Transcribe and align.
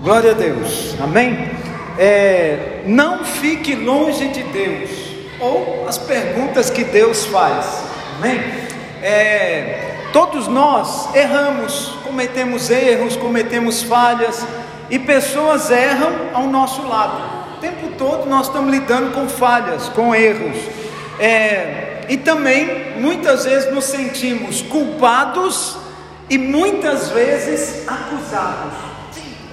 Glória 0.00 0.30
a 0.30 0.34
Deus, 0.34 0.94
amém? 1.02 1.50
É, 1.98 2.82
não 2.86 3.24
fique 3.24 3.74
longe 3.74 4.28
de 4.28 4.44
Deus, 4.44 4.90
ou 5.40 5.86
as 5.88 5.98
perguntas 5.98 6.70
que 6.70 6.84
Deus 6.84 7.26
faz, 7.26 7.82
amém? 8.16 8.40
É, 9.02 9.96
todos 10.12 10.46
nós 10.46 11.12
erramos, 11.16 11.96
cometemos 12.04 12.70
erros, 12.70 13.16
cometemos 13.16 13.82
falhas, 13.82 14.46
e 14.88 15.00
pessoas 15.00 15.68
erram 15.68 16.30
ao 16.32 16.46
nosso 16.46 16.86
lado, 16.86 17.56
o 17.56 17.60
tempo 17.60 17.88
todo 17.98 18.24
nós 18.24 18.46
estamos 18.46 18.70
lidando 18.70 19.12
com 19.12 19.28
falhas, 19.28 19.88
com 19.88 20.14
erros, 20.14 20.58
é, 21.18 22.02
e 22.08 22.16
também 22.16 23.00
muitas 23.00 23.44
vezes 23.44 23.74
nos 23.74 23.86
sentimos 23.86 24.62
culpados 24.62 25.76
e 26.30 26.38
muitas 26.38 27.08
vezes 27.08 27.82
acusados 27.88 28.87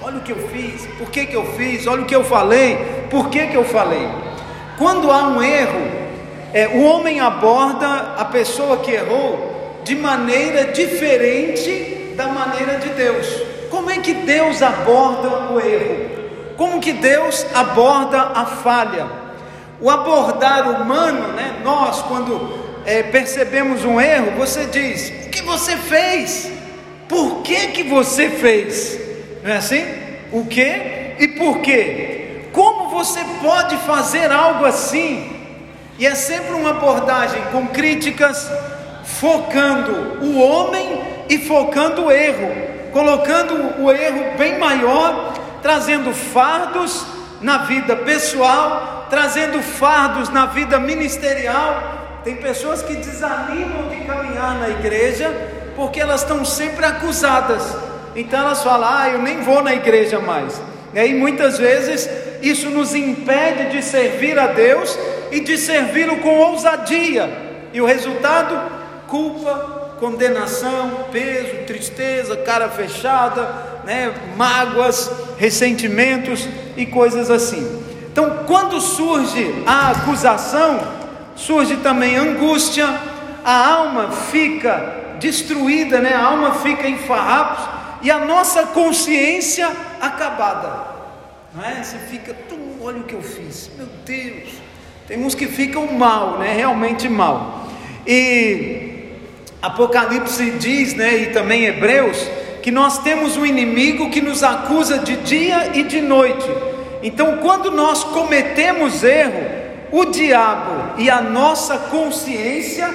olha 0.06 0.18
o 0.18 0.20
que 0.20 0.30
eu 0.30 0.48
fiz, 0.48 0.86
por 0.98 1.10
que, 1.10 1.26
que 1.26 1.34
eu 1.34 1.44
fiz, 1.54 1.84
olha 1.88 2.02
o 2.02 2.04
que 2.04 2.14
eu 2.14 2.22
falei, 2.22 2.76
por 3.10 3.28
que, 3.28 3.48
que 3.48 3.56
eu 3.56 3.64
falei. 3.64 4.08
Quando 4.78 5.10
há 5.10 5.26
um 5.26 5.42
erro, 5.42 5.82
é, 6.54 6.68
o 6.68 6.84
homem 6.84 7.18
aborda 7.18 8.14
a 8.16 8.24
pessoa 8.26 8.76
que 8.76 8.92
errou 8.92 9.80
de 9.82 9.96
maneira 9.96 10.66
diferente 10.66 12.12
da 12.14 12.28
maneira 12.28 12.78
de 12.78 12.90
Deus. 12.90 13.26
Como 13.68 13.90
é 13.90 13.98
que 13.98 14.14
Deus 14.14 14.62
aborda 14.62 15.52
o 15.52 15.58
erro? 15.58 16.08
Como 16.56 16.80
que 16.80 16.92
Deus 16.92 17.44
aborda 17.52 18.30
a 18.32 18.46
falha? 18.46 19.08
O 19.80 19.90
abordar 19.90 20.70
humano, 20.70 21.32
né? 21.32 21.60
Nós, 21.64 22.00
quando 22.02 22.60
é, 22.86 23.02
percebemos 23.02 23.84
um 23.84 24.00
erro, 24.00 24.36
você 24.38 24.66
diz: 24.66 25.08
o 25.26 25.30
que 25.30 25.42
você 25.42 25.76
fez? 25.76 26.52
Por 27.08 27.42
que 27.42 27.66
que 27.68 27.82
você 27.82 28.30
fez? 28.30 29.05
Não 29.46 29.52
é 29.52 29.58
assim? 29.58 29.86
O 30.32 30.44
que 30.44 31.14
e 31.20 31.28
por 31.38 31.60
quê? 31.60 32.48
Como 32.52 32.88
você 32.88 33.20
pode 33.40 33.76
fazer 33.76 34.32
algo 34.32 34.64
assim? 34.64 35.36
E 36.00 36.04
é 36.04 36.16
sempre 36.16 36.52
uma 36.54 36.70
abordagem 36.70 37.40
com 37.52 37.68
críticas, 37.68 38.50
focando 39.04 40.24
o 40.24 40.40
homem 40.40 41.00
e 41.28 41.38
focando 41.38 42.06
o 42.06 42.10
erro, 42.10 42.50
colocando 42.92 43.80
o 43.80 43.92
erro 43.92 44.36
bem 44.36 44.58
maior, 44.58 45.32
trazendo 45.62 46.12
fardos 46.12 47.06
na 47.40 47.58
vida 47.58 47.94
pessoal, 47.94 49.06
trazendo 49.08 49.62
fardos 49.62 50.28
na 50.28 50.46
vida 50.46 50.80
ministerial. 50.80 52.18
Tem 52.24 52.34
pessoas 52.34 52.82
que 52.82 52.96
desanimam 52.96 53.90
de 53.90 54.04
caminhar 54.06 54.56
na 54.56 54.70
igreja 54.70 55.30
porque 55.76 56.00
elas 56.00 56.22
estão 56.22 56.44
sempre 56.44 56.84
acusadas 56.84 57.85
então 58.16 58.40
elas 58.40 58.62
falam: 58.62 58.88
Ah, 58.90 59.10
eu 59.10 59.20
nem 59.20 59.42
vou 59.42 59.62
na 59.62 59.74
igreja 59.74 60.18
mais. 60.18 60.60
E 60.94 60.98
aí 60.98 61.14
muitas 61.14 61.58
vezes 61.58 62.08
isso 62.42 62.70
nos 62.70 62.94
impede 62.94 63.70
de 63.70 63.82
servir 63.82 64.38
a 64.38 64.46
Deus 64.46 64.98
e 65.30 65.40
de 65.40 65.58
servi-lo 65.58 66.16
com 66.18 66.38
ousadia. 66.38 67.30
E 67.72 67.80
o 67.80 67.86
resultado? 67.86 68.76
Culpa, 69.06 69.94
condenação, 70.00 71.06
peso, 71.12 71.64
tristeza, 71.66 72.36
cara 72.38 72.68
fechada, 72.68 73.82
né, 73.84 74.12
mágoas, 74.36 75.10
ressentimentos 75.38 76.48
e 76.76 76.86
coisas 76.86 77.30
assim. 77.30 77.82
Então, 78.10 78.44
quando 78.46 78.80
surge 78.80 79.62
a 79.66 79.90
acusação, 79.90 80.80
surge 81.36 81.76
também 81.76 82.16
angústia, 82.16 82.88
a 83.44 83.68
alma 83.74 84.10
fica 84.10 85.04
destruída, 85.20 86.00
né? 86.00 86.14
a 86.14 86.24
alma 86.24 86.54
fica 86.54 86.88
em 86.88 86.96
farrapos, 86.98 87.75
e 88.02 88.10
a 88.10 88.18
nossa 88.18 88.64
consciência 88.66 89.70
acabada. 90.00 90.96
Não 91.54 91.64
é? 91.64 91.82
Você 91.82 91.98
fica, 91.98 92.36
olha 92.80 92.98
o 92.98 93.04
que 93.04 93.14
eu 93.14 93.22
fiz, 93.22 93.70
meu 93.76 93.88
Deus. 94.04 94.50
Tem 95.06 95.24
uns 95.24 95.34
que 95.34 95.46
ficam 95.46 95.86
mal, 95.92 96.38
né? 96.38 96.54
Realmente 96.54 97.08
mal. 97.08 97.68
E 98.06 99.12
Apocalipse 99.62 100.50
diz, 100.52 100.94
né? 100.94 101.16
E 101.16 101.26
também 101.26 101.64
Hebreus, 101.64 102.18
que 102.62 102.70
nós 102.70 102.98
temos 102.98 103.36
um 103.36 103.46
inimigo 103.46 104.10
que 104.10 104.20
nos 104.20 104.42
acusa 104.42 104.98
de 104.98 105.16
dia 105.16 105.72
e 105.74 105.84
de 105.84 106.00
noite. 106.00 106.48
Então, 107.02 107.38
quando 107.38 107.70
nós 107.70 108.02
cometemos 108.02 109.04
erro, 109.04 109.44
o 109.92 110.06
diabo 110.06 111.00
e 111.00 111.08
a 111.08 111.20
nossa 111.20 111.78
consciência, 111.78 112.92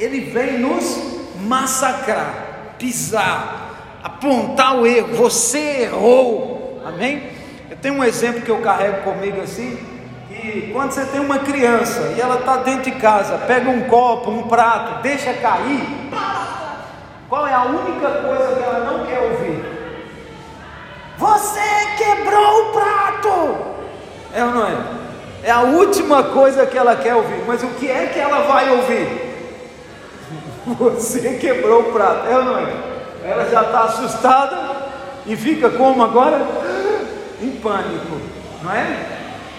ele 0.00 0.20
vem 0.20 0.58
nos 0.58 0.98
massacrar, 1.46 2.74
pisar, 2.78 3.61
apontar 4.02 4.76
o 4.76 4.86
erro, 4.86 5.14
você 5.14 5.82
errou, 5.82 6.82
amém? 6.84 7.30
Eu 7.70 7.76
tenho 7.76 7.94
um 7.94 8.04
exemplo 8.04 8.42
que 8.42 8.50
eu 8.50 8.58
carrego 8.58 9.02
comigo 9.02 9.40
assim, 9.40 9.78
que 10.28 10.70
quando 10.72 10.90
você 10.90 11.04
tem 11.06 11.20
uma 11.20 11.38
criança 11.38 12.12
e 12.16 12.20
ela 12.20 12.40
está 12.40 12.56
dentro 12.58 12.90
de 12.90 12.98
casa, 12.98 13.38
pega 13.38 13.70
um 13.70 13.82
copo, 13.84 14.30
um 14.30 14.48
prato, 14.48 15.02
deixa 15.02 15.32
cair, 15.34 15.86
qual 17.28 17.46
é 17.46 17.54
a 17.54 17.64
única 17.64 18.08
coisa 18.08 18.56
que 18.56 18.62
ela 18.62 18.92
não 18.92 19.06
quer 19.06 19.20
ouvir? 19.20 19.64
Você 21.16 21.60
quebrou 21.96 22.62
o 22.62 22.72
prato! 22.72 23.72
É 24.34 24.44
ou 24.44 24.50
não 24.50 24.66
é? 24.66 24.76
É 25.44 25.50
a 25.50 25.60
última 25.62 26.24
coisa 26.24 26.66
que 26.66 26.76
ela 26.76 26.96
quer 26.96 27.14
ouvir, 27.14 27.44
mas 27.46 27.62
o 27.62 27.68
que 27.68 27.90
é 27.90 28.06
que 28.06 28.18
ela 28.18 28.40
vai 28.42 28.70
ouvir? 28.70 29.30
Você 30.78 31.34
quebrou 31.38 31.80
o 31.80 31.92
prato, 31.92 32.28
é 32.28 32.36
ou 32.36 32.44
não 32.44 32.58
é? 32.58 32.91
Ela 33.24 33.48
já 33.48 33.62
está 33.62 33.80
assustada 33.84 34.58
e 35.26 35.36
fica 35.36 35.70
como 35.70 36.02
agora? 36.02 36.40
Em 37.40 37.50
pânico, 37.50 38.20
não 38.62 38.72
é? 38.72 39.06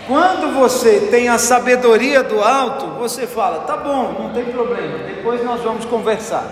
Quando 0.07 0.53
você 0.53 1.07
tem 1.09 1.29
a 1.29 1.38
sabedoria 1.38 2.24
do 2.24 2.41
alto, 2.41 2.88
você 3.00 3.25
fala: 3.25 3.62
tá 3.62 3.78
bom, 3.78 4.16
não 4.19 4.29
tem 4.34 4.46
problema, 4.46 4.97
depois 5.00 5.44
nós 5.44 5.62
vamos 5.62 5.85
conversar. 5.85 6.46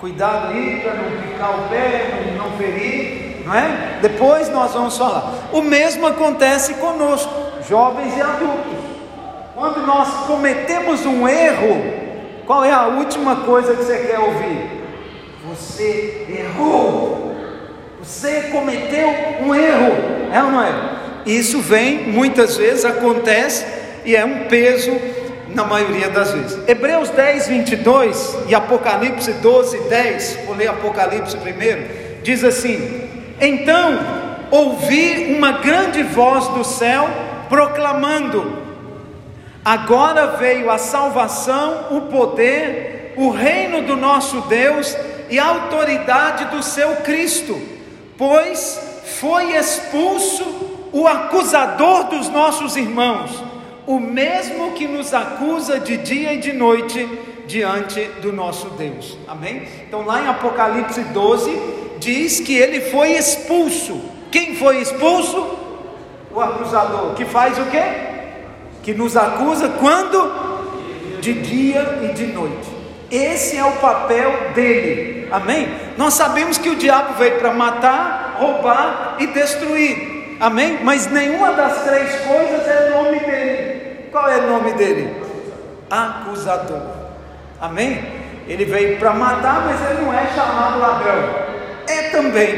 Cuidado 0.00 0.48
aí 0.48 0.80
para 0.80 0.94
não 0.94 1.22
picar 1.22 1.60
o 1.60 1.68
pé, 1.68 2.34
não 2.36 2.50
ferir, 2.58 3.44
não 3.46 3.54
é? 3.54 3.98
Depois 4.02 4.48
nós 4.48 4.72
vamos 4.72 4.98
falar. 4.98 5.32
O 5.52 5.62
mesmo 5.62 6.06
acontece 6.08 6.74
conosco, 6.74 7.32
jovens 7.68 8.16
e 8.16 8.20
adultos. 8.20 8.82
Quando 9.54 9.86
nós 9.86 10.08
cometemos 10.26 11.06
um 11.06 11.28
erro, 11.28 12.02
qual 12.44 12.64
é 12.64 12.72
a 12.72 12.86
última 12.86 13.36
coisa 13.36 13.76
que 13.76 13.84
você 13.84 13.98
quer 13.98 14.18
ouvir? 14.18 14.81
Você 15.52 16.26
errou. 16.28 17.36
Você 18.02 18.48
cometeu 18.52 19.08
um 19.42 19.54
erro. 19.54 19.92
É 20.32 20.42
ou 20.42 20.50
não 20.50 20.62
é? 20.62 20.72
Isso 21.26 21.60
vem, 21.60 22.08
muitas 22.08 22.56
vezes 22.56 22.84
acontece 22.84 23.64
e 24.04 24.16
é 24.16 24.24
um 24.24 24.46
peso 24.46 24.90
na 25.54 25.64
maioria 25.64 26.08
das 26.08 26.32
vezes. 26.32 26.58
Hebreus 26.66 27.10
10, 27.10 27.48
22 27.48 28.38
e 28.48 28.54
Apocalipse 28.54 29.32
12, 29.34 29.78
10, 29.88 30.38
vou 30.46 30.56
ler 30.56 30.68
Apocalipse 30.68 31.36
primeiro, 31.36 31.84
diz 32.22 32.42
assim: 32.42 33.08
Então 33.40 34.00
ouvi 34.50 35.34
uma 35.36 35.52
grande 35.52 36.02
voz 36.02 36.48
do 36.48 36.64
céu 36.64 37.08
proclamando: 37.48 38.58
Agora 39.64 40.38
veio 40.38 40.70
a 40.70 40.78
salvação, 40.78 41.88
o 41.90 42.00
poder, 42.02 43.12
o 43.16 43.30
reino 43.30 43.82
do 43.82 43.96
nosso 43.96 44.40
Deus 44.42 44.96
e 45.32 45.38
a 45.38 45.46
autoridade 45.46 46.44
do 46.54 46.62
seu 46.62 46.96
Cristo, 46.96 47.58
pois 48.18 48.78
foi 49.18 49.56
expulso 49.56 50.44
o 50.92 51.08
acusador 51.08 52.04
dos 52.04 52.28
nossos 52.28 52.76
irmãos, 52.76 53.42
o 53.86 53.98
mesmo 53.98 54.72
que 54.72 54.86
nos 54.86 55.14
acusa 55.14 55.80
de 55.80 55.96
dia 55.96 56.34
e 56.34 56.38
de 56.38 56.52
noite 56.52 57.08
diante 57.46 58.04
do 58.20 58.30
nosso 58.30 58.68
Deus. 58.76 59.16
Amém? 59.26 59.66
Então, 59.88 60.04
lá 60.04 60.20
em 60.20 60.28
Apocalipse 60.28 61.00
12, 61.00 61.62
diz 61.98 62.40
que 62.40 62.54
ele 62.54 62.82
foi 62.82 63.12
expulso. 63.12 64.02
Quem 64.30 64.54
foi 64.56 64.82
expulso? 64.82 65.58
O 66.30 66.40
acusador, 66.42 67.14
que 67.14 67.24
faz 67.24 67.58
o 67.58 67.64
quê? 67.70 67.84
Que 68.82 68.92
nos 68.92 69.16
acusa 69.16 69.70
quando? 69.80 70.30
De 71.22 71.32
dia 71.32 72.00
e 72.02 72.12
de 72.12 72.26
noite. 72.26 72.68
Esse 73.10 73.56
é 73.56 73.64
o 73.64 73.72
papel 73.72 74.52
dele. 74.54 75.21
Amém? 75.32 75.74
Nós 75.96 76.14
sabemos 76.14 76.58
que 76.58 76.68
o 76.68 76.76
diabo 76.76 77.14
veio 77.14 77.38
para 77.38 77.52
matar, 77.52 78.36
roubar 78.38 79.16
e 79.18 79.26
destruir. 79.28 80.36
Amém? 80.38 80.80
Mas 80.82 81.10
nenhuma 81.10 81.52
das 81.52 81.84
três 81.84 82.20
coisas 82.26 82.68
é 82.68 82.90
o 82.90 83.02
nome 83.02 83.20
dele. 83.20 84.08
Qual 84.12 84.28
é 84.28 84.36
o 84.36 84.50
nome 84.50 84.72
dele? 84.74 85.22
Acusador. 85.90 86.82
Amém? 87.60 88.04
Ele 88.46 88.64
veio 88.64 88.98
para 88.98 89.12
matar, 89.12 89.64
mas 89.64 89.90
ele 89.90 90.04
não 90.04 90.12
é 90.12 90.26
chamado 90.34 90.80
ladrão. 90.80 91.52
É 91.86 92.10
também, 92.10 92.54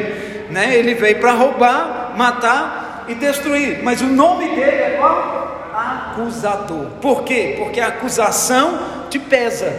né? 0.51 0.75
Ele 0.75 0.95
veio 0.95 1.21
para 1.21 1.33
roubar, 1.33 2.13
matar 2.17 3.05
e 3.07 3.15
destruir. 3.15 3.83
Mas 3.85 4.01
o 4.01 4.07
nome 4.07 4.49
dele 4.49 4.83
é 4.83 4.97
qual? 4.99 5.71
Acusador. 5.75 6.87
Por 7.01 7.23
quê? 7.23 7.57
Porque 7.59 7.81
a 7.81 7.89
acusação 7.89 8.81
te 9.11 9.19
pesa. 9.19 9.71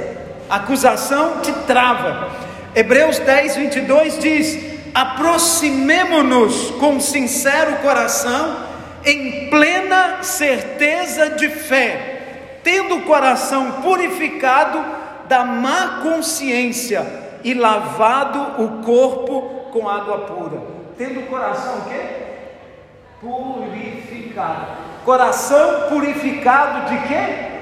A 0.50 0.58
acusação 0.58 1.40
te 1.42 1.52
trava. 1.66 2.45
Hebreus 2.76 3.20
10, 3.20 3.56
22 3.56 4.20
diz: 4.20 4.76
aproximemo-nos 4.94 6.72
com 6.72 7.00
sincero 7.00 7.78
coração, 7.78 8.58
em 9.06 9.50
plena 9.50 10.22
certeza 10.22 11.30
de 11.32 11.48
fé, 11.48 12.60
tendo 12.64 12.98
o 12.98 13.02
coração 13.04 13.82
purificado 13.82 14.84
da 15.28 15.46
má 15.46 16.02
consciência 16.04 17.06
e 17.44 17.54
lavado 17.54 18.62
o 18.64 18.84
corpo 18.84 19.70
com 19.72 19.88
água 19.88 20.20
pura. 20.20 20.62
Tendo 20.98 21.22
o 21.22 21.28
coração 21.28 21.80
o 21.80 21.90
quê? 21.90 22.02
Purificado. 23.22 24.68
Coração 25.06 25.90
purificado 25.90 26.90
de 26.90 27.08
quê? 27.08 27.56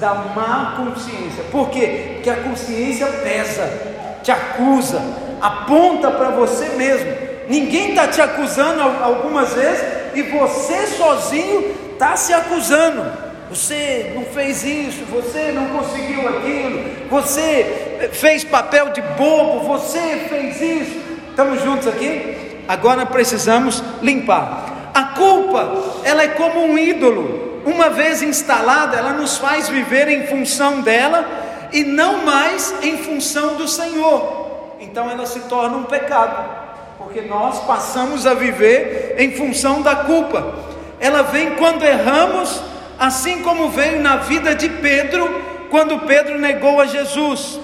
Da 0.00 0.14
má 0.14 0.74
consciência. 0.76 1.44
Por 1.52 1.70
quê? 1.70 2.12
Porque 2.14 2.30
a 2.30 2.42
consciência 2.42 3.06
pesa, 3.06 4.01
te 4.22 4.30
acusa, 4.30 5.02
aponta 5.40 6.10
para 6.10 6.30
você 6.30 6.68
mesmo. 6.70 7.12
Ninguém 7.48 7.90
está 7.90 8.06
te 8.06 8.20
acusando 8.20 8.80
algumas 8.80 9.52
vezes 9.52 9.84
e 10.14 10.22
você 10.22 10.86
sozinho 10.86 11.74
está 11.92 12.16
se 12.16 12.32
acusando. 12.32 13.32
Você 13.50 14.12
não 14.14 14.24
fez 14.24 14.64
isso, 14.64 15.04
você 15.10 15.52
não 15.52 15.78
conseguiu 15.78 16.26
aquilo, 16.26 16.84
você 17.10 18.08
fez 18.12 18.44
papel 18.44 18.90
de 18.90 19.02
bobo, 19.02 19.60
você 19.66 20.26
fez 20.28 20.60
isso. 20.60 21.00
Estamos 21.28 21.62
juntos 21.62 21.86
aqui? 21.86 22.62
Agora 22.66 23.04
precisamos 23.04 23.82
limpar. 24.00 24.90
A 24.94 25.04
culpa, 25.04 25.70
ela 26.04 26.22
é 26.22 26.28
como 26.28 26.64
um 26.64 26.78
ídolo. 26.78 27.60
Uma 27.66 27.90
vez 27.90 28.22
instalada, 28.22 28.96
ela 28.96 29.12
nos 29.12 29.36
faz 29.36 29.68
viver 29.68 30.08
em 30.08 30.26
função 30.26 30.80
dela 30.80 31.41
e 31.72 31.84
não 31.84 32.24
mais 32.24 32.74
em 32.82 32.98
função 32.98 33.56
do 33.56 33.66
Senhor 33.66 34.42
então 34.82 35.08
ela 35.08 35.24
se 35.24 35.40
torna 35.40 35.76
um 35.76 35.84
pecado, 35.84 36.44
porque 36.98 37.20
nós 37.22 37.60
passamos 37.60 38.26
a 38.26 38.34
viver 38.34 39.14
em 39.16 39.32
função 39.32 39.80
da 39.80 39.96
culpa. 39.96 40.54
Ela 40.98 41.22
vem 41.22 41.52
quando 41.52 41.84
erramos, 41.84 42.60
assim 42.98 43.42
como 43.42 43.70
veio 43.70 44.00
na 44.00 44.16
vida 44.16 44.54
de 44.54 44.68
Pedro, 44.68 45.42
quando 45.70 46.00
Pedro 46.00 46.38
negou 46.38 46.80
a 46.80 46.86
Jesus. 46.86 47.60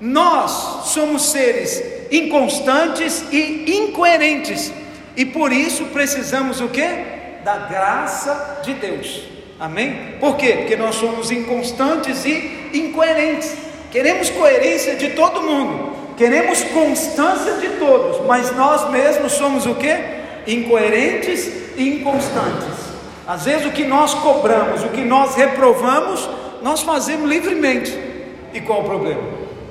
Nós 0.00 0.50
somos 0.86 1.30
seres 1.30 1.82
inconstantes 2.10 3.24
e 3.30 3.64
incoerentes, 3.78 4.72
e 5.16 5.24
por 5.24 5.52
isso 5.52 5.84
precisamos 5.86 6.60
o 6.60 6.68
que? 6.68 6.86
Da 7.44 7.56
graça 7.56 8.60
de 8.64 8.74
Deus. 8.74 9.22
Amém? 9.60 10.16
Por 10.18 10.36
quê? 10.36 10.56
Porque 10.58 10.76
nós 10.76 10.96
somos 10.96 11.30
inconstantes 11.30 12.24
e 12.24 12.63
incoerentes. 12.74 13.54
Queremos 13.90 14.28
coerência 14.30 14.96
de 14.96 15.10
todo 15.10 15.40
mundo, 15.42 15.94
Queremos 16.16 16.62
constância 16.62 17.54
de 17.54 17.70
todos, 17.70 18.24
mas 18.24 18.54
nós 18.54 18.88
mesmos 18.90 19.32
somos 19.32 19.66
o 19.66 19.74
que? 19.74 19.92
Incoerentes 20.46 21.50
e 21.76 21.96
inconstantes. 21.96 22.84
Às 23.26 23.44
vezes 23.44 23.66
o 23.66 23.72
que 23.72 23.84
nós 23.84 24.14
cobramos, 24.14 24.84
o 24.84 24.88
que 24.88 25.00
nós 25.00 25.34
reprovamos, 25.34 26.28
nós 26.62 26.82
fazemos 26.82 27.28
livremente. 27.28 27.98
E 28.52 28.60
qual 28.60 28.82
o 28.82 28.84
problema? 28.84 29.22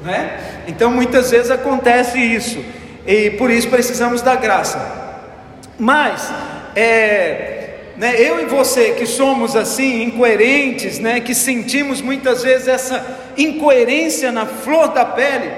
Né? 0.04 0.64
Então 0.68 0.92
muitas 0.92 1.32
vezes 1.32 1.50
acontece 1.50 2.20
isso. 2.20 2.64
E 3.08 3.30
por 3.32 3.50
isso 3.50 3.70
precisamos 3.70 4.22
da 4.22 4.36
graça. 4.36 5.22
Mas 5.80 6.30
é, 6.76 7.53
né, 7.98 8.16
eu 8.18 8.42
e 8.42 8.46
você 8.46 8.92
que 8.92 9.06
somos 9.06 9.56
assim 9.56 10.04
incoerentes, 10.04 11.00
né, 11.00 11.20
que 11.20 11.36
sentimos 11.36 12.02
muitas 12.02 12.44
vezes 12.44 12.68
essa 12.68 13.06
incoerência 13.38 14.32
na 14.32 14.46
flor 14.46 14.90
da 14.90 15.06
pele, 15.06 15.52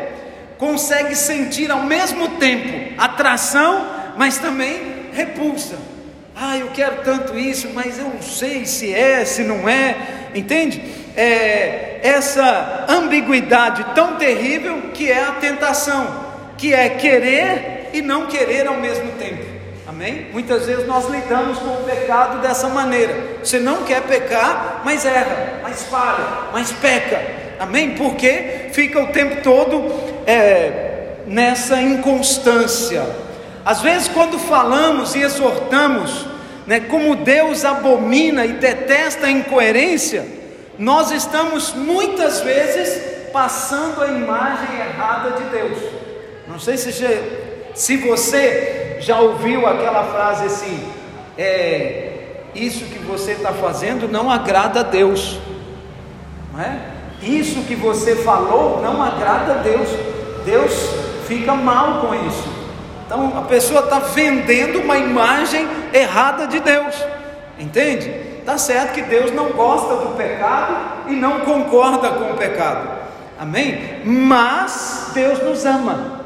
consegue 0.58 1.16
sentir 1.16 1.72
ao 1.72 1.84
mesmo 1.84 2.28
tempo 2.38 2.94
atração, 2.98 3.88
mas 4.18 4.38
também 4.38 4.78
repulsa. 5.14 5.78
Ah, 6.36 6.58
eu 6.58 6.68
quero 6.74 6.98
tanto 7.04 7.38
isso, 7.38 7.70
mas 7.74 7.98
eu 7.98 8.06
não 8.06 8.22
sei 8.22 8.66
se 8.66 8.94
é, 8.94 9.24
se 9.24 9.44
não 9.44 9.70
é, 9.70 9.96
entende? 10.36 10.84
É, 11.16 12.00
essa 12.04 12.86
ambiguidade 12.90 13.86
tão 13.96 14.16
terrível 14.16 14.90
que 14.94 15.10
é 15.10 15.24
a 15.24 15.32
tentação, 15.32 16.26
que 16.58 16.74
é 16.74 16.90
querer 16.90 17.90
e 17.94 18.02
não 18.02 18.28
querer 18.28 18.68
ao 18.68 18.76
mesmo 18.76 19.14
tempo. 19.14 19.55
Amém? 19.96 20.28
Muitas 20.34 20.66
vezes 20.66 20.86
nós 20.86 21.10
lidamos 21.10 21.58
com 21.58 21.70
o 21.70 21.84
pecado 21.86 22.42
dessa 22.42 22.68
maneira. 22.68 23.16
Você 23.42 23.60
não 23.60 23.84
quer 23.84 24.02
pecar, 24.02 24.82
mas 24.84 25.06
erra, 25.06 25.62
mas 25.64 25.84
falha, 25.84 26.50
mas 26.52 26.70
peca. 26.74 27.22
Amém? 27.58 27.92
Porque 27.92 28.72
fica 28.74 29.02
o 29.02 29.08
tempo 29.14 29.42
todo 29.42 29.90
é, 30.28 31.22
nessa 31.26 31.82
inconstância. 31.82 33.08
Às 33.64 33.82
vezes, 33.82 34.10
quando 34.10 34.38
falamos 34.38 35.16
e 35.16 35.22
exortamos, 35.22 36.26
né, 36.68 36.82
como 36.82 37.16
Deus 37.16 37.64
abomina 37.64 38.46
e 38.46 38.52
detesta 38.52 39.28
a 39.28 39.32
incoerência, 39.32 40.28
nós 40.78 41.10
estamos 41.10 41.74
muitas 41.74 42.42
vezes 42.42 43.32
passando 43.32 44.04
a 44.04 44.08
imagem 44.08 44.78
errada 44.78 45.42
de 45.42 45.44
Deus. 45.52 45.78
Não 46.50 46.60
sei 46.60 46.76
se, 46.76 46.92
se 47.74 47.96
você 47.96 48.85
já 49.00 49.20
ouviu 49.20 49.68
aquela 49.68 50.04
frase 50.04 50.46
assim: 50.46 50.88
é, 51.38 52.12
isso 52.54 52.86
que 52.86 53.00
você 53.00 53.32
está 53.32 53.52
fazendo 53.52 54.08
não 54.08 54.32
agrada 54.32 54.80
a 54.80 54.84
Deus, 54.84 55.40
não 56.54 56.62
é? 56.62 56.80
Isso 57.22 57.64
que 57.64 57.76
você 57.76 58.16
falou 58.18 58.82
não 58.82 59.02
agrada 59.02 59.54
a 59.54 59.58
Deus. 59.58 59.90
Deus 60.46 60.74
fica 61.28 61.54
mal 61.54 62.02
com 62.02 62.14
isso. 62.28 62.48
Então 63.06 63.38
a 63.38 63.42
pessoa 63.44 63.82
está 63.82 64.00
vendendo 64.00 64.80
uma 64.80 64.98
imagem 64.98 65.68
errada 65.94 66.48
de 66.48 66.60
Deus, 66.60 66.96
entende? 67.60 68.10
Está 68.40 68.58
certo 68.58 68.94
que 68.94 69.02
Deus 69.02 69.32
não 69.32 69.52
gosta 69.52 69.96
do 69.96 70.16
pecado 70.16 70.76
e 71.08 71.14
não 71.14 71.42
concorda 71.42 72.10
com 72.10 72.32
o 72.32 72.38
pecado, 72.38 72.90
amém? 73.40 74.02
Mas 74.06 75.12
Deus 75.14 75.42
nos 75.44 75.66
ama, 75.66 76.22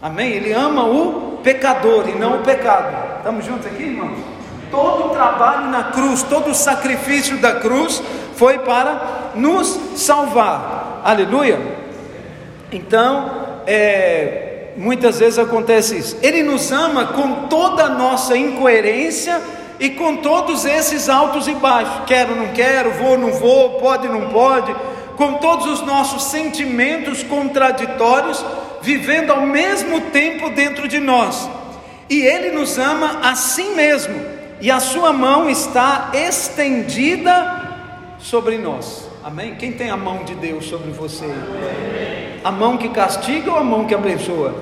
amém? 0.00 0.32
Ele 0.32 0.52
ama 0.52 0.84
o 0.84 1.31
pecador 1.42 2.08
e 2.08 2.12
não 2.12 2.36
o 2.36 2.42
pecado. 2.42 3.18
Estamos 3.18 3.44
juntos 3.44 3.66
aqui, 3.66 3.82
irmãos? 3.82 4.18
Todo 4.70 5.06
o 5.06 5.08
trabalho 5.10 5.68
na 5.68 5.84
cruz, 5.84 6.22
todo 6.22 6.50
o 6.50 6.54
sacrifício 6.54 7.36
da 7.38 7.56
cruz 7.56 8.02
foi 8.36 8.58
para 8.60 9.32
nos 9.34 9.78
salvar, 9.96 11.02
aleluia. 11.04 11.60
Então, 12.72 13.30
é, 13.66 14.68
muitas 14.76 15.18
vezes 15.18 15.38
acontece 15.38 15.98
isso. 15.98 16.16
Ele 16.22 16.42
nos 16.42 16.72
ama 16.72 17.06
com 17.06 17.46
toda 17.48 17.84
a 17.84 17.88
nossa 17.90 18.36
incoerência 18.36 19.40
e 19.78 19.90
com 19.90 20.16
todos 20.16 20.64
esses 20.64 21.08
altos 21.08 21.46
e 21.48 21.52
baixos. 21.54 22.04
Quero, 22.06 22.34
não 22.34 22.48
quero, 22.48 22.92
vou, 22.92 23.18
não 23.18 23.32
vou, 23.32 23.80
pode, 23.80 24.08
não 24.08 24.28
pode. 24.30 24.74
Com 25.22 25.34
todos 25.34 25.68
os 25.68 25.82
nossos 25.82 26.24
sentimentos 26.24 27.22
contraditórios, 27.22 28.44
vivendo 28.80 29.30
ao 29.30 29.42
mesmo 29.42 30.00
tempo 30.10 30.50
dentro 30.50 30.88
de 30.88 30.98
nós. 30.98 31.48
E 32.10 32.22
Ele 32.22 32.50
nos 32.50 32.76
ama 32.76 33.20
assim 33.22 33.72
mesmo, 33.76 34.20
e 34.60 34.68
a 34.68 34.80
Sua 34.80 35.12
mão 35.12 35.48
está 35.48 36.10
estendida 36.12 37.62
sobre 38.18 38.58
nós. 38.58 39.08
Amém? 39.22 39.54
Quem 39.54 39.70
tem 39.70 39.90
a 39.90 39.96
mão 39.96 40.24
de 40.24 40.34
Deus 40.34 40.64
sobre 40.64 40.90
você? 40.90 41.32
A 42.42 42.50
mão 42.50 42.76
que 42.76 42.88
castiga 42.88 43.52
ou 43.52 43.58
a 43.58 43.62
mão 43.62 43.84
que 43.84 43.94
abençoa? 43.94 44.52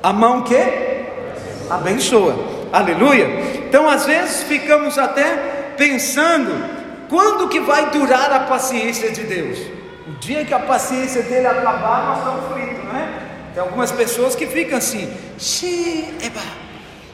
A 0.00 0.12
mão 0.12 0.42
que 0.42 0.56
abençoa. 1.68 2.36
Aleluia. 2.72 3.26
Então, 3.68 3.88
às 3.88 4.06
vezes 4.06 4.44
ficamos 4.44 4.96
até 4.96 5.74
pensando 5.76 6.75
quando 7.08 7.48
que 7.48 7.60
vai 7.60 7.90
durar 7.90 8.32
a 8.32 8.40
paciência 8.40 9.10
de 9.10 9.22
Deus? 9.22 9.58
O 10.06 10.12
dia 10.20 10.44
que 10.44 10.54
a 10.54 10.58
paciência 10.58 11.22
dele 11.22 11.46
acabar, 11.46 12.06
nós 12.06 12.18
estamos 12.18 12.52
fritos, 12.52 12.84
não 12.84 12.96
é? 12.96 13.08
Tem 13.54 13.62
algumas 13.62 13.90
pessoas 13.90 14.34
que 14.34 14.46
ficam 14.46 14.78
assim, 14.78 15.12
eba, 16.22 16.40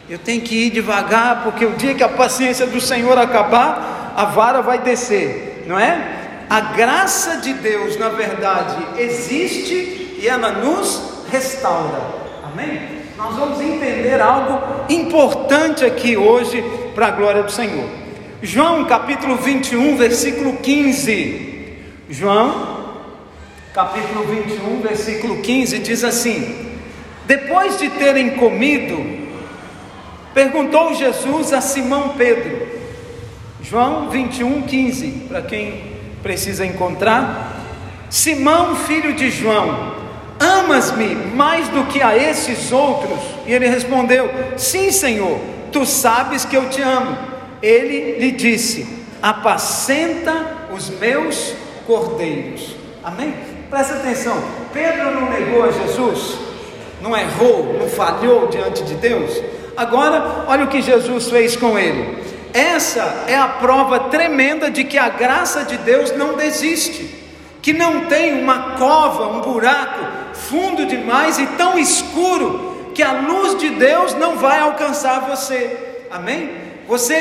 eu 0.08 0.18
tenho 0.18 0.42
que 0.42 0.66
ir 0.66 0.70
devagar, 0.70 1.42
porque 1.42 1.64
o 1.64 1.72
dia 1.72 1.94
que 1.94 2.02
a 2.02 2.08
paciência 2.08 2.66
do 2.66 2.80
Senhor 2.80 3.16
acabar, 3.16 4.12
a 4.16 4.24
vara 4.26 4.60
vai 4.60 4.78
descer 4.78 5.52
não 5.66 5.78
é? 5.78 6.20
A 6.48 6.60
graça 6.60 7.38
de 7.38 7.54
Deus, 7.54 7.96
na 7.96 8.10
verdade, 8.10 8.76
existe 8.98 10.18
e 10.18 10.28
ela 10.28 10.50
nos 10.50 11.24
restaura. 11.30 12.00
Amém? 12.44 13.02
Nós 13.16 13.34
vamos 13.36 13.60
entender 13.60 14.20
algo 14.20 14.60
importante 14.88 15.84
aqui 15.84 16.16
hoje 16.16 16.62
para 16.94 17.06
a 17.06 17.10
glória 17.10 17.42
do 17.42 17.50
Senhor. 17.50 17.88
João 18.44 18.84
capítulo 18.86 19.36
21, 19.36 19.96
versículo 19.96 20.56
15. 20.56 21.78
João 22.10 22.82
capítulo 23.72 24.24
21, 24.24 24.80
versículo 24.80 25.40
15 25.40 25.78
diz 25.78 26.02
assim: 26.02 26.72
Depois 27.24 27.78
de 27.78 27.88
terem 27.90 28.30
comido, 28.30 29.00
perguntou 30.34 30.92
Jesus 30.92 31.52
a 31.52 31.60
Simão 31.60 32.14
Pedro: 32.18 32.66
João 33.62 34.10
21, 34.10 34.62
15, 34.62 35.06
para 35.28 35.42
quem 35.42 35.92
precisa 36.20 36.66
encontrar. 36.66 37.60
Simão, 38.10 38.74
filho 38.74 39.14
de 39.14 39.30
João, 39.30 40.02
Amas-me 40.40 41.14
mais 41.14 41.68
do 41.68 41.84
que 41.84 42.02
a 42.02 42.16
esses 42.16 42.72
outros? 42.72 43.20
E 43.46 43.52
ele 43.52 43.68
respondeu: 43.68 44.28
Sim, 44.56 44.90
Senhor, 44.90 45.38
tu 45.70 45.86
sabes 45.86 46.44
que 46.44 46.56
eu 46.56 46.68
te 46.68 46.82
amo. 46.82 47.31
Ele 47.62 48.18
lhe 48.18 48.32
disse: 48.32 48.86
Apacenta 49.22 50.68
os 50.74 50.90
meus 50.90 51.54
cordeiros. 51.86 52.74
Amém? 53.04 53.34
Presta 53.70 53.94
atenção: 53.94 54.36
Pedro 54.72 55.12
não 55.12 55.30
negou 55.30 55.64
a 55.64 55.70
Jesus, 55.70 56.36
não 57.00 57.16
errou, 57.16 57.78
não 57.78 57.88
falhou 57.88 58.48
diante 58.48 58.82
de 58.82 58.94
Deus. 58.94 59.40
Agora, 59.76 60.44
olha 60.48 60.64
o 60.64 60.68
que 60.68 60.82
Jesus 60.82 61.30
fez 61.30 61.56
com 61.56 61.78
ele. 61.78 62.22
Essa 62.52 63.24
é 63.26 63.36
a 63.36 63.48
prova 63.48 64.10
tremenda 64.10 64.70
de 64.70 64.84
que 64.84 64.98
a 64.98 65.08
graça 65.08 65.64
de 65.64 65.78
Deus 65.78 66.14
não 66.14 66.34
desiste, 66.34 67.08
que 67.62 67.72
não 67.72 68.06
tem 68.06 68.42
uma 68.42 68.72
cova, 68.76 69.28
um 69.28 69.40
buraco 69.40 70.04
fundo 70.34 70.84
demais 70.84 71.38
e 71.38 71.46
tão 71.46 71.78
escuro 71.78 72.90
que 72.94 73.02
a 73.02 73.12
luz 73.12 73.58
de 73.58 73.70
Deus 73.70 74.14
não 74.14 74.36
vai 74.36 74.58
alcançar 74.58 75.20
você. 75.20 76.04
Amém? 76.10 76.71
Você 76.92 77.14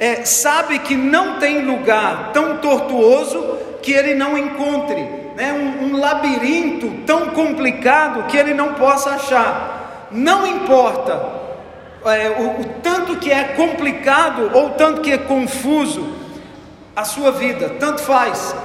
é, 0.00 0.24
sabe 0.24 0.78
que 0.78 0.96
não 0.96 1.38
tem 1.38 1.66
lugar 1.66 2.30
tão 2.32 2.56
tortuoso 2.56 3.58
que 3.82 3.92
ele 3.92 4.14
não 4.14 4.38
encontre, 4.38 5.02
né? 5.36 5.52
um, 5.52 5.84
um 5.84 6.00
labirinto 6.00 6.90
tão 7.04 7.26
complicado 7.26 8.26
que 8.26 8.38
ele 8.38 8.54
não 8.54 8.72
possa 8.72 9.10
achar. 9.10 10.08
Não 10.10 10.46
importa 10.46 11.28
é, 12.06 12.30
o, 12.38 12.62
o 12.62 12.64
tanto 12.82 13.16
que 13.16 13.30
é 13.30 13.44
complicado 13.44 14.50
ou 14.54 14.70
tanto 14.70 15.02
que 15.02 15.12
é 15.12 15.18
confuso 15.18 16.14
a 16.96 17.04
sua 17.04 17.32
vida, 17.32 17.68
tanto 17.78 18.00
faz. 18.00 18.56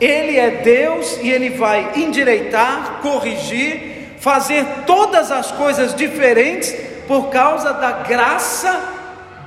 Ele 0.00 0.38
é 0.38 0.62
Deus 0.62 1.18
e 1.20 1.28
ele 1.28 1.50
vai 1.50 1.94
endireitar, 1.96 3.00
corrigir, 3.02 4.16
fazer 4.20 4.64
todas 4.86 5.32
as 5.32 5.50
coisas 5.50 5.92
diferentes 5.92 6.72
por 7.08 7.30
causa 7.30 7.72
da 7.72 7.90
graça 7.90 8.97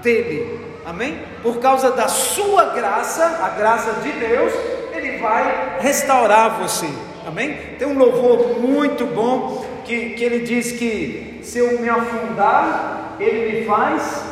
dele. 0.01 0.60
Amém? 0.86 1.20
Por 1.41 1.60
causa 1.60 1.91
da 1.91 2.08
sua 2.08 2.65
graça, 2.65 3.24
a 3.43 3.50
graça 3.50 3.93
de 4.01 4.12
Deus, 4.12 4.51
ele 4.93 5.17
vai 5.20 5.77
restaurar 5.79 6.60
você. 6.60 6.89
Amém? 7.25 7.55
Tem 7.77 7.88
um 7.88 7.98
louvor 7.98 8.60
muito 8.60 9.05
bom 9.05 9.65
que, 9.86 10.12
que 10.12 10.24
ele 10.24 10.39
diz 10.39 10.72
que 10.72 11.39
se 11.43 11.60
eu 11.60 11.79
me 11.79 11.89
afundar, 11.89 13.15
ele 13.20 13.60
me 13.60 13.65
faz. 13.65 14.24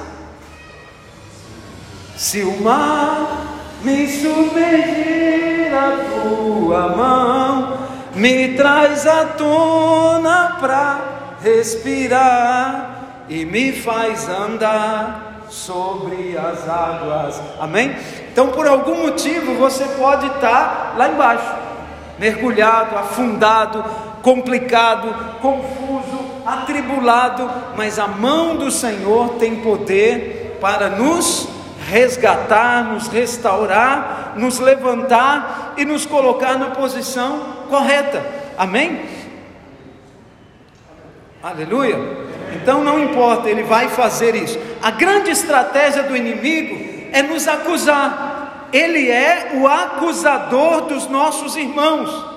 Se 2.17 2.41
o 2.41 2.61
mar 2.61 3.57
me 3.83 4.07
submergir 4.07 5.73
a 5.73 6.05
tua 6.09 6.89
mão, 6.89 7.79
me 8.15 8.55
traz 8.55 9.05
à 9.07 9.25
tona 9.25 10.57
para 10.59 11.38
respirar 11.41 13.25
e 13.29 13.45
me 13.45 13.71
faz 13.71 14.27
andar 14.27 15.28
sobre 15.50 16.38
as 16.38 16.68
águas. 16.68 17.41
Amém? 17.60 17.96
Então, 18.32 18.50
por 18.50 18.68
algum 18.68 19.03
motivo, 19.03 19.56
você 19.56 19.86
pode 19.98 20.27
estar 20.27 20.96
lá 20.98 21.10
embaixo, 21.10 21.56
mergulhado, 22.18 22.98
afundado, 22.98 23.84
complicado, 24.22 25.39
confuso, 25.41 26.20
atribulado, 26.46 27.50
mas 27.75 28.00
a 28.00 28.08
mão 28.08 28.56
do 28.56 28.72
Senhor 28.72 29.36
tem 29.36 29.58
poder 29.58 30.58
para 30.62 30.89
nos 30.89 31.48
resgatar, 31.89 32.84
nos 32.84 33.08
restaurar, 33.08 34.34
nos 34.36 34.60
levantar 34.60 35.74
e 35.77 35.86
nos 35.86 36.06
colocar 36.06 36.58
na 36.58 36.72
posição 36.72 37.41
correta. 37.70 38.24
Amém? 38.58 39.06
Aleluia. 41.41 41.98
Então 42.56 42.84
não 42.84 43.00
importa, 43.00 43.50
ele 43.50 43.63
vai 43.63 43.88
fazer 43.89 44.36
isso. 44.36 44.60
A 44.82 44.91
grande 44.91 45.29
estratégia 45.29 46.03
do 46.03 46.15
inimigo 46.15 46.77
é 47.12 47.22
nos 47.22 47.48
acusar. 47.48 48.68
Ele 48.72 49.10
é 49.10 49.51
o 49.56 49.68
acusador 49.68 50.82
dos 50.82 51.08
nossos 51.08 51.56
irmãos. 51.56 52.29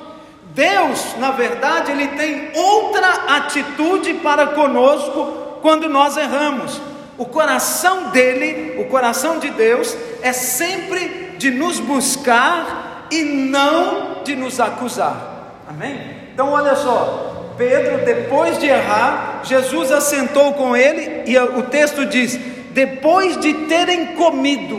Deus, 0.54 1.16
na 1.18 1.30
verdade, 1.30 1.92
ele 1.92 2.08
tem 2.08 2.50
outra 2.54 3.36
atitude 3.36 4.14
para 4.14 4.48
conosco 4.48 5.58
quando 5.62 5.88
nós 5.88 6.16
erramos. 6.16 6.80
O 7.16 7.26
coração 7.26 8.10
dele, 8.10 8.80
o 8.80 8.84
coração 8.86 9.38
de 9.38 9.50
Deus, 9.50 9.96
é 10.22 10.32
sempre 10.32 11.36
de 11.38 11.50
nos 11.50 11.78
buscar 11.78 13.06
e 13.10 13.22
não 13.22 14.22
de 14.24 14.34
nos 14.34 14.60
acusar. 14.60 15.60
Amém? 15.68 16.22
Então, 16.32 16.50
olha 16.52 16.74
só, 16.74 17.31
Pedro, 17.56 18.04
depois 18.04 18.58
de 18.58 18.66
errar, 18.66 19.40
Jesus 19.44 19.90
assentou 19.90 20.52
com 20.54 20.76
ele, 20.76 21.22
e 21.26 21.38
o 21.38 21.62
texto 21.62 22.06
diz: 22.06 22.38
depois 22.70 23.36
de 23.38 23.52
terem 23.66 24.06
comido, 24.14 24.78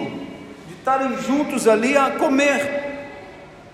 de 0.67 0.73
estarem 0.73 1.17
juntos 1.21 1.67
ali 1.67 1.95
a 1.95 2.11
comer, 2.11 2.83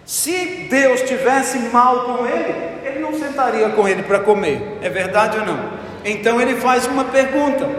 se 0.06 0.68
Deus 0.70 1.02
tivesse 1.02 1.60
mal 1.72 2.06
com 2.06 2.26
ele, 2.26 2.56
ele 2.84 3.00
não 3.00 3.14
sentaria 3.14 3.70
com 3.70 3.88
ele 3.88 4.04
para 4.04 4.20
comer, 4.20 4.78
é 4.82 4.90
verdade 4.90 5.38
ou 5.38 5.46
não? 5.46 5.70
Então 6.04 6.42
ele 6.42 6.56
faz 6.56 6.88
uma 6.88 7.06
pergunta: 7.06 7.70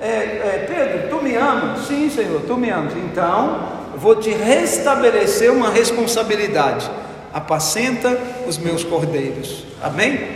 é, 0.00 0.06
é, 0.06 0.66
Pedro, 0.68 1.08
tu 1.08 1.22
me 1.22 1.34
amas? 1.34 1.86
Sim, 1.86 2.08
Senhor, 2.08 2.42
tu 2.46 2.56
me 2.56 2.70
amas. 2.70 2.94
Então 2.94 3.80
vou 3.96 4.16
te 4.16 4.30
restabelecer 4.30 5.52
uma 5.52 5.70
responsabilidade: 5.70 6.90
apacenta 7.32 8.16
os 8.46 8.56
meus 8.56 8.84
cordeiros. 8.84 9.64
Amém? 9.82 10.30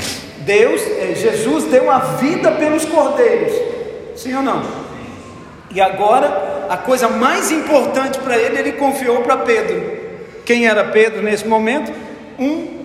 Deus, 0.45 0.81
é, 0.83 1.15
Jesus 1.15 1.65
deu 1.65 1.91
a 1.91 1.99
vida 1.99 2.53
pelos 2.53 2.85
cordeiros, 2.85 3.53
sim 4.17 4.35
ou 4.35 4.43
não? 4.43 4.63
E 5.71 5.81
agora, 5.81 6.67
a 6.69 6.77
coisa 6.77 7.09
mais 7.09 7.51
importante 7.51 8.19
para 8.19 8.37
ele, 8.37 8.59
ele 8.59 8.73
confiou 8.73 9.23
para 9.23 9.39
Pedro. 9.39 9.83
Quem 10.45 10.67
era 10.67 10.85
Pedro 10.85 11.23
nesse 11.23 11.47
momento? 11.47 11.93
Um, 12.39 12.85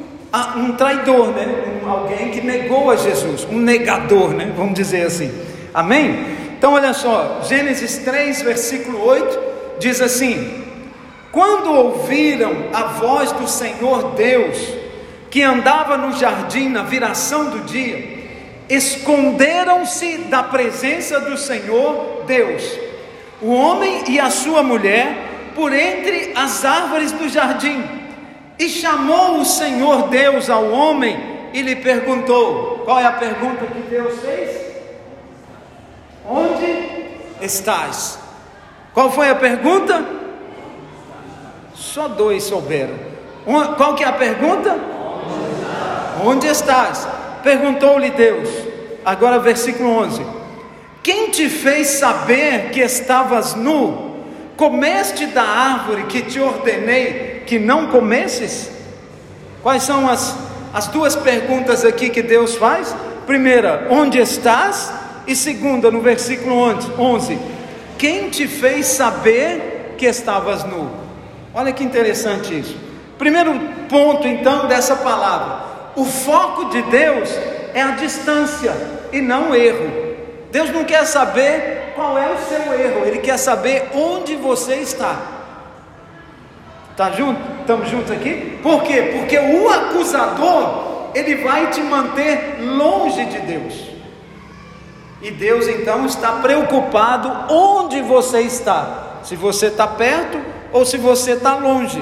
um 0.58 0.72
traidor, 0.74 1.28
né? 1.28 1.48
Um, 1.84 1.90
alguém 1.90 2.32
que 2.32 2.42
negou 2.42 2.90
a 2.90 2.96
Jesus, 2.96 3.48
um 3.52 3.60
negador, 3.60 4.30
né? 4.30 4.52
Vamos 4.56 4.74
dizer 4.74 5.06
assim. 5.06 5.32
Amém? 5.74 6.38
Então 6.58 6.74
olha 6.74 6.94
só, 6.94 7.42
Gênesis 7.44 8.00
3, 8.00 8.42
versículo 8.42 9.06
8 9.06 9.40
diz 9.80 10.02
assim: 10.02 10.64
Quando 11.32 11.72
ouviram 11.72 12.52
a 12.74 12.84
voz 12.84 13.32
do 13.34 13.48
Senhor 13.48 14.14
Deus, 14.16 14.58
que 15.30 15.42
andava 15.44 15.98
no 15.98 16.14
jardim 16.14 16.70
na 16.70 16.84
viração 16.84 17.50
do 17.50 17.60
dia, 17.60 18.20
esconderam-se 18.68 20.18
da 20.30 20.44
presença 20.44 21.20
do 21.20 21.38
Senhor 21.38 22.24
Deus. 22.26 22.64
O 23.42 23.54
homem 23.54 24.04
e 24.08 24.20
a 24.20 24.30
sua 24.30 24.64
mulher 24.64 25.52
por 25.56 25.74
entre 25.74 26.32
as 26.36 26.64
árvores 26.64 27.12
do 27.12 27.28
jardim. 27.28 27.84
E 28.58 28.68
chamou 28.70 29.40
o 29.40 29.46
Senhor 29.46 30.10
Deus 30.10 30.50
ao 30.50 30.70
homem 30.72 31.18
e 31.54 31.62
lhe 31.62 31.76
perguntou: 31.78 32.82
Qual 32.86 33.00
é 33.00 33.06
a 33.06 33.14
pergunta 33.14 33.66
que 33.66 33.82
Deus 33.90 34.20
fez? 34.20 34.70
Onde 36.28 37.10
estás? 37.42 38.20
Qual 38.94 39.12
foi 39.12 39.30
a 39.30 39.36
pergunta? 39.36 40.06
Só 41.74 42.08
dois 42.08 42.44
souberam. 42.44 42.96
Qual 43.78 43.96
que 43.96 44.04
é 44.04 44.08
a 44.08 44.14
pergunta? 44.14 44.78
Onde 46.24 46.48
estás? 46.48 47.08
Perguntou-lhe 47.44 48.12
Deus. 48.12 48.50
Agora 49.06 49.40
versículo 49.40 49.90
11. 49.90 50.26
Quem 51.02 51.30
te 51.30 51.50
fez 51.50 51.88
saber 51.88 52.72
que 52.72 52.82
estavas 52.82 53.56
nu? 53.56 54.10
Comeste 54.58 55.26
da 55.28 55.44
árvore 55.44 56.04
que 56.04 56.22
te 56.22 56.40
ordenei 56.40 57.44
que 57.46 57.58
não 57.58 57.88
comesses? 57.88 58.70
Quais 59.64 59.84
são 59.84 60.08
as, 60.08 60.36
as 60.74 60.88
duas 60.88 61.16
perguntas 61.16 61.86
aqui 61.86 62.10
que 62.10 62.22
Deus 62.22 62.56
faz? 62.56 62.96
Primeira, 63.26 63.88
onde 63.90 64.20
estás? 64.20 64.92
E 65.26 65.36
segunda, 65.36 65.90
no 65.90 66.02
versículo 66.02 66.56
11: 66.98 67.40
Quem 67.98 68.30
te 68.30 68.48
fez 68.48 68.88
saber 68.88 69.96
que 69.98 70.06
estavas 70.06 70.64
nu? 70.64 70.90
Olha 71.54 71.72
que 71.72 71.84
interessante 71.84 72.58
isso. 72.58 72.76
Primeiro 73.18 73.54
ponto, 73.88 74.28
então, 74.28 74.68
dessa 74.68 74.96
palavra: 74.96 75.69
o 76.00 76.06
foco 76.06 76.66
de 76.70 76.82
Deus 76.84 77.30
é 77.74 77.82
a 77.82 77.92
distância 77.92 78.74
e 79.12 79.20
não 79.20 79.52
o 79.52 79.56
erro. 79.56 80.16
Deus 80.50 80.70
não 80.70 80.86
quer 80.86 81.06
saber 81.06 81.92
qual 81.94 82.18
é 82.18 82.32
o 82.32 82.38
seu 82.38 82.74
erro, 82.74 83.06
Ele 83.06 83.20
quer 83.20 83.38
saber 83.38 83.90
onde 83.94 84.36
você 84.38 84.76
está. 84.76 85.20
Tá 86.96 87.12
junto? 87.12 87.40
Estamos 87.60 87.90
juntos 87.90 88.12
aqui? 88.12 88.60
Por 88.64 88.84
quê? 88.84 89.14
Porque 89.18 89.38
o 89.38 89.70
acusador, 89.70 91.12
ele 91.14 91.36
vai 91.36 91.68
te 91.68 91.82
manter 91.82 92.58
longe 92.62 93.26
de 93.26 93.40
Deus. 93.40 93.74
E 95.22 95.32
Deus 95.32 95.68
então 95.68 96.06
está 96.06 96.34
preocupado 96.34 97.54
onde 97.54 98.02
você 98.02 98.42
está. 98.42 99.20
Se 99.24 99.36
você 99.36 99.68
está 99.68 99.88
perto 99.88 100.40
ou 100.72 100.86
se 100.86 100.98
você 100.98 101.32
está 101.32 101.56
longe. 101.56 102.02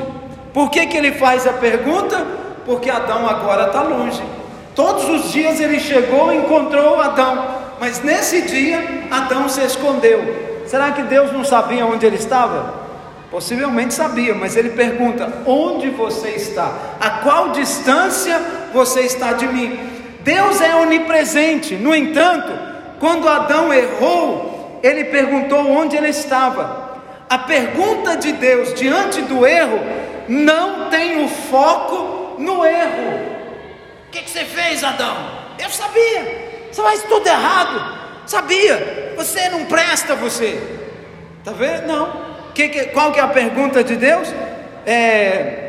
Por 0.53 0.69
que, 0.69 0.85
que 0.85 0.97
ele 0.97 1.11
faz 1.13 1.47
a 1.47 1.53
pergunta? 1.53 2.46
Porque 2.67 2.89
Adão 2.89 3.27
agora 3.27 3.67
está 3.67 3.81
longe. 3.81 4.21
Todos 4.75 5.09
os 5.09 5.31
dias 5.31 5.59
ele 5.59 5.79
chegou 5.79 6.31
e 6.31 6.37
encontrou 6.37 7.01
Adão, 7.01 7.47
mas 7.79 8.03
nesse 8.03 8.41
dia 8.41 9.07
Adão 9.09 9.49
se 9.49 9.61
escondeu. 9.61 10.61
Será 10.67 10.91
que 10.91 11.01
Deus 11.03 11.31
não 11.31 11.45
sabia 11.45 11.85
onde 11.85 12.05
ele 12.05 12.17
estava? 12.17 12.73
Possivelmente 13.31 13.93
sabia, 13.93 14.35
mas 14.35 14.55
ele 14.57 14.71
pergunta: 14.71 15.31
Onde 15.45 15.89
você 15.89 16.29
está? 16.31 16.71
A 16.99 17.09
qual 17.21 17.49
distância 17.49 18.39
você 18.73 19.01
está 19.01 19.31
de 19.33 19.47
mim? 19.47 19.79
Deus 20.19 20.59
é 20.59 20.75
onipresente, 20.75 21.75
no 21.75 21.95
entanto, 21.95 22.51
quando 22.99 23.29
Adão 23.29 23.73
errou, 23.73 24.79
ele 24.83 25.05
perguntou 25.05 25.71
onde 25.71 25.95
ele 25.95 26.09
estava. 26.09 26.99
A 27.29 27.37
pergunta 27.37 28.17
de 28.17 28.33
Deus 28.33 28.73
diante 28.73 29.21
do 29.21 29.47
erro 29.47 29.79
não 30.27 30.89
tem 30.89 31.23
o 31.23 31.29
foco 31.29 32.16
no 32.37 32.65
erro. 32.65 33.37
O 34.07 34.11
que, 34.11 34.21
que 34.21 34.29
você 34.29 34.45
fez, 34.45 34.83
Adão? 34.83 35.15
Eu 35.59 35.69
sabia. 35.69 36.67
Você 36.71 36.81
faz 36.81 37.03
tudo 37.03 37.27
errado. 37.27 37.97
Sabia. 38.25 39.13
Você 39.15 39.49
não 39.49 39.65
presta, 39.65 40.15
você. 40.15 40.61
Tá 41.43 41.51
vendo? 41.51 41.87
Não. 41.87 42.27
Que, 42.53 42.69
que, 42.69 42.85
qual 42.85 43.11
que 43.11 43.19
é 43.19 43.23
a 43.23 43.27
pergunta 43.27 43.83
de 43.83 43.95
Deus? 43.95 44.33
É, 44.85 45.67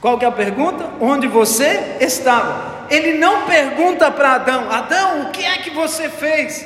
qual 0.00 0.18
que 0.18 0.24
é 0.24 0.28
a 0.28 0.32
pergunta? 0.32 0.88
Onde 1.00 1.26
você 1.26 1.96
estava? 2.00 2.86
Ele 2.88 3.18
não 3.18 3.46
pergunta 3.46 4.10
para 4.10 4.34
Adão: 4.34 4.70
Adão, 4.70 5.22
o 5.22 5.30
que 5.30 5.44
é 5.44 5.58
que 5.58 5.70
você 5.70 6.08
fez? 6.08 6.64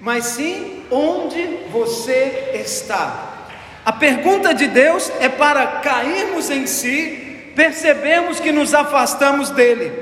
Mas 0.00 0.24
sim, 0.24 0.84
onde 0.90 1.42
você 1.70 2.52
está? 2.54 3.28
A 3.84 3.92
pergunta 3.92 4.54
de 4.54 4.66
Deus 4.66 5.12
é 5.20 5.28
para 5.28 5.66
cairmos 5.66 6.50
em 6.50 6.66
si, 6.66 7.29
percebemos 7.54 8.40
que 8.40 8.52
nos 8.52 8.74
afastamos 8.74 9.50
dele. 9.50 9.92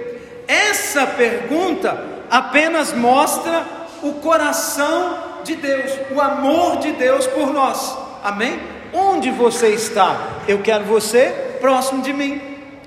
Essa 0.47 1.07
pergunta 1.07 2.02
apenas 2.31 2.93
mostra 2.93 3.64
o 4.02 4.14
coração 4.14 5.19
de 5.45 5.57
Deus, 5.57 5.93
o 6.14 6.21
amor 6.21 6.78
de 6.78 6.93
Deus 6.93 7.26
por 7.26 7.52
nós. 7.52 7.97
Amém? 8.23 8.61
Onde 8.93 9.31
você 9.31 9.69
está? 9.69 10.17
Eu 10.47 10.61
quero 10.61 10.85
você 10.85 11.57
próximo 11.61 12.02
de 12.02 12.12
mim. 12.12 12.40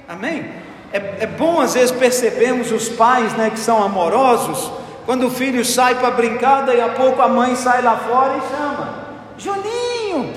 Amém? 0.07 0.45
É, 0.91 1.23
é 1.23 1.27
bom 1.27 1.61
às 1.61 1.73
vezes 1.73 1.91
percebermos 1.91 2.71
os 2.71 2.89
pais 2.89 3.33
né, 3.33 3.49
que 3.49 3.59
são 3.59 3.81
amorosos, 3.81 4.71
quando 5.05 5.27
o 5.27 5.31
filho 5.31 5.63
sai 5.65 5.95
para 5.95 6.11
brincar, 6.11 6.65
daí 6.65 6.81
a 6.81 6.89
pouco 6.89 7.21
a 7.21 7.27
mãe 7.27 7.55
sai 7.55 7.81
lá 7.81 7.97
fora 7.97 8.37
e 8.37 8.55
chama: 8.55 8.93
Juninho, 9.37 10.33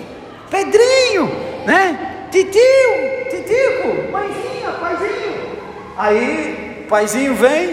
Pedrinho, 0.50 1.26
né? 1.66 2.13
Titio, 2.35 3.31
Titico, 3.31 4.11
paizinho, 4.11 4.73
paizinho. 4.81 5.35
Aí, 5.97 6.85
paizinho 6.88 7.33
vem, 7.37 7.73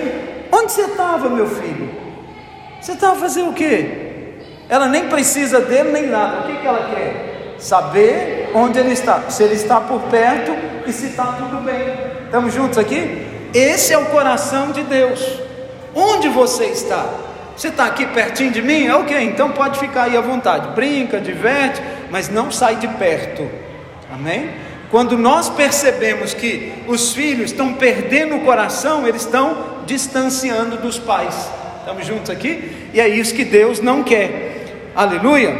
onde 0.51 0.71
você 0.71 0.81
estava, 0.81 1.27
meu 1.29 1.47
filho? 1.47 1.89
Você 2.79 2.91
estava 2.91 3.15
fazendo 3.15 3.49
o 3.49 3.53
quê? 3.53 4.35
Ela 4.69 4.87
nem 4.87 5.09
precisa 5.09 5.61
dele 5.61 5.91
nem 5.91 6.05
nada. 6.05 6.41
O 6.41 6.43
que, 6.43 6.57
que 6.57 6.67
ela 6.67 6.91
quer? 6.93 7.55
Saber 7.57 8.51
onde 8.53 8.77
ele 8.77 8.91
está, 8.91 9.31
se 9.31 9.41
ele 9.41 9.55
está 9.55 9.81
por 9.81 9.99
perto 10.01 10.51
e 10.85 10.93
se 10.93 11.07
está 11.07 11.25
tudo 11.39 11.59
bem. 11.63 11.95
Estamos 12.25 12.53
juntos 12.53 12.77
aqui? 12.77 13.49
Esse 13.55 13.93
é 13.93 13.97
o 13.97 14.05
coração 14.11 14.71
de 14.71 14.83
Deus. 14.83 15.39
Onde 15.95 16.29
você 16.29 16.65
está? 16.65 17.03
Você 17.57 17.69
está 17.69 17.85
aqui 17.85 18.05
pertinho 18.05 18.51
de 18.51 18.61
mim? 18.61 18.87
Ok, 18.91 19.19
então 19.23 19.49
pode 19.53 19.79
ficar 19.79 20.03
aí 20.03 20.15
à 20.15 20.21
vontade. 20.21 20.75
Brinca, 20.75 21.19
diverte, 21.19 21.81
mas 22.11 22.29
não 22.29 22.51
sai 22.51 22.75
de 22.75 22.87
perto. 22.87 23.60
Amém? 24.11 24.51
Quando 24.91 25.17
nós 25.17 25.49
percebemos 25.49 26.33
que 26.33 26.73
os 26.85 27.13
filhos 27.13 27.51
estão 27.51 27.73
perdendo 27.73 28.35
o 28.35 28.41
coração, 28.41 29.07
eles 29.07 29.21
estão 29.21 29.83
distanciando 29.85 30.77
dos 30.77 30.99
pais. 30.99 31.49
Estamos 31.79 32.05
juntos 32.05 32.29
aqui? 32.29 32.89
E 32.93 32.99
é 32.99 33.07
isso 33.07 33.33
que 33.33 33.45
Deus 33.45 33.79
não 33.79 34.03
quer. 34.03 34.91
Aleluia. 34.93 35.55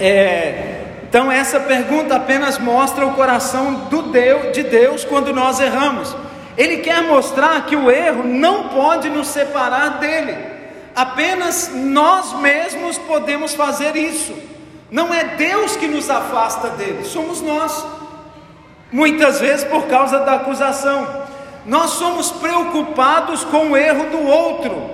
É, 0.00 0.76
então 1.08 1.30
essa 1.30 1.60
pergunta 1.60 2.16
apenas 2.16 2.58
mostra 2.58 3.06
o 3.06 3.14
coração 3.14 3.86
do 3.88 4.02
Deus, 4.02 4.52
de 4.52 4.64
Deus 4.64 5.04
quando 5.04 5.32
nós 5.32 5.60
erramos. 5.60 6.14
Ele 6.58 6.78
quer 6.78 7.02
mostrar 7.02 7.64
que 7.66 7.76
o 7.76 7.90
erro 7.90 8.24
não 8.24 8.70
pode 8.70 9.08
nos 9.08 9.28
separar 9.28 10.00
dele. 10.00 10.36
Apenas 10.96 11.70
nós 11.72 12.32
mesmos 12.40 12.98
podemos 12.98 13.54
fazer 13.54 13.94
isso. 13.94 14.34
Não 14.90 15.12
é 15.12 15.24
Deus 15.36 15.76
que 15.76 15.88
nos 15.88 16.08
afasta 16.08 16.70
dele, 16.70 17.04
somos 17.04 17.40
nós. 17.40 17.84
Muitas 18.92 19.40
vezes 19.40 19.64
por 19.64 19.86
causa 19.86 20.20
da 20.20 20.34
acusação. 20.34 21.26
Nós 21.64 21.90
somos 21.90 22.30
preocupados 22.30 23.44
com 23.44 23.72
o 23.72 23.76
erro 23.76 24.10
do 24.10 24.22
outro. 24.22 24.90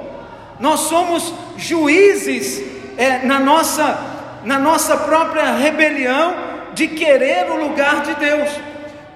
Nós 0.58 0.80
somos 0.80 1.34
juízes 1.56 2.62
é, 2.96 3.18
na, 3.18 3.38
nossa, 3.38 3.98
na 4.44 4.58
nossa 4.58 4.96
própria 4.96 5.52
rebelião 5.52 6.34
de 6.72 6.88
querer 6.88 7.50
o 7.50 7.56
lugar 7.56 8.02
de 8.02 8.14
Deus. 8.14 8.48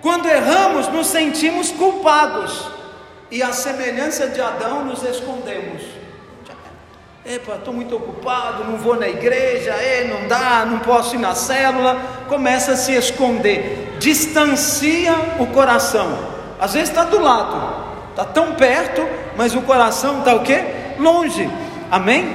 Quando 0.02 0.28
erramos, 0.28 0.88
nos 0.88 1.06
sentimos 1.06 1.70
culpados. 1.70 2.70
E 3.30 3.42
a 3.42 3.52
semelhança 3.52 4.28
de 4.28 4.40
Adão, 4.40 4.84
nos 4.84 5.02
escondemos. 5.02 5.95
Epa, 7.28 7.56
estou 7.56 7.74
muito 7.74 7.96
ocupado, 7.96 8.62
não 8.62 8.76
vou 8.76 8.94
na 8.94 9.08
igreja, 9.08 9.72
é, 9.72 10.04
não 10.04 10.28
dá, 10.28 10.64
não 10.64 10.78
posso 10.78 11.16
ir 11.16 11.18
na 11.18 11.34
célula. 11.34 12.00
Começa 12.28 12.72
a 12.72 12.76
se 12.76 12.92
esconder, 12.92 13.96
distancia 13.98 15.12
o 15.40 15.46
coração. 15.48 16.16
Às 16.60 16.74
vezes 16.74 16.88
está 16.88 17.02
do 17.02 17.18
lado, 17.18 18.10
está 18.10 18.24
tão 18.26 18.54
perto, 18.54 19.04
mas 19.36 19.56
o 19.56 19.62
coração 19.62 20.20
está 20.20 20.36
o 20.36 20.44
quê? 20.44 20.94
Longe. 21.00 21.50
Amém? 21.90 22.32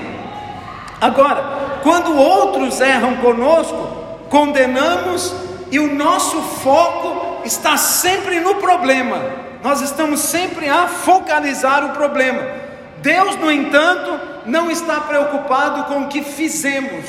Agora, 1.00 1.80
quando 1.84 2.14
outros 2.14 2.82
erram 2.82 3.16
conosco, 3.16 3.96
condenamos 4.30 5.34
e 5.72 5.80
o 5.80 5.96
nosso 5.96 6.42
foco 6.42 7.46
está 7.46 7.78
sempre 7.78 8.42
no 8.42 8.56
problema. 8.56 9.22
Nós 9.64 9.80
estamos 9.80 10.20
sempre 10.20 10.68
a 10.68 10.86
focalizar 10.90 11.86
o 11.86 11.90
problema. 11.92 12.71
Deus, 13.02 13.36
no 13.38 13.52
entanto, 13.52 14.20
não 14.46 14.70
está 14.70 15.00
preocupado 15.02 15.86
com 15.86 16.04
o 16.04 16.08
que 16.08 16.22
fizemos, 16.22 17.06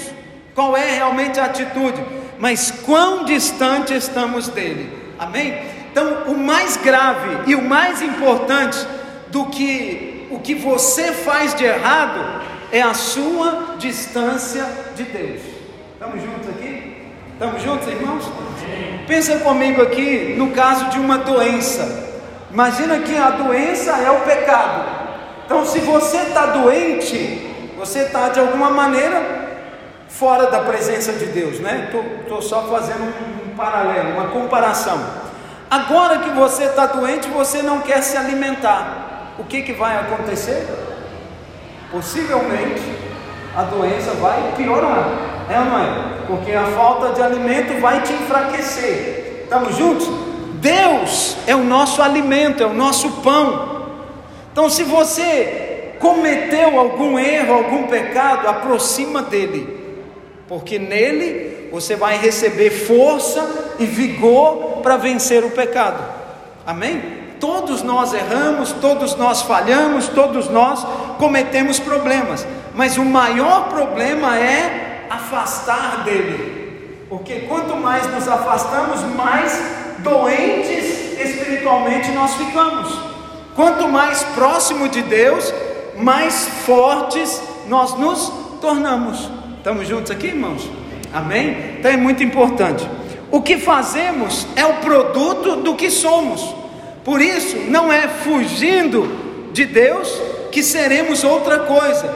qual 0.54 0.76
é 0.76 0.90
realmente 0.96 1.38
a 1.38 1.44
atitude, 1.44 2.02
mas 2.38 2.70
quão 2.70 3.24
distante 3.24 3.94
estamos 3.94 4.48
dele. 4.48 4.90
Amém? 5.18 5.62
Então, 5.90 6.24
o 6.28 6.36
mais 6.36 6.76
grave 6.78 7.50
e 7.50 7.54
o 7.54 7.62
mais 7.62 8.00
importante 8.00 8.78
do 9.28 9.46
que 9.46 10.26
o 10.30 10.40
que 10.40 10.54
você 10.54 11.12
faz 11.12 11.54
de 11.54 11.64
errado 11.64 12.42
é 12.72 12.80
a 12.80 12.94
sua 12.94 13.76
distância 13.78 14.66
de 14.96 15.02
Deus. 15.02 15.42
Estamos 15.92 16.22
juntos 16.22 16.48
aqui? 16.48 16.96
Estamos 17.34 17.62
juntos, 17.62 17.88
irmãos? 17.88 18.24
Pensa 19.06 19.38
comigo 19.40 19.82
aqui 19.82 20.34
no 20.38 20.52
caso 20.52 20.86
de 20.86 20.98
uma 20.98 21.18
doença. 21.18 22.10
Imagina 22.50 22.98
que 23.00 23.14
a 23.14 23.30
doença 23.30 23.90
é 23.92 24.10
o 24.10 24.20
pecado. 24.20 25.01
Então, 25.52 25.66
se 25.66 25.80
você 25.80 26.16
está 26.16 26.46
doente, 26.46 27.74
você 27.76 28.04
está 28.04 28.30
de 28.30 28.40
alguma 28.40 28.70
maneira 28.70 29.20
fora 30.08 30.50
da 30.50 30.60
presença 30.60 31.12
de 31.12 31.26
Deus, 31.26 31.60
né? 31.60 31.90
Estou 32.22 32.40
só 32.40 32.62
fazendo 32.62 33.02
um, 33.02 33.50
um 33.50 33.54
paralelo, 33.54 34.14
uma 34.14 34.28
comparação. 34.28 34.98
Agora 35.70 36.20
que 36.20 36.30
você 36.30 36.64
está 36.64 36.86
doente, 36.86 37.28
você 37.28 37.60
não 37.60 37.80
quer 37.80 38.02
se 38.02 38.16
alimentar. 38.16 39.34
O 39.38 39.44
que, 39.44 39.60
que 39.60 39.74
vai 39.74 39.94
acontecer? 39.98 40.66
Possivelmente 41.90 42.82
a 43.54 43.64
doença 43.64 44.12
vai 44.12 44.54
piorar, 44.56 45.06
é 45.50 45.58
ou 45.58 45.64
não 45.66 45.78
é? 45.78 46.24
Porque 46.28 46.52
a 46.52 46.64
falta 46.64 47.12
de 47.12 47.20
alimento 47.20 47.78
vai 47.78 48.00
te 48.00 48.14
enfraquecer. 48.14 49.42
Estamos 49.42 49.76
juntos? 49.76 50.08
Deus 50.54 51.36
é 51.46 51.54
o 51.54 51.62
nosso 51.62 52.00
alimento, 52.00 52.62
é 52.62 52.66
o 52.66 52.72
nosso 52.72 53.10
pão. 53.20 53.81
Então, 54.52 54.68
se 54.68 54.84
você 54.84 55.94
cometeu 55.98 56.78
algum 56.78 57.18
erro, 57.18 57.54
algum 57.54 57.84
pecado, 57.84 58.46
aproxima 58.46 59.22
dele, 59.22 59.80
porque 60.46 60.78
nele 60.78 61.70
você 61.72 61.96
vai 61.96 62.18
receber 62.18 62.68
força 62.70 63.74
e 63.78 63.86
vigor 63.86 64.80
para 64.82 64.98
vencer 64.98 65.42
o 65.42 65.50
pecado. 65.50 66.04
Amém? 66.66 67.22
Todos 67.40 67.82
nós 67.82 68.12
erramos, 68.12 68.72
todos 68.72 69.16
nós 69.16 69.42
falhamos, 69.42 70.08
todos 70.08 70.50
nós 70.50 70.86
cometemos 71.18 71.80
problemas, 71.80 72.46
mas 72.74 72.98
o 72.98 73.04
maior 73.04 73.68
problema 73.68 74.38
é 74.38 75.06
afastar 75.08 76.04
dele, 76.04 77.06
porque 77.08 77.40
quanto 77.48 77.74
mais 77.74 78.06
nos 78.12 78.28
afastamos, 78.28 79.00
mais 79.16 79.58
doentes 79.98 81.18
espiritualmente 81.18 82.10
nós 82.10 82.34
ficamos. 82.34 83.11
Quanto 83.54 83.88
mais 83.88 84.22
próximo 84.34 84.88
de 84.88 85.02
Deus, 85.02 85.52
mais 85.96 86.48
fortes 86.64 87.42
nós 87.68 87.98
nos 87.98 88.32
tornamos. 88.60 89.30
Estamos 89.58 89.86
juntos 89.86 90.10
aqui, 90.10 90.28
irmãos? 90.28 90.68
Amém? 91.12 91.76
Então 91.78 91.90
é 91.90 91.96
muito 91.96 92.22
importante. 92.22 92.88
O 93.30 93.42
que 93.42 93.58
fazemos 93.58 94.46
é 94.56 94.64
o 94.64 94.74
produto 94.74 95.56
do 95.56 95.74
que 95.74 95.90
somos. 95.90 96.54
Por 97.04 97.20
isso, 97.20 97.56
não 97.68 97.92
é 97.92 98.08
fugindo 98.08 99.50
de 99.52 99.64
Deus 99.66 100.20
que 100.50 100.62
seremos 100.62 101.22
outra 101.24 101.60
coisa. 101.60 102.10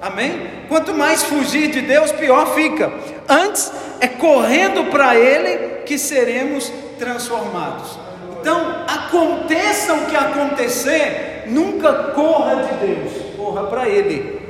Amém? 0.00 0.50
Quanto 0.68 0.94
mais 0.94 1.22
fugir 1.22 1.70
de 1.70 1.80
Deus, 1.80 2.12
pior 2.12 2.54
fica. 2.54 2.92
Antes 3.28 3.72
é 4.00 4.08
correndo 4.08 4.90
para 4.90 5.16
Ele 5.16 5.82
que 5.84 5.98
seremos 5.98 6.70
transformados. 6.98 8.05
Então, 8.40 8.84
aconteça 8.86 9.94
o 9.94 10.06
que 10.06 10.16
acontecer, 10.16 11.44
nunca 11.46 11.92
corra 12.14 12.56
de 12.56 12.86
Deus, 12.86 13.12
corra 13.36 13.64
para 13.64 13.88
Ele. 13.88 14.40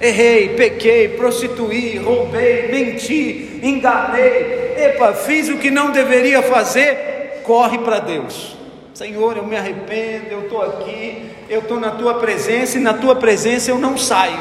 Errei, 0.00 0.50
pequei, 0.50 1.08
prostituí, 1.08 1.98
roubei, 1.98 2.68
menti, 2.72 3.60
enganei, 3.62 4.74
epa, 4.76 5.12
fiz 5.12 5.48
o 5.48 5.58
que 5.58 5.70
não 5.70 5.90
deveria 5.90 6.42
fazer, 6.42 7.42
corre 7.44 7.78
para 7.78 7.98
Deus. 7.98 8.56
Senhor, 8.94 9.36
eu 9.36 9.44
me 9.44 9.56
arrependo, 9.56 10.26
eu 10.30 10.40
estou 10.40 10.62
aqui, 10.62 11.30
eu 11.48 11.60
estou 11.60 11.78
na 11.78 11.90
tua 11.90 12.14
presença 12.14 12.78
e 12.78 12.80
na 12.80 12.94
tua 12.94 13.16
presença 13.16 13.70
eu 13.70 13.78
não 13.78 13.96
saio. 13.96 14.38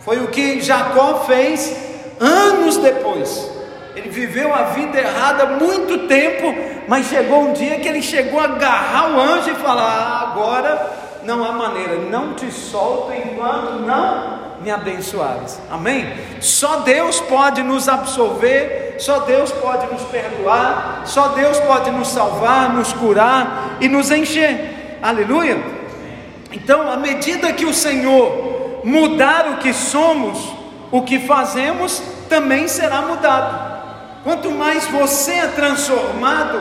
Foi 0.00 0.18
o 0.20 0.28
que 0.28 0.60
Jacó 0.60 1.24
fez 1.26 1.76
anos 2.18 2.76
depois. 2.78 3.57
Ele 3.98 4.10
viveu 4.10 4.54
a 4.54 4.62
vida 4.64 4.96
errada 4.96 5.46
muito 5.46 6.06
tempo, 6.06 6.54
mas 6.86 7.06
chegou 7.06 7.48
um 7.48 7.52
dia 7.52 7.80
que 7.80 7.88
ele 7.88 8.00
chegou 8.00 8.38
a 8.38 8.44
agarrar 8.44 9.10
o 9.10 9.20
anjo 9.20 9.50
e 9.50 9.54
falar: 9.56 9.82
ah, 9.82 10.30
agora 10.30 10.92
não 11.24 11.44
há 11.44 11.50
maneira, 11.50 11.96
não 11.96 12.32
te 12.34 12.48
solto 12.52 13.12
enquanto 13.12 13.80
não 13.80 14.38
me 14.62 14.70
abençoares. 14.70 15.60
Amém? 15.68 16.12
Só 16.40 16.76
Deus 16.80 17.20
pode 17.22 17.60
nos 17.64 17.88
absolver, 17.88 18.94
só 19.00 19.18
Deus 19.20 19.50
pode 19.50 19.92
nos 19.92 20.02
perdoar, 20.04 21.02
só 21.04 21.28
Deus 21.28 21.58
pode 21.58 21.90
nos 21.90 22.06
salvar, 22.06 22.72
nos 22.72 22.92
curar 22.92 23.78
e 23.80 23.88
nos 23.88 24.12
encher. 24.12 24.98
Aleluia. 25.02 25.60
Então, 26.52 26.88
à 26.88 26.96
medida 26.96 27.52
que 27.52 27.64
o 27.64 27.74
Senhor 27.74 28.80
mudar 28.84 29.54
o 29.54 29.56
que 29.56 29.72
somos, 29.72 30.38
o 30.92 31.02
que 31.02 31.18
fazemos 31.18 32.00
também 32.28 32.68
será 32.68 33.02
mudado. 33.02 33.77
Quanto 34.24 34.50
mais 34.50 34.86
você 34.86 35.32
é 35.32 35.46
transformado, 35.48 36.58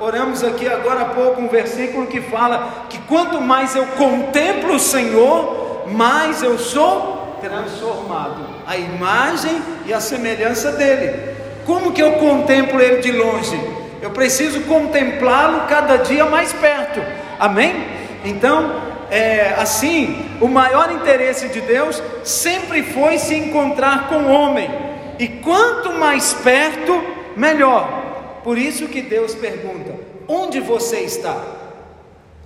oramos 0.00 0.42
aqui 0.42 0.68
agora 0.68 1.02
há 1.02 1.04
pouco 1.06 1.40
um 1.40 1.48
versículo 1.48 2.06
que 2.06 2.20
fala 2.20 2.86
que 2.88 2.98
quanto 3.02 3.40
mais 3.40 3.76
eu 3.76 3.86
contemplo 3.86 4.74
o 4.74 4.80
Senhor, 4.80 5.84
mais 5.86 6.42
eu 6.42 6.58
sou 6.58 7.38
transformado, 7.40 8.44
a 8.66 8.76
imagem 8.76 9.62
e 9.86 9.94
a 9.94 10.00
semelhança 10.00 10.72
dele. 10.72 11.36
Como 11.64 11.92
que 11.92 12.02
eu 12.02 12.14
contemplo 12.14 12.80
ele 12.80 13.00
de 13.00 13.12
longe? 13.12 13.58
Eu 14.02 14.10
preciso 14.10 14.62
contemplá-lo 14.62 15.66
cada 15.68 15.96
dia 15.98 16.24
mais 16.24 16.52
perto. 16.52 17.00
Amém? 17.38 17.86
Então, 18.24 18.80
é, 19.10 19.54
assim, 19.58 20.26
o 20.40 20.48
maior 20.48 20.90
interesse 20.90 21.48
de 21.48 21.60
Deus 21.60 22.02
sempre 22.24 22.82
foi 22.82 23.18
se 23.18 23.34
encontrar 23.34 24.08
com 24.08 24.16
o 24.16 24.30
homem 24.30 24.95
e 25.18 25.28
quanto 25.28 25.92
mais 25.92 26.34
perto, 26.34 27.02
melhor. 27.36 28.40
Por 28.44 28.58
isso 28.58 28.86
que 28.88 29.02
Deus 29.02 29.34
pergunta: 29.34 29.94
onde 30.28 30.60
você 30.60 31.00
está? 31.00 31.36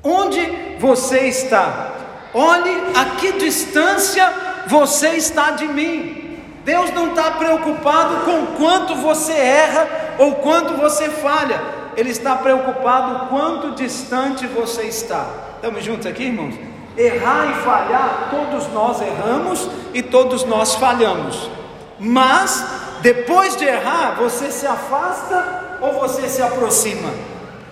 Onde 0.03 0.41
você 0.79 1.29
está? 1.29 1.93
Olhe 2.33 2.71
a 2.95 3.17
que 3.17 3.33
distância 3.33 4.33
você 4.67 5.11
está 5.11 5.51
de 5.51 5.67
mim. 5.67 6.39
Deus 6.65 6.93
não 6.93 7.09
está 7.11 7.33
preocupado 7.33 8.25
com 8.25 8.47
quanto 8.57 8.95
você 8.95 9.33
erra 9.33 9.89
ou 10.19 10.37
quanto 10.37 10.77
você 10.77 11.09
falha. 11.09 11.61
Ele 11.97 12.11
está 12.11 12.37
preocupado 12.37 13.29
quanto 13.29 13.73
distante 13.73 14.47
você 14.47 14.85
está. 14.85 15.27
Estamos 15.57 15.85
juntos 15.85 16.07
aqui, 16.07 16.25
irmãos? 16.25 16.55
Errar 16.97 17.51
e 17.51 17.55
falhar, 17.63 18.29
todos 18.31 18.73
nós 18.73 19.01
erramos 19.01 19.69
e 19.93 20.03
todos 20.03 20.45
nós 20.45 20.75
falhamos. 20.75 21.51
Mas 22.01 22.65
depois 23.03 23.55
de 23.57 23.65
errar, 23.67 24.17
você 24.19 24.51
se 24.51 24.67
afasta 24.67 25.79
ou 25.83 25.93
você 26.01 26.29
se 26.29 26.43
aproxima? 26.43 27.11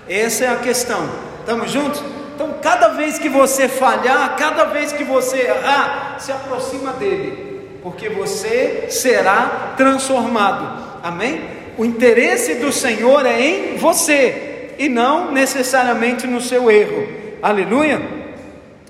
Essa 0.08 0.44
é 0.44 0.48
a 0.48 0.56
questão. 0.56 1.08
Estamos 1.40 1.70
juntos? 1.70 2.02
Então, 2.34 2.54
cada 2.62 2.88
vez 2.88 3.18
que 3.18 3.28
você 3.28 3.68
falhar, 3.68 4.36
cada 4.36 4.64
vez 4.66 4.92
que 4.92 5.02
você 5.02 5.38
errar, 5.38 6.16
se 6.18 6.30
aproxima 6.30 6.92
dele, 6.92 7.78
porque 7.82 8.08
você 8.08 8.86
será 8.90 9.72
transformado. 9.76 11.00
Amém? 11.02 11.42
O 11.76 11.84
interesse 11.84 12.56
do 12.56 12.70
Senhor 12.70 13.24
é 13.24 13.40
em 13.40 13.76
você 13.76 14.74
e 14.78 14.88
não 14.88 15.32
necessariamente 15.32 16.26
no 16.26 16.40
seu 16.40 16.70
erro. 16.70 17.08
Aleluia? 17.42 18.00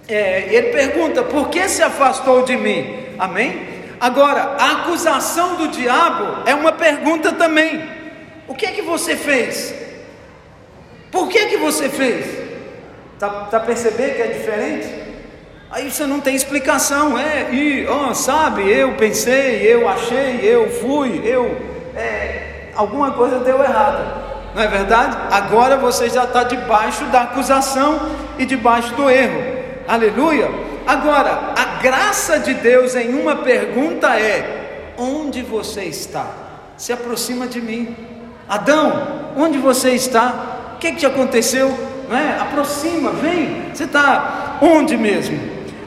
É, 0.09 0.49
ele 0.51 0.69
pergunta: 0.69 1.23
por 1.23 1.49
que 1.49 1.69
se 1.69 1.83
afastou 1.83 2.43
de 2.43 2.57
mim? 2.57 3.07
Amém? 3.19 3.78
Agora, 4.01 4.57
a 4.59 4.73
acusação 4.73 5.57
do 5.57 5.69
diabo 5.69 6.43
é 6.47 6.55
uma 6.55 6.73
pergunta 6.73 7.33
também. 7.33 7.83
O 8.47 8.55
que 8.55 8.67
é 8.67 8.71
que 8.71 8.83
você 8.83 9.17
fez? 9.17 9.75
Por 11.11 11.29
que 11.29 11.39
é 11.39 11.47
que 11.47 11.57
você 11.57 11.89
fez? 11.89 12.49
Tá, 13.19 13.29
tá 13.51 13.61
percebendo 13.61 14.15
que 14.15 14.23
é 14.23 14.27
diferente? 14.29 15.09
Aí 15.71 15.91
você 15.91 16.07
não 16.07 16.19
tem 16.19 16.35
explicação, 16.35 17.19
é, 17.19 17.53
e, 17.53 17.87
oh, 17.87 18.15
sabe, 18.15 18.63
eu 18.71 18.95
pensei, 18.95 19.61
eu 19.63 19.87
achei, 19.87 20.41
eu 20.43 20.71
fui, 20.71 21.21
eu, 21.23 21.61
é, 21.95 22.71
alguma 22.75 23.11
coisa 23.11 23.41
deu 23.41 23.63
errado, 23.63 24.55
não 24.55 24.63
é 24.63 24.67
verdade? 24.67 25.19
Agora 25.31 25.77
você 25.77 26.09
já 26.09 26.25
está 26.25 26.43
debaixo 26.43 27.05
da 27.07 27.23
acusação 27.23 28.01
e 28.39 28.47
debaixo 28.47 28.95
do 28.95 29.11
erro, 29.11 29.43
aleluia. 29.87 30.49
Agora, 30.87 31.53
a 31.55 31.68
graça 31.81 32.39
de 32.39 32.55
Deus 32.55 32.95
em 32.95 33.15
uma 33.15 33.37
pergunta 33.37 34.19
é: 34.19 34.93
onde 34.97 35.43
você 35.43 35.85
está? 35.85 36.27
Se 36.77 36.93
aproxima 36.93 37.47
de 37.47 37.61
mim. 37.61 37.97
Adão, 38.49 39.33
onde 39.37 39.59
você 39.59 39.91
está? 39.91 40.75
O 40.75 40.79
que, 40.79 40.93
que 40.93 40.99
te 40.99 41.07
aconteceu? 41.07 41.77
Não 42.09 42.17
é? 42.17 42.39
Aproxima, 42.39 43.11
vem. 43.11 43.71
Você 43.73 43.85
está 43.85 44.59
onde 44.63 44.97
mesmo? 44.97 45.39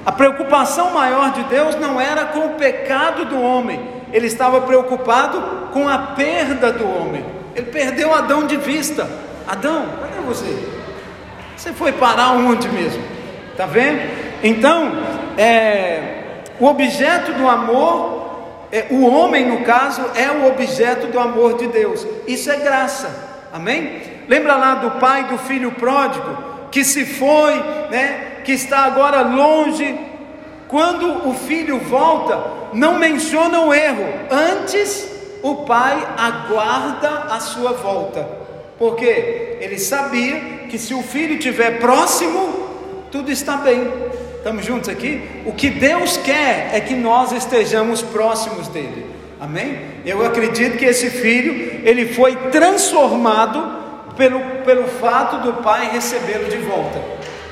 A 0.06 0.12
preocupação 0.12 0.92
maior 0.92 1.32
de 1.32 1.44
Deus 1.44 1.76
não 1.76 2.00
era 2.00 2.26
com 2.26 2.48
o 2.48 2.50
pecado 2.56 3.26
do 3.26 3.40
homem, 3.40 3.80
ele 4.12 4.26
estava 4.26 4.62
preocupado 4.62 5.70
com 5.72 5.88
a 5.88 5.98
perda 5.98 6.72
do 6.72 6.88
homem. 6.88 7.24
Ele 7.56 7.68
perdeu 7.68 8.14
Adão 8.14 8.48
de 8.48 8.58
vista. 8.58 9.08
Adão, 9.48 9.86
cadê 10.02 10.26
você? 10.26 10.58
Você 11.56 11.72
foi 11.74 11.92
parar 11.92 12.32
onde 12.32 12.68
mesmo? 12.70 13.04
Está 13.52 13.66
vendo? 13.66 14.31
Então, 14.44 14.92
é, 15.38 16.44
o 16.60 16.66
objeto 16.66 17.34
do 17.34 17.48
amor, 17.48 18.68
é, 18.72 18.88
o 18.90 19.06
homem 19.06 19.48
no 19.48 19.64
caso, 19.64 20.02
é 20.16 20.32
o 20.32 20.48
objeto 20.48 21.08
do 21.08 21.20
amor 21.20 21.58
de 21.58 21.68
Deus. 21.68 22.06
Isso 22.28 22.52
é 22.52 22.58
graça, 22.58 23.48
amém? 23.54 24.02
Lembra 24.28 24.56
lá 24.56 24.76
do 24.76 24.92
pai 25.00 25.26
do 25.26 25.38
filho 25.38 25.72
pródigo, 25.72 26.70
que 26.72 26.84
se 26.84 27.06
foi, 27.06 27.54
né, 27.92 28.42
que 28.44 28.54
está 28.54 28.80
agora 28.80 29.22
longe. 29.22 30.00
Quando 30.68 31.28
o 31.28 31.34
filho 31.34 31.80
volta, 31.80 32.42
não 32.74 32.98
menciona 32.98 33.60
o 33.62 33.74
erro, 33.74 34.08
antes 34.32 35.10
o 35.44 35.66
pai 35.66 36.08
aguarda 36.18 37.10
a 37.30 37.40
sua 37.40 37.74
volta, 37.74 38.28
porque 38.80 39.58
ele 39.60 39.78
sabia 39.78 40.40
que 40.70 40.78
se 40.78 40.94
o 40.94 41.04
filho 41.04 41.36
estiver 41.36 41.80
próximo, 41.80 42.70
tudo 43.12 43.30
está 43.32 43.58
bem. 43.58 43.92
Estamos 44.42 44.66
juntos 44.66 44.90
aqui? 44.90 45.22
O 45.46 45.54
que 45.54 45.70
Deus 45.70 46.18
quer 46.18 46.72
é 46.74 46.80
que 46.82 46.96
nós 46.96 47.32
estejamos 47.32 48.02
próximos 48.02 48.68
dele. 48.68 49.06
Amém? 49.40 49.80
Eu 50.04 50.26
acredito 50.26 50.80
que 50.80 50.86
esse 50.86 51.12
filho, 51.12 51.80
ele 51.88 52.08
foi 52.08 52.36
transformado 52.50 54.12
pelo, 54.18 54.40
pelo 54.66 54.86
fato 54.86 55.44
do 55.44 55.62
pai 55.62 55.92
recebê-lo 55.92 56.50
de 56.50 56.58
volta. 56.58 57.00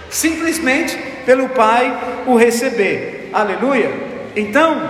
Simplesmente 0.10 0.98
pelo 1.28 1.50
pai 1.50 1.96
o 2.26 2.36
receber. 2.36 3.30
Aleluia? 3.32 3.92
Então, 4.36 4.82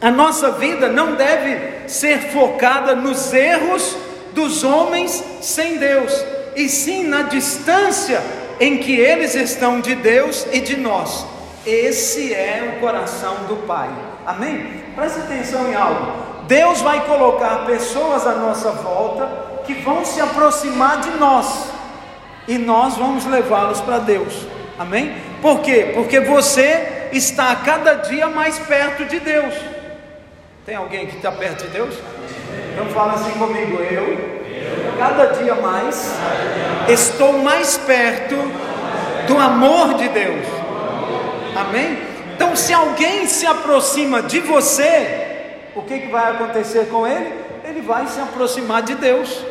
a 0.00 0.12
nossa 0.12 0.52
vida 0.52 0.88
não 0.88 1.16
deve 1.16 1.88
ser 1.88 2.20
focada 2.30 2.94
nos 2.94 3.34
erros 3.34 3.96
dos 4.32 4.62
homens 4.62 5.24
sem 5.40 5.76
Deus, 5.76 6.24
e 6.54 6.68
sim 6.68 7.02
na 7.02 7.22
distância 7.22 8.22
em 8.60 8.76
que 8.76 8.94
eles 8.94 9.34
estão 9.34 9.80
de 9.80 9.94
Deus 9.94 10.46
e 10.52 10.60
de 10.60 10.76
nós. 10.76 11.26
Esse 11.66 12.34
é 12.34 12.74
o 12.76 12.80
coração 12.80 13.34
do 13.48 13.66
Pai. 13.66 13.88
Amém? 14.26 14.84
Preste 14.94 15.20
atenção 15.20 15.70
em 15.70 15.74
algo. 15.74 16.12
Deus 16.46 16.82
vai 16.82 17.06
colocar 17.06 17.64
pessoas 17.64 18.26
à 18.26 18.34
nossa 18.34 18.70
volta 18.72 19.28
que 19.64 19.72
vão 19.74 20.04
se 20.04 20.20
aproximar 20.20 21.00
de 21.00 21.10
nós 21.12 21.70
e 22.46 22.58
nós 22.58 22.96
vamos 22.96 23.24
levá-los 23.24 23.80
para 23.80 23.98
Deus. 23.98 24.46
Amém? 24.78 25.14
Por 25.40 25.60
quê? 25.60 25.92
Porque 25.94 26.20
você 26.20 27.08
está 27.12 27.52
a 27.52 27.56
cada 27.56 27.94
dia 27.94 28.28
mais 28.28 28.58
perto 28.58 29.04
de 29.04 29.20
Deus. 29.20 29.54
Tem 30.66 30.74
alguém 30.74 31.06
que 31.06 31.16
está 31.16 31.32
perto 31.32 31.64
de 31.64 31.68
Deus? 31.68 31.94
Então 32.72 32.86
fala 32.86 33.14
assim 33.14 33.32
comigo, 33.38 33.78
eu 33.78 34.39
cada 35.00 35.28
dia 35.28 35.54
mais 35.54 36.12
estou 36.86 37.38
mais 37.38 37.78
perto 37.78 38.36
do 39.26 39.38
amor 39.38 39.94
de 39.94 40.10
Deus. 40.10 40.46
Amém? 41.56 41.98
Então, 42.34 42.54
se 42.54 42.74
alguém 42.74 43.26
se 43.26 43.46
aproxima 43.46 44.22
de 44.22 44.40
você, 44.40 45.56
o 45.74 45.80
que, 45.80 46.00
que 46.00 46.08
vai 46.08 46.32
acontecer 46.32 46.90
com 46.90 47.06
ele? 47.06 47.32
Ele 47.64 47.80
vai 47.80 48.06
se 48.08 48.20
aproximar 48.20 48.82
de 48.82 48.94
Deus. 48.94 49.42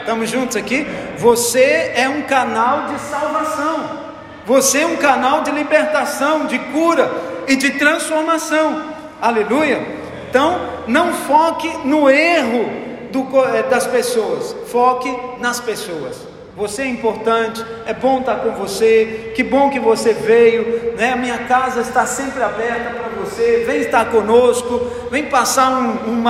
Estamos 0.00 0.28
juntos 0.28 0.56
aqui? 0.56 0.86
Você 1.16 1.92
é 1.96 2.06
um 2.06 2.22
canal 2.22 2.88
de 2.88 3.00
salvação. 3.00 4.04
Você 4.44 4.80
é 4.80 4.86
um 4.86 4.96
canal 4.96 5.40
de 5.40 5.50
libertação, 5.52 6.44
de 6.44 6.58
cura 6.58 7.10
e 7.48 7.56
de 7.56 7.70
transformação. 7.70 8.92
Aleluia. 9.22 9.80
Então, 10.28 10.60
não 10.86 11.14
foque 11.14 11.68
no 11.86 12.10
erro 12.10 12.83
do, 13.14 13.44
eh, 13.44 13.62
das 13.62 13.86
pessoas, 13.86 14.54
foque 14.66 15.14
nas 15.38 15.60
pessoas. 15.60 16.16
Você 16.56 16.82
é 16.82 16.86
importante, 16.86 17.64
é 17.86 17.92
bom 17.92 18.20
estar 18.20 18.36
com 18.36 18.52
você, 18.52 19.32
que 19.34 19.42
bom 19.42 19.70
que 19.70 19.80
você 19.80 20.12
veio, 20.12 20.94
né? 20.96 21.12
A 21.12 21.16
minha 21.16 21.38
casa 21.38 21.80
está 21.80 22.06
sempre 22.06 22.42
aberta 22.42 22.90
para 22.90 23.08
você, 23.24 23.64
vem 23.66 23.80
estar 23.80 24.04
conosco, 24.06 24.80
vem 25.10 25.24
passar 25.24 25.70
um, 25.70 26.10
um 26.10 26.24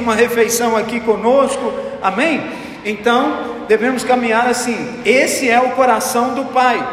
uma 0.00 0.14
refeição 0.14 0.76
aqui 0.76 1.00
conosco, 1.00 1.72
amém? 2.02 2.42
Então, 2.84 3.64
devemos 3.66 4.04
caminhar 4.04 4.46
assim, 4.48 5.00
esse 5.04 5.48
é 5.48 5.58
o 5.60 5.70
coração 5.70 6.34
do 6.34 6.44
Pai. 6.46 6.86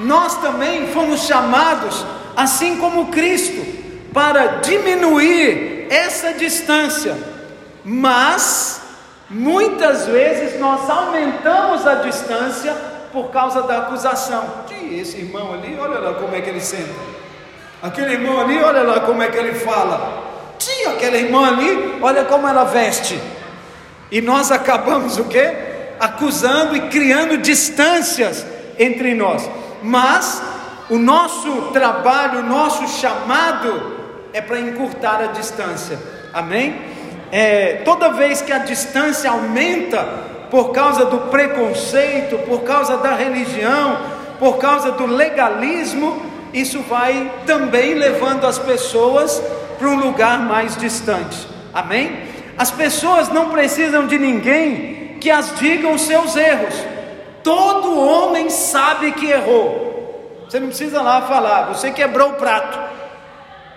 Nós 0.00 0.36
também 0.40 0.88
fomos 0.88 1.26
chamados, 1.26 2.04
assim 2.36 2.76
como 2.78 3.06
Cristo, 3.06 3.64
para 4.12 4.58
diminuir 4.62 5.86
essa 5.90 6.32
distância, 6.32 7.29
mas 7.84 8.80
Muitas 9.30 10.06
vezes 10.06 10.58
nós 10.58 10.90
aumentamos 10.90 11.86
a 11.86 11.94
distância 11.94 12.74
por 13.12 13.30
causa 13.30 13.62
da 13.62 13.78
acusação. 13.78 14.64
Que 14.66 14.98
esse 14.98 15.18
irmão 15.18 15.54
ali, 15.54 15.78
olha 15.78 16.00
lá 16.00 16.14
como 16.14 16.34
é 16.34 16.40
que 16.40 16.50
ele 16.50 16.60
senta. 16.60 16.90
Aquele 17.80 18.14
irmão 18.14 18.40
ali, 18.40 18.60
olha 18.60 18.82
lá 18.82 18.98
como 19.00 19.22
é 19.22 19.28
que 19.28 19.38
ele 19.38 19.54
fala. 19.54 20.24
Tia, 20.58 20.90
aquela 20.90 21.16
irmã 21.16 21.46
ali, 21.46 21.96
olha 22.02 22.24
como 22.24 22.48
ela 22.48 22.64
veste. 22.64 23.20
E 24.10 24.20
nós 24.20 24.50
acabamos 24.50 25.16
o 25.16 25.24
quê? 25.26 25.54
Acusando 26.00 26.76
e 26.76 26.88
criando 26.88 27.38
distâncias 27.38 28.44
entre 28.76 29.14
nós. 29.14 29.48
Mas 29.80 30.42
o 30.90 30.98
nosso 30.98 31.70
trabalho, 31.72 32.40
o 32.40 32.42
nosso 32.42 32.88
chamado 33.00 33.96
é 34.32 34.40
para 34.40 34.58
encurtar 34.58 35.20
a 35.22 35.26
distância. 35.26 35.96
Amém? 36.34 36.90
É, 37.32 37.82
toda 37.84 38.12
vez 38.12 38.42
que 38.42 38.52
a 38.52 38.58
distância 38.58 39.30
aumenta 39.30 40.04
por 40.50 40.72
causa 40.72 41.04
do 41.04 41.18
preconceito, 41.30 42.38
por 42.38 42.62
causa 42.62 42.96
da 42.96 43.14
religião, 43.14 43.98
por 44.38 44.58
causa 44.58 44.90
do 44.92 45.06
legalismo, 45.06 46.20
isso 46.52 46.80
vai 46.82 47.30
também 47.46 47.94
levando 47.94 48.46
as 48.46 48.58
pessoas 48.58 49.40
para 49.78 49.88
um 49.88 49.96
lugar 49.96 50.40
mais 50.40 50.76
distante. 50.76 51.46
Amém? 51.72 52.24
As 52.58 52.70
pessoas 52.70 53.28
não 53.28 53.50
precisam 53.50 54.06
de 54.06 54.18
ninguém 54.18 55.16
que 55.20 55.30
as 55.30 55.54
digam 55.58 55.94
os 55.94 56.02
seus 56.02 56.34
erros. 56.34 56.74
Todo 57.44 57.98
homem 57.98 58.50
sabe 58.50 59.12
que 59.12 59.30
errou. 59.30 60.44
Você 60.48 60.58
não 60.58 60.66
precisa 60.66 61.00
lá 61.00 61.22
falar, 61.22 61.68
você 61.68 61.92
quebrou 61.92 62.30
o 62.30 62.34
prato. 62.34 62.78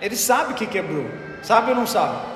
Ele 0.00 0.16
sabe 0.16 0.54
que 0.54 0.66
quebrou. 0.66 1.06
Sabe 1.42 1.70
ou 1.70 1.76
não 1.76 1.86
sabe? 1.86 2.33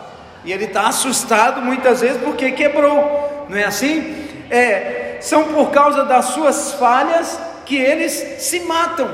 E 0.49 0.53
ele 0.53 0.65
está 0.65 0.89
assustado 0.89 1.61
muitas 1.61 2.01
vezes 2.01 2.23
porque 2.23 2.53
quebrou, 2.53 3.47
não 3.51 3.59
é 3.59 3.65
assim? 3.65 4.17
É, 4.49 5.19
são 5.21 5.45
por 5.53 5.71
causa 5.71 6.07
das 6.07 6.25
suas 6.25 6.73
falhas 6.73 7.39
que 7.67 7.77
eles 7.77 8.13
se 8.39 8.61
matam. 8.61 9.11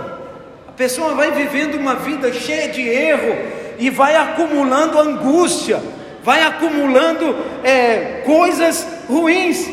A 0.68 0.70
pessoa 0.70 1.12
vai 1.16 1.32
vivendo 1.32 1.74
uma 1.74 1.96
vida 1.96 2.32
cheia 2.32 2.68
de 2.68 2.82
erro 2.82 3.34
e 3.80 3.90
vai 3.90 4.14
acumulando 4.14 4.96
angústia, 4.96 5.82
vai 6.22 6.40
acumulando 6.40 7.36
é, 7.64 8.22
coisas 8.24 8.86
ruins. 9.08 9.68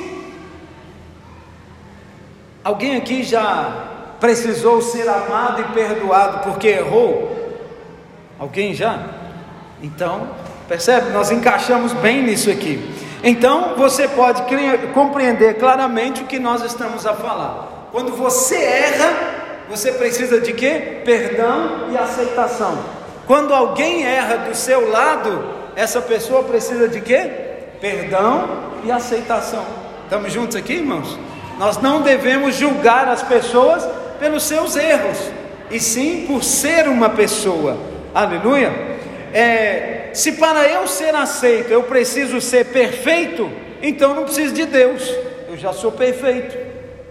Alguém 2.64 2.98
aqui 2.98 3.22
já 3.22 4.16
precisou 4.20 4.82
ser 4.82 5.08
amado 5.08 5.62
e 5.62 5.74
perdoado 5.76 6.40
porque 6.40 6.70
errou? 6.70 7.56
Alguém 8.40 8.74
já? 8.74 9.00
Então, 9.84 10.28
Percebe? 10.72 11.10
Nós 11.10 11.30
encaixamos 11.30 11.92
bem 11.92 12.24
nisso 12.24 12.50
aqui. 12.50 12.82
Então 13.22 13.76
você 13.76 14.08
pode 14.08 14.44
compreender 14.94 15.56
claramente 15.56 16.24
o 16.24 16.26
que 16.26 16.40
nós 16.40 16.64
estamos 16.64 17.06
a 17.06 17.14
falar. 17.14 17.90
Quando 17.92 18.14
você 18.14 18.56
erra, 18.56 19.14
você 19.70 19.92
precisa 19.92 20.40
de 20.40 20.54
quê? 20.54 21.02
Perdão 21.04 21.90
e 21.92 21.98
aceitação. 21.98 22.80
Quando 23.28 23.54
alguém 23.54 24.06
erra 24.06 24.48
do 24.48 24.56
seu 24.56 24.90
lado, 24.90 25.44
essa 25.76 26.00
pessoa 26.00 26.44
precisa 26.44 26.88
de 26.88 27.02
quê? 27.02 27.30
Perdão 27.82 28.48
e 28.86 28.92
aceitação. 28.94 29.66
Estamos 30.06 30.32
juntos 30.32 30.56
aqui, 30.56 30.76
irmãos? 30.76 31.20
Nós 31.60 31.82
não 31.82 32.02
devemos 32.02 32.56
julgar 32.56 33.10
as 33.10 33.22
pessoas 33.22 33.86
pelos 34.22 34.44
seus 34.44 34.78
erros, 34.78 35.18
e 35.70 35.82
sim 35.82 36.24
por 36.26 36.42
ser 36.42 36.88
uma 36.88 37.10
pessoa. 37.10 37.78
Aleluia. 38.16 38.72
É, 39.34 40.01
se 40.14 40.34
para 40.34 40.68
eu 40.68 40.88
ser 40.88 41.14
aceito 41.16 41.72
eu 41.72 41.84
preciso 41.84 42.40
ser 42.42 42.66
perfeito, 42.66 43.50
então 43.82 44.14
não 44.14 44.24
preciso 44.24 44.54
de 44.54 44.66
Deus, 44.66 45.14
eu 45.50 45.58
já 45.58 45.74
sou 45.74 45.92
perfeito. 45.92 46.58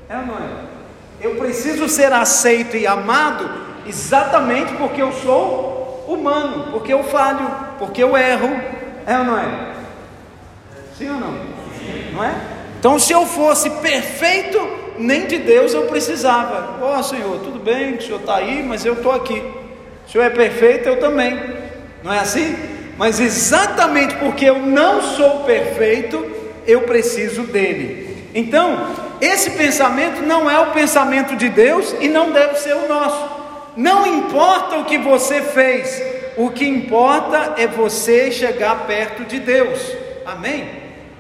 É 0.09 0.17
ou 0.17 0.27
não 0.27 0.35
é? 0.35 0.71
Eu 1.21 1.37
preciso 1.37 1.89
ser 1.89 2.13
aceito 2.13 2.77
e 2.77 2.87
amado 2.87 3.49
exatamente 3.87 4.73
porque 4.75 5.03
eu 5.03 5.13
sou 5.13 6.05
humano, 6.09 6.69
porque 6.73 6.93
eu 6.93 7.03
falho, 7.05 7.49
porque 7.79 8.03
eu 8.03 8.17
erro. 8.17 8.49
É 9.07 9.19
ou 9.19 9.25
não 9.25 9.39
é? 9.39 9.73
Sim 10.97 11.11
ou 11.11 11.17
não? 11.17 11.35
Não 12.13 12.25
é? 12.25 12.35
Então, 12.79 12.99
se 12.99 13.13
eu 13.13 13.27
fosse 13.27 13.69
perfeito, 13.69 14.59
nem 14.99 15.27
de 15.27 15.39
Deus 15.39 15.75
eu 15.75 15.83
precisava. 15.83 16.79
Ó 16.81 16.99
oh, 16.99 17.03
Senhor, 17.03 17.39
tudo 17.41 17.59
bem, 17.59 17.95
o 17.95 18.03
Senhor 18.03 18.21
está 18.21 18.37
aí, 18.37 18.63
mas 18.63 18.85
eu 18.85 18.95
estou 18.95 19.13
aqui. 19.13 19.39
O 20.07 20.11
Senhor 20.11 20.25
é 20.25 20.31
perfeito, 20.31 20.89
eu 20.89 20.99
também. 20.99 21.39
Não 22.03 22.13
é 22.13 22.21
assim? 22.21 22.57
Mas 23.01 23.19
exatamente 23.19 24.15
porque 24.17 24.45
eu 24.45 24.59
não 24.59 25.01
sou 25.01 25.39
perfeito, 25.45 26.23
eu 26.67 26.83
preciso 26.83 27.45
dele. 27.45 28.29
Então, 28.35 28.95
esse 29.23 29.53
pensamento 29.53 30.21
não 30.21 30.51
é 30.51 30.59
o 30.59 30.73
pensamento 30.73 31.35
de 31.35 31.49
Deus 31.49 31.95
e 31.99 32.09
não 32.09 32.31
deve 32.31 32.59
ser 32.59 32.75
o 32.75 32.87
nosso. 32.87 33.27
Não 33.75 34.07
importa 34.07 34.77
o 34.77 34.85
que 34.85 34.99
você 34.99 35.41
fez, 35.41 36.03
o 36.37 36.51
que 36.51 36.69
importa 36.69 37.55
é 37.57 37.67
você 37.67 38.31
chegar 38.31 38.87
perto 38.87 39.25
de 39.25 39.41
Deus. 39.41 39.81
Amém? 40.27 40.69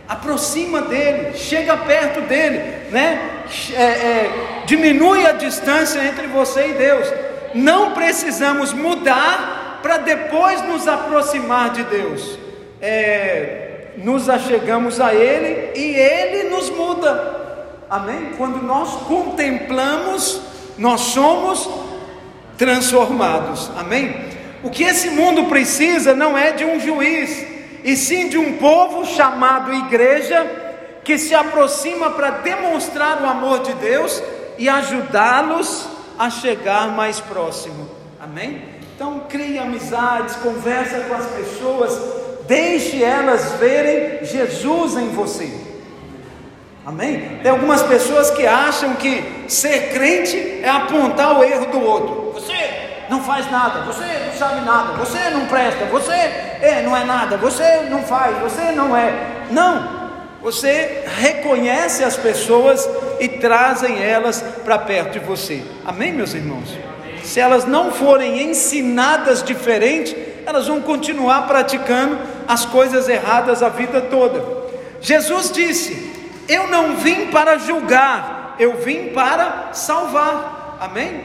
Aproxima 0.06 0.82
dele, 0.82 1.34
chega 1.34 1.78
perto 1.78 2.20
dele, 2.28 2.58
né? 2.90 3.40
É, 3.74 3.82
é, 3.82 4.30
diminui 4.66 5.24
a 5.24 5.32
distância 5.32 6.04
entre 6.04 6.26
você 6.26 6.68
e 6.68 6.72
Deus. 6.74 7.10
Não 7.54 7.92
precisamos 7.92 8.74
mudar 8.74 9.59
para 9.82 9.98
depois 9.98 10.62
nos 10.62 10.86
aproximar 10.86 11.70
de 11.70 11.84
Deus. 11.84 12.38
É, 12.80 13.92
nos 13.98 14.28
achegamos 14.28 15.00
a 15.00 15.14
Ele 15.14 15.78
e 15.78 15.94
Ele 15.96 16.50
nos 16.50 16.70
muda. 16.70 17.38
Amém? 17.88 18.32
Quando 18.36 18.62
nós 18.62 19.02
contemplamos, 19.02 20.40
nós 20.78 21.00
somos 21.00 21.68
transformados. 22.56 23.70
Amém? 23.76 24.14
O 24.62 24.70
que 24.70 24.84
esse 24.84 25.10
mundo 25.10 25.44
precisa 25.44 26.14
não 26.14 26.36
é 26.36 26.52
de 26.52 26.64
um 26.64 26.78
juiz, 26.78 27.46
e 27.82 27.96
sim 27.96 28.28
de 28.28 28.36
um 28.36 28.58
povo 28.58 29.06
chamado 29.06 29.72
igreja, 29.72 30.46
que 31.02 31.18
se 31.18 31.34
aproxima 31.34 32.10
para 32.10 32.30
demonstrar 32.30 33.22
o 33.22 33.26
amor 33.26 33.60
de 33.60 33.72
Deus 33.74 34.22
e 34.58 34.68
ajudá-los 34.68 35.88
a 36.18 36.28
chegar 36.28 36.88
mais 36.88 37.18
próximo. 37.18 37.88
Amém? 38.20 38.79
Então, 39.00 39.20
crie 39.30 39.58
amizades, 39.58 40.36
conversa 40.36 41.00
com 41.08 41.14
as 41.14 41.24
pessoas, 41.24 41.98
deixe 42.46 43.02
elas 43.02 43.52
verem 43.52 44.22
Jesus 44.26 44.94
em 44.94 45.08
você. 45.08 45.50
Amém? 46.84 47.38
Tem 47.42 47.50
algumas 47.50 47.82
pessoas 47.82 48.30
que 48.30 48.46
acham 48.46 48.96
que 48.96 49.46
ser 49.48 49.94
crente 49.94 50.60
é 50.62 50.68
apontar 50.68 51.38
o 51.38 51.42
erro 51.42 51.64
do 51.72 51.80
outro. 51.80 52.32
Você 52.34 52.52
não 53.08 53.22
faz 53.22 53.50
nada, 53.50 53.90
você 53.90 54.04
não 54.04 54.34
sabe 54.34 54.66
nada, 54.66 54.92
você 54.92 55.30
não 55.30 55.46
presta, 55.46 55.86
você 55.86 56.12
é, 56.12 56.82
não 56.84 56.94
é 56.94 57.02
nada, 57.02 57.38
você 57.38 57.86
não 57.88 58.02
faz, 58.02 58.36
você 58.36 58.70
não 58.72 58.94
é. 58.94 59.46
Não, 59.50 60.10
você 60.42 61.04
reconhece 61.06 62.04
as 62.04 62.18
pessoas 62.18 62.86
e 63.18 63.28
trazem 63.28 64.04
elas 64.04 64.44
para 64.62 64.76
perto 64.76 65.12
de 65.12 65.20
você. 65.20 65.64
Amém, 65.86 66.12
meus 66.12 66.34
irmãos? 66.34 66.89
Se 67.30 67.38
elas 67.38 67.64
não 67.64 67.92
forem 67.92 68.42
ensinadas 68.42 69.40
diferente, 69.40 70.16
elas 70.44 70.66
vão 70.66 70.80
continuar 70.80 71.46
praticando 71.46 72.18
as 72.48 72.66
coisas 72.66 73.08
erradas 73.08 73.62
a 73.62 73.68
vida 73.68 74.00
toda. 74.00 74.42
Jesus 75.00 75.52
disse: 75.52 76.12
Eu 76.48 76.66
não 76.66 76.96
vim 76.96 77.26
para 77.26 77.56
julgar, 77.56 78.56
eu 78.58 78.78
vim 78.78 79.10
para 79.10 79.68
salvar. 79.72 80.78
Amém? 80.80 81.22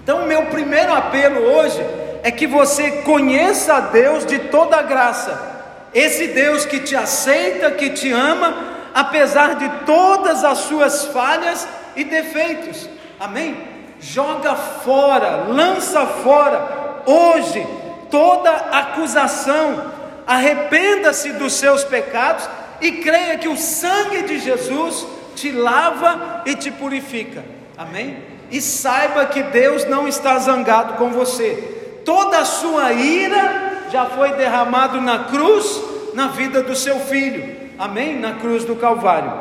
Então, 0.00 0.26
meu 0.26 0.46
primeiro 0.46 0.94
apelo 0.94 1.40
hoje 1.40 1.84
é 2.22 2.30
que 2.30 2.46
você 2.46 3.02
conheça 3.02 3.74
a 3.74 3.80
Deus 3.80 4.24
de 4.24 4.38
toda 4.38 4.76
a 4.76 4.82
graça, 4.82 5.88
esse 5.92 6.28
Deus 6.28 6.64
que 6.64 6.78
te 6.78 6.94
aceita, 6.94 7.72
que 7.72 7.90
te 7.90 8.12
ama, 8.12 8.54
apesar 8.94 9.56
de 9.56 9.68
todas 9.84 10.44
as 10.44 10.58
suas 10.58 11.06
falhas 11.06 11.66
e 11.96 12.04
defeitos. 12.04 12.88
Amém? 13.18 13.69
Joga 14.00 14.54
fora, 14.54 15.44
lança 15.48 16.06
fora, 16.06 17.02
hoje, 17.04 17.66
toda 18.10 18.50
acusação, 18.50 19.92
arrependa-se 20.26 21.32
dos 21.32 21.52
seus 21.54 21.84
pecados 21.84 22.48
e 22.80 22.92
creia 22.92 23.36
que 23.36 23.48
o 23.48 23.56
sangue 23.56 24.22
de 24.22 24.38
Jesus 24.38 25.06
te 25.36 25.52
lava 25.52 26.42
e 26.46 26.54
te 26.54 26.70
purifica. 26.70 27.44
Amém? 27.76 28.22
E 28.50 28.60
saiba 28.60 29.26
que 29.26 29.42
Deus 29.42 29.84
não 29.84 30.08
está 30.08 30.38
zangado 30.38 30.94
com 30.94 31.10
você. 31.10 32.00
Toda 32.04 32.38
a 32.38 32.44
sua 32.44 32.92
ira 32.92 33.84
já 33.90 34.06
foi 34.06 34.32
derramado 34.32 35.00
na 35.00 35.24
cruz, 35.24 35.80
na 36.14 36.28
vida 36.28 36.62
do 36.62 36.74
seu 36.74 36.98
filho. 37.00 37.56
Amém? 37.78 38.18
Na 38.18 38.34
cruz 38.34 38.64
do 38.64 38.76
Calvário. 38.76 39.32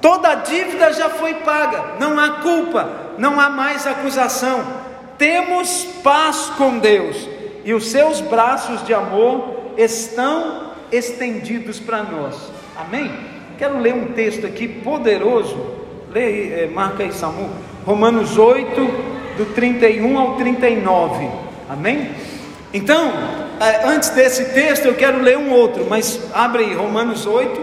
Toda 0.00 0.28
a 0.28 0.34
dívida 0.36 0.92
já 0.92 1.08
foi 1.08 1.34
paga, 1.34 1.94
não 1.98 2.18
há 2.18 2.42
culpa, 2.42 2.88
não 3.18 3.40
há 3.40 3.48
mais 3.48 3.86
acusação. 3.86 4.64
Temos 5.18 5.84
paz 6.02 6.52
com 6.56 6.78
Deus 6.78 7.28
e 7.64 7.72
os 7.72 7.90
seus 7.90 8.20
braços 8.20 8.84
de 8.84 8.92
amor 8.92 9.72
estão 9.76 10.70
estendidos 10.92 11.80
para 11.80 12.02
nós. 12.02 12.36
Amém? 12.76 13.10
Quero 13.58 13.78
ler 13.78 13.94
um 13.94 14.12
texto 14.12 14.46
aqui 14.46 14.68
poderoso. 14.68 15.56
Lê, 16.12 16.64
é, 16.64 16.70
marca 16.72 17.02
aí, 17.02 17.12
Samu. 17.12 17.50
Romanos 17.84 18.36
8, 18.36 18.74
do 19.36 19.46
31 19.54 20.18
ao 20.18 20.34
39. 20.36 21.28
Amém? 21.68 22.10
Então, 22.72 23.12
é, 23.58 23.86
antes 23.86 24.10
desse 24.10 24.52
texto, 24.52 24.86
eu 24.86 24.94
quero 24.94 25.20
ler 25.22 25.38
um 25.38 25.50
outro, 25.50 25.86
mas 25.88 26.20
abre 26.34 26.64
aí, 26.64 26.74
Romanos 26.74 27.26
8, 27.26 27.60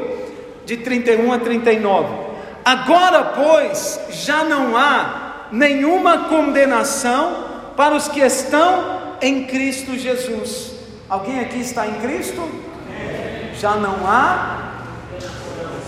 de 0.66 0.78
31 0.78 1.32
a 1.32 1.40
39. 1.40 2.23
Agora, 2.66 3.34
pois, 3.36 4.00
já 4.10 4.44
não 4.44 4.78
há 4.78 5.48
nenhuma 5.52 6.30
condenação 6.30 7.46
para 7.76 7.96
os 7.96 8.08
que 8.08 8.20
estão 8.20 9.16
em 9.22 9.46
Cristo 9.46 9.98
Jesus. 9.98 10.74
Alguém 11.10 11.40
aqui 11.42 11.60
está 11.60 11.88
em 11.88 11.96
Cristo? 11.96 12.50
Já 13.60 13.76
não 13.76 14.08
há 14.08 14.74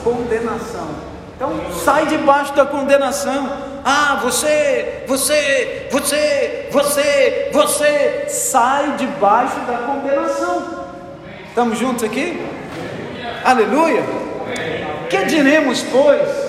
condenação. 0.03 0.87
Então 1.35 1.51
sai 1.83 2.05
debaixo 2.05 2.53
da 2.53 2.65
condenação. 2.65 3.49
Ah, 3.83 4.19
você, 4.21 5.03
você, 5.07 5.87
você, 5.91 6.67
você, 6.71 7.49
você, 7.51 8.25
sai 8.29 8.95
debaixo 8.97 9.59
da 9.61 9.77
condenação. 9.79 10.85
Estamos 11.47 11.77
juntos 11.77 12.03
aqui? 12.03 12.45
Aleluia. 13.43 14.03
Que 15.09 15.25
diremos, 15.25 15.83
pois, 15.83 16.44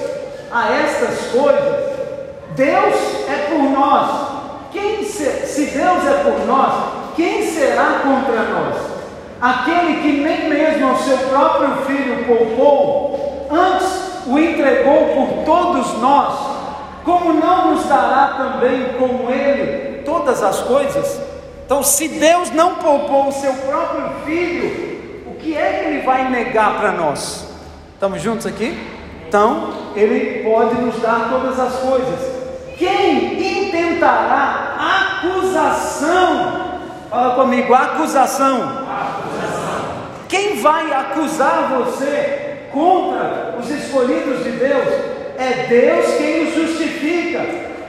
a 0.51 0.73
estas 0.73 1.33
coisas? 1.33 1.97
Deus 2.55 2.95
é 3.29 3.49
por 3.51 3.63
nós. 3.71 4.37
Quem 4.73 5.05
se, 5.05 5.47
se 5.47 5.67
Deus 5.67 6.07
é 6.07 6.23
por 6.25 6.47
nós, 6.47 7.15
quem 7.15 7.47
será 7.47 8.01
contra 8.03 8.43
nós? 8.43 8.77
Aquele 9.41 10.01
que 10.01 10.13
nem 10.23 10.49
mesmo 10.49 10.89
ao 10.89 10.97
seu 10.97 11.19
próprio 11.19 11.77
filho 11.87 12.25
poupou, 12.25 13.47
antes 13.51 14.27
o 14.27 14.39
entregou 14.39 15.09
por 15.15 15.45
todos 15.45 16.01
nós, 16.01 16.35
como 17.05 17.35
não 17.35 17.75
nos 17.75 17.87
dará 17.87 18.35
também 18.37 18.95
com 18.99 19.31
ele 19.31 20.03
todas 20.05 20.43
as 20.43 20.61
coisas? 20.61 21.21
Então, 21.65 21.83
se 21.83 22.09
Deus 22.09 22.51
não 22.51 22.77
poupou 22.77 23.29
o 23.29 23.33
seu 23.33 23.53
próprio 23.53 24.11
filho, 24.25 25.25
o 25.27 25.35
que 25.35 25.57
é 25.57 25.73
que 25.73 25.89
ele 25.89 26.03
vai 26.03 26.31
negar 26.31 26.79
para 26.79 26.93
nós? 26.93 27.47
Estamos 27.95 28.23
juntos 28.23 28.47
aqui? 28.47 28.79
Então, 29.29 29.86
ele 29.97 30.45
pode 30.45 30.75
nos 30.81 31.01
dar 31.01 31.29
todas 31.31 31.59
as 31.59 31.77
coisas. 31.77 32.37
Quem 32.77 33.69
intentará 33.69 34.77
acusação? 35.23 36.67
Fala 37.09 37.35
comigo, 37.35 37.73
acusação. 37.73 38.57
acusação. 38.57 39.87
Quem 40.29 40.57
vai 40.57 40.93
acusar 40.93 41.73
você 41.79 42.59
contra 42.71 43.57
os 43.59 43.71
escolhidos 43.71 44.45
de 44.45 44.51
Deus? 44.51 44.89
É 45.39 45.67
Deus 45.69 46.15
quem 46.19 46.49
os 46.49 46.55
justifica. 46.55 47.41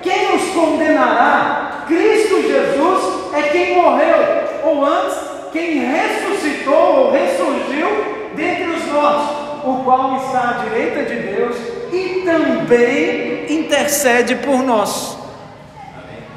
Quem 0.01 0.35
os 0.35 0.49
condenará? 0.53 1.83
Cristo 1.87 2.41
Jesus 2.41 3.33
é 3.33 3.41
quem 3.49 3.75
morreu, 3.75 4.17
ou 4.63 4.85
antes, 4.85 5.17
quem 5.51 5.79
ressuscitou 5.79 6.73
ou 6.75 7.11
ressurgiu 7.11 7.87
dentre 8.35 8.69
os 8.69 8.85
mortos, 8.85 9.29
o 9.65 9.83
qual 9.83 10.17
está 10.17 10.49
à 10.49 10.63
direita 10.63 11.03
de 11.03 11.15
Deus 11.33 11.76
e 11.91 12.23
também 12.25 13.51
intercede 13.51 14.35
por 14.35 14.63
nós. 14.63 15.17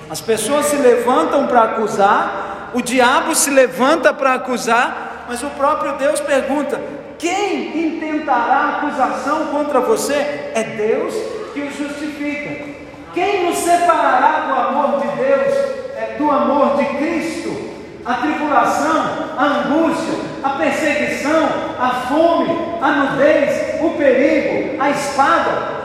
As 0.08 0.20
pessoas 0.20 0.66
se 0.66 0.76
levantam 0.76 1.46
para 1.46 1.62
acusar, 1.62 2.70
o 2.74 2.82
diabo 2.82 3.34
se 3.34 3.50
levanta 3.50 4.12
para 4.12 4.34
acusar, 4.34 5.26
mas 5.28 5.42
o 5.42 5.50
próprio 5.50 5.92
Deus 5.92 6.20
pergunta: 6.20 6.80
quem 7.18 7.86
intentará 7.86 8.78
acusação 8.78 9.46
contra 9.46 9.80
você? 9.80 10.14
É 10.54 10.74
Deus 10.76 11.14
que 11.52 11.60
o 11.60 11.70
justifica. 11.70 12.70
Quem 13.12 13.46
nos 13.46 13.58
separará 13.58 14.46
do 14.46 14.54
amor 14.54 15.00
de 15.00 15.16
Deus, 15.16 15.54
é, 15.96 16.16
do 16.16 16.30
amor 16.30 16.76
de 16.76 16.84
Cristo? 16.96 17.70
A 18.04 18.14
tribulação, 18.14 19.30
a 19.36 19.44
angústia, 19.44 20.18
a 20.42 20.50
perseguição, 20.50 21.48
a 21.78 21.90
fome, 22.08 22.48
a 22.80 22.90
nudez, 22.90 23.69
o 23.86 23.90
perigo, 23.90 24.80
a 24.80 24.90
espada. 24.90 25.80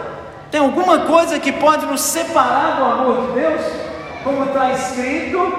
Tem 0.51 0.59
alguma 0.59 0.99
coisa 0.99 1.39
que 1.39 1.51
pode 1.51 1.85
nos 1.85 2.01
separar 2.01 2.77
do 2.77 2.83
amor 2.85 3.27
de 3.27 3.39
Deus? 3.39 3.61
Como 4.23 4.45
está 4.45 4.71
escrito, 4.71 5.53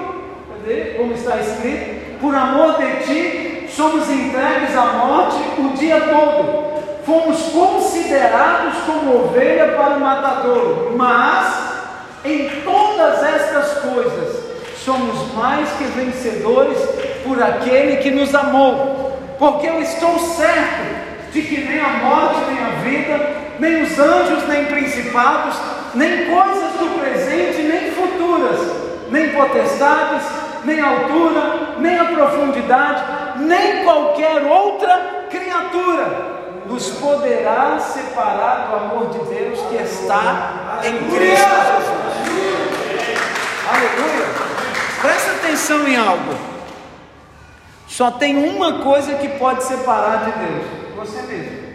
cadê? 0.49 0.95
Como 0.97 1.13
está 1.13 1.37
escrito, 1.37 2.19
por 2.19 2.35
amor 2.35 2.77
de 2.77 3.05
ti 3.05 3.69
somos 3.69 4.09
entregues 4.09 4.75
à 4.75 4.85
morte 4.93 5.37
o 5.59 5.69
dia 5.77 6.01
todo. 6.01 6.67
Fomos 7.05 7.39
considerados 7.53 8.73
como 8.85 9.25
ovelha 9.25 9.75
para 9.77 9.95
o 9.95 9.99
matador, 9.99 10.93
mas 10.97 11.77
em 12.25 12.49
todas 12.65 13.23
estas 13.23 13.79
coisas 13.79 14.47
somos 14.83 15.33
mais 15.33 15.69
que 15.77 15.83
vencedores 15.85 16.77
por 17.23 17.41
aquele 17.41 17.97
que 17.97 18.09
nos 18.11 18.33
amou, 18.33 19.17
porque 19.37 19.67
eu 19.67 19.79
estou 19.81 20.17
certo 20.17 20.96
de 21.37 21.43
que 21.43 21.61
nem 21.61 21.79
a 21.79 21.89
morte, 21.89 22.39
nem 22.49 22.63
a 22.63 22.69
vida, 22.81 23.35
nem 23.59 23.83
os 23.83 23.99
anjos, 23.99 24.47
nem 24.47 24.65
principados, 24.65 25.55
nem 25.93 26.25
coisas 26.25 26.71
do 26.73 26.99
presente, 26.99 27.61
nem 27.61 27.91
futuras, 27.91 28.59
nem 29.11 29.29
potestades, 29.29 30.23
nem 30.63 30.79
altura, 30.79 31.75
nem 31.77 31.95
a 31.99 32.05
profundidade, 32.05 33.03
nem 33.37 33.83
qualquer 33.83 34.43
outra 34.43 35.27
criatura 35.29 36.37
nos 36.65 36.89
poderá 36.89 37.79
separar 37.79 38.67
do 38.67 38.75
amor 38.75 39.09
de 39.09 39.19
Deus 39.35 39.59
que 39.69 39.75
está 39.75 40.79
em 40.83 40.97
Cristo 40.97 41.49
Jesus. 41.49 41.97
Aleluia! 43.69 44.27
Presta 45.01 45.31
atenção 45.31 45.87
em 45.87 45.95
algo. 45.95 46.35
Só 47.87 48.11
tem 48.11 48.37
uma 48.37 48.79
coisa 48.79 49.13
que 49.15 49.27
pode 49.29 49.63
separar 49.63 50.25
de 50.25 50.31
Deus: 50.31 50.86
você 50.97 51.21
mesmo. 51.21 51.67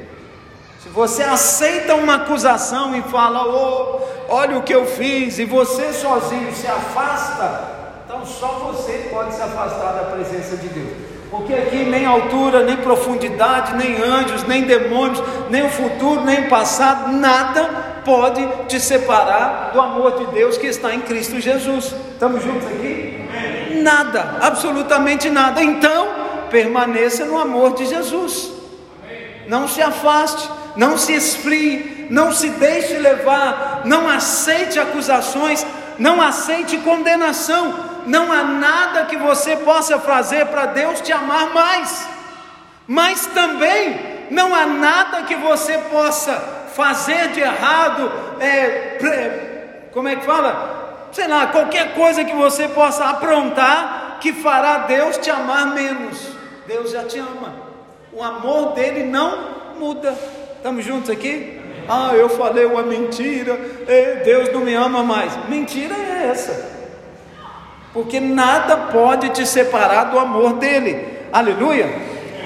Se 0.82 0.88
você 0.88 1.22
aceita 1.22 1.94
uma 1.94 2.16
acusação 2.16 2.94
e 2.96 3.02
fala, 3.02 3.46
oh, 3.46 4.00
olha 4.28 4.58
o 4.58 4.62
que 4.62 4.74
eu 4.74 4.85
fiz, 4.85 5.38
e 5.38 5.44
você 5.44 5.92
sozinho 5.92 6.52
se 6.52 6.66
afasta, 6.66 7.70
então 8.04 8.27
só 8.27 8.48
você 8.73 9.08
pode 9.12 9.33
se 9.33 9.40
afastar 9.40 9.92
da 9.92 10.04
presença 10.10 10.56
de 10.56 10.68
Deus. 10.68 10.90
Porque 11.31 11.54
aqui 11.54 11.85
nem 11.85 12.04
altura, 12.04 12.62
nem 12.64 12.77
profundidade, 12.77 13.75
nem 13.77 14.02
anjos, 14.02 14.42
nem 14.44 14.64
demônios, 14.64 15.23
nem 15.48 15.64
o 15.64 15.70
futuro, 15.70 16.23
nem 16.25 16.46
o 16.46 16.48
passado, 16.48 17.12
nada 17.12 17.92
pode 18.04 18.46
te 18.66 18.79
separar 18.81 19.70
do 19.73 19.81
amor 19.81 20.18
de 20.18 20.27
Deus 20.27 20.58
que 20.58 20.66
está 20.66 20.92
em 20.94 21.00
Cristo 21.00 21.40
Jesus. 21.40 21.94
Estamos 22.12 22.42
juntos 22.42 22.66
aqui? 22.66 23.29
Nada, 23.83 24.38
absolutamente 24.42 25.31
nada. 25.31 25.62
Então, 25.62 26.08
permaneça 26.50 27.25
no 27.25 27.38
amor 27.38 27.75
de 27.75 27.87
Jesus. 27.87 28.62
Não 29.47 29.69
se 29.69 29.83
afaste, 29.83 30.49
não 30.77 30.97
se 30.97 31.13
esfrie, 31.13 32.07
não 32.11 32.33
se 32.33 32.49
deixe 32.51 32.99
levar, 32.99 33.83
não 33.85 34.09
aceite 34.09 34.79
acusações, 34.79 35.67
não 35.99 36.21
aceite 36.21 36.79
condenação. 36.79 37.93
Não 38.07 38.33
há 38.33 38.43
nada 38.43 39.05
que 39.05 39.17
você 39.17 39.57
possa 39.57 39.99
fazer 39.99 40.47
para 40.47 40.67
Deus 40.67 41.01
te 41.01 41.13
amar 41.13 41.55
mais. 41.55 42.09
Mas 42.87 43.27
também 43.27 44.27
não 44.31 44.55
há 44.55 44.67
nada 44.67 45.23
que 45.23 45.37
você 45.37 45.79
possa 45.79 46.33
fazer 46.75 47.29
de 47.29 47.40
errado, 47.40 48.11
é, 48.40 49.88
como 49.93 50.09
é 50.09 50.17
que 50.17 50.25
fala? 50.25 50.83
sei 51.13 51.29
lá, 51.29 51.47
qualquer 51.49 51.95
coisa 51.95 52.25
que 52.25 52.35
você 52.35 52.67
possa 52.69 53.05
aprontar 53.05 54.19
que 54.21 54.33
fará 54.33 54.79
Deus 54.79 55.19
te 55.19 55.31
amar 55.31 55.67
menos. 55.67 56.33
Deus 56.67 56.90
já 56.90 57.05
te 57.05 57.19
ama. 57.19 57.62
O 58.13 58.23
amor 58.23 58.73
dele 58.73 59.04
não 59.04 59.38
muda. 59.79 60.15
Estamos 60.56 60.85
juntos 60.85 61.08
aqui? 61.08 61.58
Ah, 61.88 62.13
eu 62.15 62.29
falei 62.29 62.67
uma 62.67 62.83
mentira, 62.83 63.58
Deus 64.25 64.52
não 64.52 64.60
me 64.60 64.75
ama 64.75 65.02
mais. 65.02 65.33
Mentira 65.48 65.94
é 65.94 66.29
essa. 66.31 66.71
Porque 67.92 68.21
nada 68.21 68.77
pode 68.92 69.31
te 69.31 69.46
separar 69.46 70.04
do 70.04 70.19
amor 70.19 70.54
dele. 70.54 71.08
Aleluia. 71.33 71.88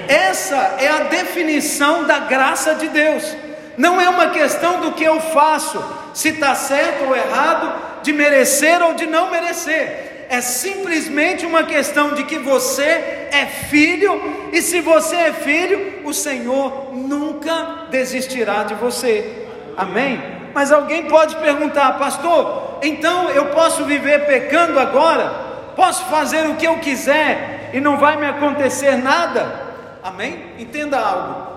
Essa 0.07 0.55
é 0.79 0.87
a 0.87 1.03
definição 1.03 2.05
da 2.05 2.19
graça 2.19 2.75
de 2.75 2.87
Deus. 2.87 3.35
Não 3.77 3.99
é 3.99 4.07
uma 4.09 4.29
questão 4.29 4.79
do 4.79 4.93
que 4.93 5.03
eu 5.03 5.19
faço, 5.19 5.83
se 6.13 6.29
está 6.29 6.55
certo 6.55 7.05
ou 7.05 7.15
errado, 7.15 8.01
de 8.01 8.13
merecer 8.13 8.81
ou 8.81 8.93
de 8.93 9.05
não 9.05 9.29
merecer. 9.29 10.06
É 10.29 10.41
simplesmente 10.41 11.45
uma 11.45 11.63
questão 11.63 12.13
de 12.13 12.23
que 12.23 12.37
você 12.37 12.83
é 13.31 13.45
filho, 13.69 14.49
e 14.51 14.61
se 14.61 14.81
você 14.81 15.15
é 15.15 15.33
filho, 15.33 16.01
o 16.03 16.13
Senhor 16.13 16.93
nunca 16.93 17.87
desistirá 17.89 18.63
de 18.63 18.73
você. 18.75 19.47
Amém? 19.75 20.21
Mas 20.53 20.71
alguém 20.71 21.05
pode 21.05 21.35
perguntar, 21.37 21.97
pastor, 21.97 22.79
então 22.81 23.29
eu 23.29 23.47
posso 23.47 23.85
viver 23.85 24.25
pecando 24.25 24.79
agora? 24.79 25.45
Posso 25.75 26.05
fazer 26.05 26.47
o 26.47 26.55
que 26.55 26.65
eu 26.65 26.77
quiser 26.79 27.69
e 27.73 27.79
não 27.79 27.97
vai 27.97 28.17
me 28.17 28.25
acontecer 28.25 28.97
nada? 28.97 29.67
Amém? 30.03 30.53
Entenda 30.57 30.97
algo 30.97 31.47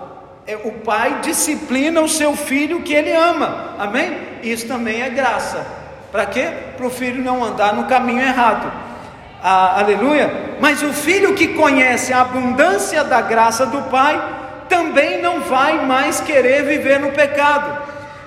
é, 0.45 0.55
o 0.55 0.71
pai 0.71 1.19
disciplina 1.21 2.01
o 2.01 2.09
seu 2.09 2.35
filho 2.35 2.81
que 2.81 2.93
ele 2.93 3.11
ama, 3.11 3.75
amém? 3.77 4.17
Isso 4.43 4.67
também 4.67 5.01
é 5.01 5.09
graça. 5.09 5.65
Para 6.11 6.25
quê? 6.25 6.47
Para 6.77 6.85
o 6.85 6.89
filho 6.89 7.23
não 7.23 7.43
andar 7.43 7.73
no 7.73 7.85
caminho 7.85 8.21
errado. 8.21 8.71
Ah, 9.41 9.79
aleluia. 9.79 10.57
Mas 10.59 10.83
o 10.83 10.93
filho 10.93 11.33
que 11.33 11.49
conhece 11.49 12.13
a 12.13 12.21
abundância 12.21 13.03
da 13.03 13.21
graça 13.21 13.65
do 13.65 13.81
pai 13.83 14.21
também 14.67 15.21
não 15.21 15.41
vai 15.41 15.85
mais 15.85 16.21
querer 16.21 16.63
viver 16.63 16.99
no 16.99 17.11
pecado. 17.11 17.81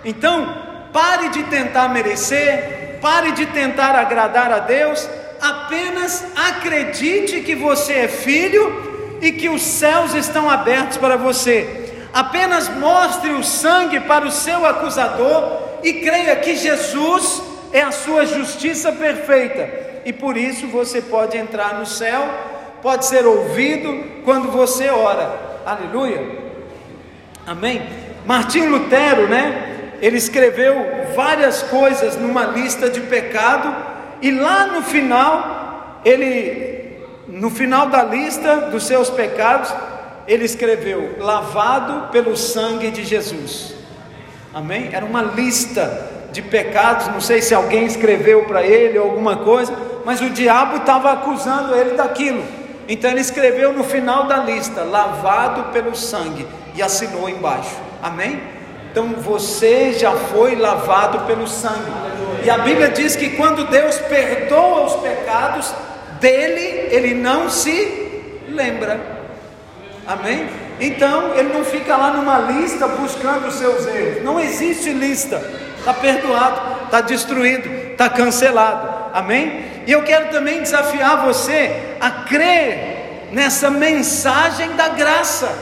Então, 0.05 0.63
pare 0.93 1.29
de 1.29 1.43
tentar 1.45 1.89
merecer, 1.89 2.99
pare 3.01 3.33
de 3.33 3.47
tentar 3.47 3.95
agradar 3.95 4.53
a 4.53 4.59
Deus, 4.59 5.09
apenas 5.41 6.25
acredite 6.37 7.41
que 7.41 7.55
você 7.55 7.93
é 7.93 8.09
filho 8.09 9.19
e 9.21 9.33
que 9.33 9.49
os 9.49 9.63
céus 9.63 10.15
estão 10.15 10.51
abertos 10.51 10.97
para 10.97 11.17
você 11.17 11.85
apenas 12.15 12.69
mostre 12.69 13.33
o 13.33 13.43
sangue 13.43 13.99
para 13.99 14.25
o 14.25 14.31
seu 14.31 14.65
acusador 14.65 15.81
e 15.83 15.95
creia 15.95 16.37
que 16.37 16.55
Jesus 16.55 17.43
é 17.75 17.83
a 17.83 17.91
sua 17.91 18.25
justiça 18.25 18.93
perfeita, 18.93 19.69
e 20.05 20.13
por 20.13 20.37
isso 20.37 20.69
você 20.69 21.03
pode 21.03 21.37
entrar 21.37 21.75
no 21.75 21.85
céu, 21.85 22.23
pode 22.81 23.05
ser 23.05 23.27
ouvido 23.27 24.23
quando 24.25 24.49
você 24.53 24.89
ora. 24.91 25.61
Aleluia. 25.67 26.25
Amém. 27.45 27.83
Martim 28.25 28.67
Lutero, 28.67 29.29
né? 29.29 29.97
Ele 30.01 30.17
escreveu 30.17 30.87
várias 31.17 31.65
coisas 31.65 32.17
numa 32.17 32.45
lista 32.45 32.89
de 32.89 33.01
pecado 33.01 33.75
e 34.23 34.31
lá 34.31 34.67
no 34.69 34.83
final, 34.83 36.01
ele 36.05 36.97
no 37.27 37.51
final 37.51 37.89
da 37.89 38.05
lista 38.05 38.69
dos 38.71 38.87
seus 38.87 39.11
pecados, 39.11 39.75
ele 40.29 40.45
escreveu: 40.45 41.17
lavado 41.19 42.13
pelo 42.13 42.37
sangue 42.37 42.93
de 42.93 43.03
Jesus. 43.03 43.75
Amém? 44.53 44.91
Era 44.93 45.05
uma 45.05 45.23
lista 45.23 46.14
de 46.35 46.43
pecados, 46.43 47.07
não 47.07 47.21
sei 47.21 47.41
se 47.41 47.55
alguém 47.55 47.87
escreveu 47.87 48.45
para 48.45 48.65
ele 48.65 48.99
ou 48.99 49.09
alguma 49.09 49.37
coisa, 49.37 49.73
mas 50.05 50.21
o 50.21 50.29
diabo 50.29 50.79
estava 50.79 51.13
acusando 51.13 51.77
ele 51.77 51.95
daquilo. 51.95 52.43
Então 52.89 53.09
ele 53.09 53.21
escreveu 53.21 53.73
no 53.73 53.85
final 53.85 54.25
da 54.27 54.39
lista: 54.39 54.83
lavado 54.83 55.73
pelo 55.73 55.95
sangue, 55.95 56.45
e 56.75 56.83
assinou 56.83 57.29
embaixo. 57.29 57.77
Amém? 58.03 58.43
Então 58.91 59.11
você 59.11 59.93
já 59.93 60.11
foi 60.11 60.57
lavado 60.57 61.21
pelo 61.21 61.47
sangue. 61.47 61.93
E 62.45 62.51
a 62.51 62.59
Bíblia 62.59 62.89
diz 62.89 63.15
que 63.15 63.31
quando 63.31 63.71
Deus 63.71 63.97
perdoa 63.99 64.87
os 64.87 64.97
pecados 64.97 65.73
dele, 66.21 66.89
ele 66.91 67.15
não 67.15 67.49
se 67.49 68.43
lembra. 68.49 69.01
Amém? 70.05 70.49
Então 70.81 71.33
ele 71.37 71.53
não 71.53 71.65
fica 71.65 71.97
lá 71.97 72.11
numa 72.11 72.39
lista 72.41 72.89
buscando 72.89 73.47
os 73.47 73.55
seus 73.55 73.87
erros. 73.87 74.25
Não 74.25 74.41
existe 74.41 74.93
lista. 74.93 75.41
Está 75.85 75.93
perdoado, 75.93 76.85
está 76.87 77.03
destruído, 77.03 77.69
está 77.93 78.09
cancelado. 78.09 79.13
Amém? 79.13 79.67
E 79.87 79.93
eu 79.93 80.03
quero 80.03 80.31
também 80.31 80.63
desafiar 80.63 81.27
você 81.27 81.71
a 82.01 82.11
crer 82.11 83.29
nessa 83.33 83.71
mensagem 83.71 84.71
da 84.77 84.89
graça. 84.89 85.55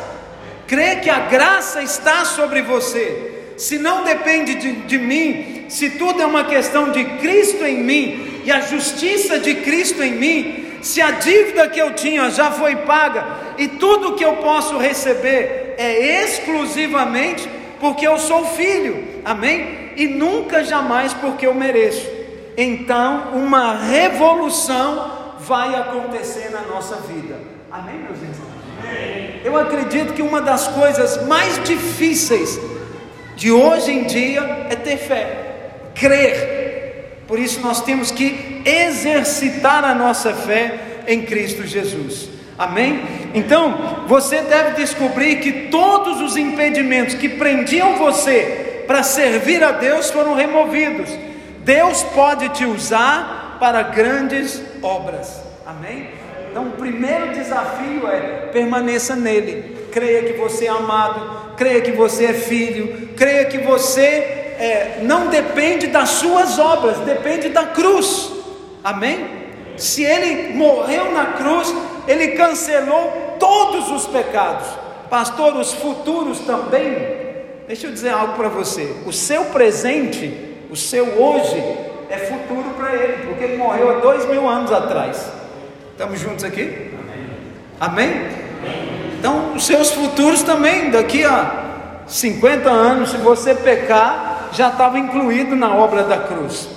Crer 0.68 1.00
que 1.00 1.10
a 1.10 1.18
graça 1.18 1.82
está 1.82 2.24
sobre 2.24 2.62
você. 2.62 3.54
Se 3.58 3.78
não 3.78 4.04
depende 4.04 4.54
de, 4.54 4.72
de 4.82 4.96
mim, 4.96 5.66
se 5.68 5.90
tudo 5.90 6.22
é 6.22 6.26
uma 6.26 6.44
questão 6.44 6.92
de 6.92 7.04
Cristo 7.18 7.64
em 7.64 7.82
mim 7.82 8.42
e 8.44 8.52
a 8.52 8.60
justiça 8.60 9.40
de 9.40 9.56
Cristo 9.56 10.04
em 10.04 10.12
mim, 10.12 10.66
se 10.82 11.02
a 11.02 11.10
dívida 11.10 11.68
que 11.68 11.80
eu 11.80 11.94
tinha 11.94 12.30
já 12.30 12.52
foi 12.52 12.76
paga 12.76 13.24
e 13.58 13.66
tudo 13.66 14.14
que 14.14 14.24
eu 14.24 14.36
posso 14.36 14.78
receber 14.78 15.74
é 15.76 16.22
exclusivamente 16.22 17.48
porque 17.80 18.06
eu 18.06 18.20
sou 18.20 18.46
filho, 18.46 19.02
amém? 19.24 19.81
E 19.96 20.06
nunca 20.06 20.64
jamais 20.64 21.12
porque 21.14 21.46
eu 21.46 21.54
mereço. 21.54 22.08
Então, 22.56 23.32
uma 23.34 23.74
revolução 23.74 25.34
vai 25.40 25.74
acontecer 25.74 26.50
na 26.50 26.62
nossa 26.62 26.96
vida, 26.96 27.36
amém, 27.70 27.98
meus 27.98 28.18
irmãos? 28.18 28.52
Eu 29.44 29.56
acredito 29.58 30.12
que 30.12 30.22
uma 30.22 30.40
das 30.40 30.68
coisas 30.68 31.26
mais 31.26 31.62
difíceis 31.64 32.60
de 33.34 33.50
hoje 33.50 33.90
em 33.90 34.04
dia 34.04 34.66
é 34.70 34.76
ter 34.76 34.98
fé, 34.98 35.90
crer 35.94 36.62
por 37.32 37.38
isso 37.38 37.60
nós 37.60 37.80
temos 37.80 38.10
que 38.10 38.60
exercitar 38.62 39.84
a 39.84 39.94
nossa 39.94 40.34
fé 40.34 41.02
em 41.08 41.22
Cristo 41.22 41.66
Jesus. 41.66 42.28
Amém? 42.58 43.02
Então, 43.32 44.04
você 44.06 44.42
deve 44.42 44.72
descobrir 44.72 45.36
que 45.36 45.68
todos 45.70 46.20
os 46.20 46.36
impedimentos 46.36 47.14
que 47.14 47.30
prendiam 47.30 47.96
você 47.96 48.71
para 48.92 49.02
servir 49.02 49.64
a 49.64 49.72
Deus 49.72 50.10
foram 50.10 50.34
removidos. 50.34 51.08
Deus 51.60 52.02
pode 52.14 52.50
te 52.50 52.66
usar 52.66 53.56
para 53.58 53.84
grandes 53.84 54.60
obras. 54.82 55.40
Amém? 55.64 56.10
Então, 56.50 56.64
o 56.64 56.72
primeiro 56.72 57.32
desafio 57.32 58.06
é 58.06 58.50
permaneça 58.52 59.16
nele. 59.16 59.88
Creia 59.90 60.24
que 60.24 60.34
você 60.34 60.66
é 60.66 60.68
amado, 60.68 61.54
creia 61.56 61.80
que 61.80 61.92
você 61.92 62.26
é 62.26 62.32
filho, 62.34 63.08
creia 63.16 63.46
que 63.46 63.56
você 63.56 64.02
é, 64.58 64.98
não 65.00 65.28
depende 65.28 65.86
das 65.86 66.10
suas 66.10 66.58
obras, 66.58 66.98
depende 66.98 67.48
da 67.48 67.64
cruz. 67.64 68.30
Amém? 68.84 69.26
Se 69.78 70.04
ele 70.04 70.52
morreu 70.52 71.12
na 71.12 71.32
cruz, 71.32 71.74
ele 72.06 72.32
cancelou 72.32 73.36
todos 73.40 73.90
os 73.90 74.06
pecados. 74.06 74.68
Pastor, 75.08 75.56
os 75.56 75.72
futuros 75.72 76.40
também. 76.40 77.21
Deixa 77.72 77.86
eu 77.86 77.90
dizer 77.90 78.10
algo 78.10 78.34
para 78.34 78.50
você. 78.50 78.94
O 79.06 79.12
seu 79.14 79.46
presente, 79.46 80.58
o 80.70 80.76
seu 80.76 81.06
hoje, 81.18 81.56
é 82.10 82.18
futuro 82.18 82.68
para 82.76 82.94
ele, 82.94 83.26
porque 83.26 83.44
ele 83.44 83.56
morreu 83.56 83.96
há 83.96 84.00
dois 84.00 84.28
mil 84.28 84.46
anos 84.46 84.70
atrás. 84.70 85.32
Estamos 85.90 86.20
juntos 86.20 86.44
aqui? 86.44 86.90
Amém? 87.80 88.10
Amém? 88.10 88.28
Então, 89.18 89.54
os 89.54 89.64
seus 89.64 89.90
futuros 89.90 90.42
também, 90.42 90.90
daqui 90.90 91.24
a 91.24 92.02
50 92.06 92.68
anos, 92.68 93.12
se 93.12 93.16
você 93.16 93.54
pecar, 93.54 94.50
já 94.52 94.68
estava 94.68 94.98
incluído 94.98 95.56
na 95.56 95.74
obra 95.74 96.02
da 96.02 96.18
cruz. 96.18 96.68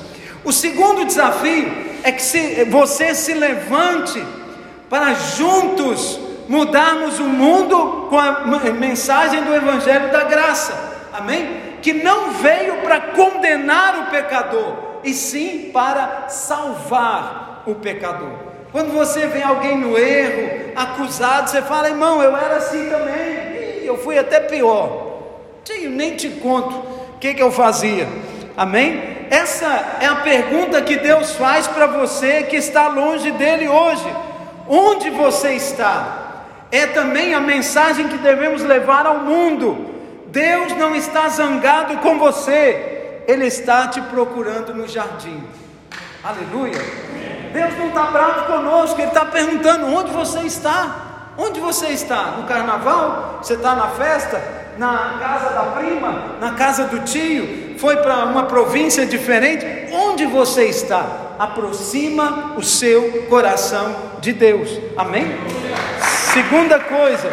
O 0.46 0.54
segundo 0.54 1.04
desafio 1.04 1.74
é 2.06 2.12
que 2.14 2.22
se, 2.22 2.64
você 2.70 3.14
se 3.14 3.34
levante 3.34 4.24
para 4.90 5.14
juntos 5.14 6.22
mudarmos 6.48 7.20
o 7.20 7.26
mundo 7.26 8.08
com 8.10 8.18
a 8.18 8.46
mensagem 8.72 9.44
do 9.44 9.54
Evangelho 9.54 10.10
da 10.12 10.24
Graça, 10.24 10.85
amém? 11.18 11.76
Que 11.82 11.94
não 11.94 12.32
veio 12.32 12.82
para 12.82 13.00
condenar 13.00 14.00
o 14.00 14.06
pecador, 14.12 14.74
e 15.04 15.14
sim 15.14 15.70
para 15.74 16.30
salvar 16.30 17.64
o 17.66 17.76
pecador. 17.76 18.46
Quando 18.72 18.92
você 18.92 19.28
vê 19.28 19.42
alguém 19.42 19.78
no 19.78 19.98
erro, 19.98 20.72
acusado, 20.76 21.50
você 21.50 21.62
fala, 21.62 21.90
irmão, 21.90 22.22
eu 22.22 22.36
era 22.36 22.58
assim 22.58 22.90
também, 22.90 23.86
eu 23.86 23.98
fui 23.98 24.18
até 24.18 24.40
pior. 24.40 25.06
Eu 25.70 25.90
nem 25.90 26.16
te 26.16 26.30
conto 26.30 26.76
o 26.76 27.18
que, 27.20 27.34
que 27.34 27.42
eu 27.42 27.52
fazia? 27.52 28.08
Amém? 28.58 29.16
Essa 29.30 29.98
é 30.02 30.06
a 30.06 30.18
pergunta 30.18 30.82
que 30.82 30.98
Deus 30.98 31.36
faz 31.36 31.68
para 31.68 31.88
você 31.88 32.44
que 32.44 32.56
está 32.56 32.88
longe 32.88 33.32
dele 33.32 33.68
hoje. 33.68 34.06
Onde 34.68 35.10
você 35.10 35.54
está? 35.54 36.44
É 36.72 36.88
também 36.88 37.34
a 37.34 37.40
mensagem 37.40 38.08
que 38.08 38.18
devemos 38.18 38.62
levar 38.64 39.06
ao 39.06 39.20
mundo. 39.20 39.95
Deus 40.28 40.74
não 40.74 40.96
está 40.96 41.30
zangado 41.30 41.98
com 41.98 42.18
você, 42.20 43.24
Ele 43.28 43.46
está 43.46 43.88
te 43.88 44.02
procurando 44.02 44.74
no 44.74 44.88
jardim. 44.88 45.44
Aleluia. 46.24 46.82
Deus 47.54 47.78
não 47.78 47.88
está 47.88 48.04
bravo 48.06 48.48
conosco, 48.48 49.00
Ele 49.00 49.08
está 49.08 49.26
perguntando: 49.26 49.88
onde 49.88 50.12
você 50.12 50.40
está? 50.42 51.34
Onde 51.38 51.60
você 51.60 51.88
está? 51.88 52.36
No 52.38 52.48
carnaval? 52.48 53.40
Você 53.42 53.54
está 53.54 53.76
na 53.76 53.90
festa? 53.90 54.42
Na 54.78 55.18
casa 55.20 55.50
da 55.54 55.62
prima? 55.78 56.38
Na 56.40 56.52
casa 56.52 56.86
do 56.86 57.00
tio? 57.00 57.78
Foi 57.78 57.98
para 57.98 58.26
uma 58.26 58.44
província 58.44 59.06
diferente? 59.06 59.66
Onde 59.92 60.26
você 60.26 60.66
está? 60.66 61.06
Aproxima 61.38 62.54
o 62.58 62.64
seu 62.64 63.26
coração 63.30 63.96
de 64.20 64.32
Deus. 64.32 64.80
Amém? 64.98 65.38
Segunda 66.34 66.80
coisa, 66.80 67.30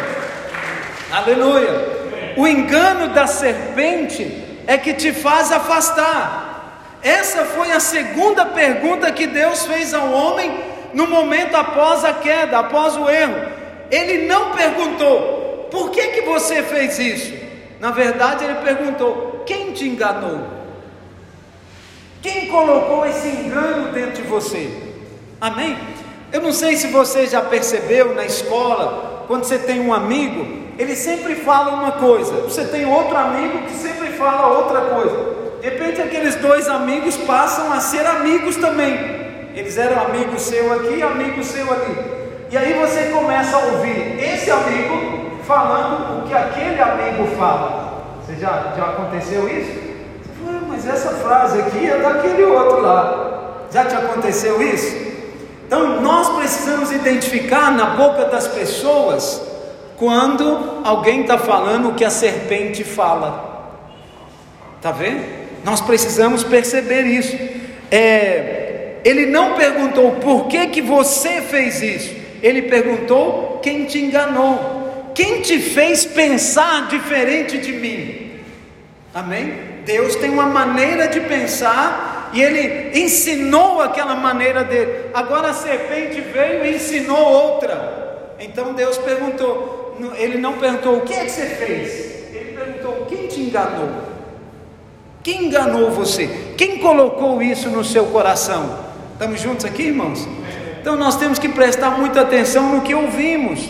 aleluia. 1.11 1.92
O 2.35 2.47
engano 2.47 3.09
da 3.09 3.27
serpente 3.27 4.61
é 4.65 4.77
que 4.77 4.93
te 4.93 5.11
faz 5.11 5.51
afastar. 5.51 6.99
Essa 7.01 7.45
foi 7.45 7.71
a 7.71 7.79
segunda 7.79 8.45
pergunta 8.45 9.11
que 9.11 9.27
Deus 9.27 9.65
fez 9.65 9.93
ao 9.93 10.11
homem 10.11 10.57
no 10.93 11.07
momento 11.07 11.55
após 11.55 12.05
a 12.05 12.13
queda, 12.13 12.59
após 12.59 12.95
o 12.95 13.09
erro. 13.09 13.35
Ele 13.91 14.25
não 14.25 14.51
perguntou: 14.51 15.67
"Por 15.69 15.91
que 15.91 16.07
que 16.07 16.21
você 16.21 16.63
fez 16.63 16.97
isso?" 16.97 17.33
Na 17.79 17.91
verdade, 17.91 18.45
ele 18.45 18.55
perguntou: 18.55 19.43
"Quem 19.45 19.73
te 19.73 19.87
enganou?" 19.87 20.63
Quem 22.21 22.47
colocou 22.47 23.05
esse 23.05 23.27
engano 23.27 23.91
dentro 23.91 24.21
de 24.21 24.21
você? 24.21 24.71
Amém? 25.41 25.77
Eu 26.31 26.41
não 26.41 26.53
sei 26.53 26.77
se 26.77 26.87
você 26.87 27.27
já 27.27 27.41
percebeu 27.41 28.15
na 28.15 28.23
escola, 28.23 29.25
quando 29.27 29.43
você 29.43 29.59
tem 29.59 29.81
um 29.81 29.93
amigo, 29.93 30.62
ele 30.77 30.95
sempre 30.95 31.35
fala 31.35 31.73
uma 31.73 31.93
coisa, 31.93 32.33
você 32.41 32.65
tem 32.65 32.85
outro 32.85 33.15
amigo 33.15 33.59
que 33.67 33.73
sempre 33.73 34.07
fala 34.09 34.47
outra 34.47 34.81
coisa. 34.81 35.33
De 35.61 35.69
repente, 35.69 36.01
aqueles 36.01 36.35
dois 36.35 36.67
amigos 36.67 37.15
passam 37.15 37.71
a 37.71 37.79
ser 37.79 38.05
amigos 38.05 38.55
também. 38.57 38.93
Eles 39.55 39.77
eram 39.77 40.01
amigos 40.01 40.41
seu 40.41 40.73
aqui, 40.73 41.01
amigos 41.01 41.45
seu 41.47 41.71
ali. 41.71 41.95
E 42.49 42.57
aí 42.57 42.73
você 42.73 43.11
começa 43.11 43.55
a 43.55 43.59
ouvir 43.59 44.19
esse 44.21 44.51
amigo 44.51 45.39
falando 45.45 46.19
o 46.19 46.27
que 46.27 46.33
aquele 46.33 46.81
amigo 46.81 47.27
fala. 47.37 48.03
Você 48.19 48.35
já, 48.35 48.73
já 48.75 48.83
aconteceu 48.83 49.47
isso? 49.47 49.79
Fala, 50.43 50.61
mas 50.67 50.87
essa 50.87 51.11
frase 51.11 51.59
aqui 51.59 51.89
é 51.89 51.97
daquele 51.97 52.43
outro 52.43 52.81
lá. 52.81 53.67
Já 53.71 53.85
te 53.85 53.95
aconteceu 53.95 54.61
isso? 54.61 55.13
Então 55.65 56.01
nós 56.01 56.29
precisamos 56.29 56.91
identificar 56.91 57.71
na 57.71 57.91
boca 57.91 58.25
das 58.25 58.47
pessoas 58.47 59.52
quando 60.03 60.81
alguém 60.83 61.21
está 61.21 61.37
falando 61.37 61.87
o 61.87 61.93
que 61.93 62.03
a 62.03 62.09
serpente 62.09 62.83
fala. 62.83 63.87
Está 64.75 64.91
vendo? 64.91 65.23
Nós 65.63 65.79
precisamos 65.79 66.43
perceber 66.43 67.03
isso. 67.03 67.33
É, 67.89 68.97
ele 69.05 69.27
não 69.27 69.53
perguntou 69.53 70.11
por 70.15 70.47
que, 70.49 70.67
que 70.67 70.81
você 70.81 71.39
fez 71.39 71.81
isso, 71.81 72.13
ele 72.41 72.63
perguntou 72.63 73.61
quem 73.63 73.85
te 73.85 73.97
enganou, 73.97 75.11
quem 75.15 75.39
te 75.39 75.57
fez 75.59 76.03
pensar 76.03 76.89
diferente 76.89 77.57
de 77.57 77.71
mim. 77.71 78.31
Amém? 79.13 79.53
Deus 79.85 80.17
tem 80.17 80.29
uma 80.29 80.47
maneira 80.47 81.07
de 81.07 81.21
pensar 81.21 82.29
e 82.33 82.41
ele 82.41 82.99
ensinou 82.99 83.81
aquela 83.81 84.15
maneira 84.15 84.65
dele. 84.65 85.05
Agora 85.13 85.51
a 85.51 85.53
serpente 85.53 86.19
veio 86.19 86.65
e 86.65 86.75
ensinou 86.75 87.25
outra. 87.25 88.35
Então 88.37 88.73
Deus 88.73 88.97
perguntou, 88.97 89.82
ele 90.17 90.37
não 90.37 90.53
perguntou 90.53 90.97
o 90.97 91.01
que 91.01 91.13
é 91.13 91.25
que 91.25 91.31
você 91.31 91.45
fez, 91.45 92.33
ele 92.33 92.57
perguntou 92.57 93.05
quem 93.05 93.27
te 93.27 93.41
enganou. 93.41 93.89
Quem 95.21 95.45
enganou 95.45 95.91
você? 95.91 96.27
Quem 96.57 96.79
colocou 96.79 97.41
isso 97.41 97.69
no 97.69 97.83
seu 97.83 98.07
coração? 98.07 98.77
Estamos 99.13 99.39
juntos 99.39 99.63
aqui, 99.63 99.83
irmãos? 99.83 100.27
Então 100.81 100.97
nós 100.97 101.15
temos 101.15 101.39
que 101.39 101.47
prestar 101.47 101.91
muita 101.91 102.21
atenção 102.21 102.75
no 102.75 102.81
que 102.81 102.93
ouvimos. 102.93 103.69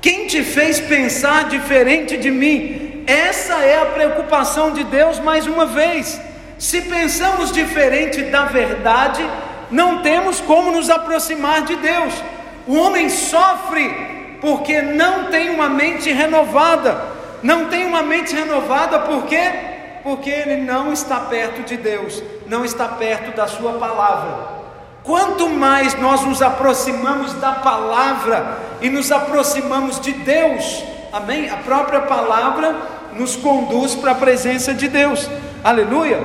Quem 0.00 0.28
te 0.28 0.44
fez 0.44 0.78
pensar 0.78 1.48
diferente 1.48 2.16
de 2.16 2.30
mim? 2.30 3.02
Essa 3.06 3.54
é 3.64 3.82
a 3.82 3.86
preocupação 3.86 4.70
de 4.72 4.84
Deus 4.84 5.18
mais 5.18 5.46
uma 5.46 5.66
vez. 5.66 6.20
Se 6.56 6.82
pensamos 6.82 7.50
diferente 7.50 8.22
da 8.22 8.44
verdade, 8.44 9.28
não 9.70 10.02
temos 10.02 10.40
como 10.40 10.70
nos 10.70 10.88
aproximar 10.88 11.62
de 11.62 11.74
Deus. 11.74 12.14
O 12.68 12.76
homem 12.76 13.08
sofre 13.08 14.19
porque 14.40 14.80
não 14.80 15.30
tem 15.30 15.50
uma 15.50 15.68
mente 15.68 16.12
renovada. 16.12 17.20
Não 17.42 17.66
tem 17.66 17.86
uma 17.86 18.02
mente 18.02 18.34
renovada 18.34 19.00
porque 19.00 19.70
porque 20.02 20.30
ele 20.30 20.62
não 20.62 20.92
está 20.92 21.20
perto 21.20 21.62
de 21.62 21.76
Deus, 21.76 22.22
não 22.46 22.64
está 22.64 22.88
perto 22.88 23.36
da 23.36 23.46
Sua 23.46 23.74
palavra. 23.74 24.60
Quanto 25.02 25.48
mais 25.48 25.98
nós 25.98 26.24
nos 26.24 26.42
aproximamos 26.42 27.32
da 27.34 27.52
palavra 27.52 28.58
e 28.80 28.90
nos 28.90 29.10
aproximamos 29.10 30.00
de 30.00 30.12
Deus, 30.12 30.82
amém? 31.12 31.48
A 31.48 31.56
própria 31.56 32.00
palavra 32.02 32.76
nos 33.14 33.34
conduz 33.36 33.94
para 33.94 34.12
a 34.12 34.14
presença 34.14 34.74
de 34.74 34.88
Deus, 34.88 35.28
aleluia. 35.64 36.18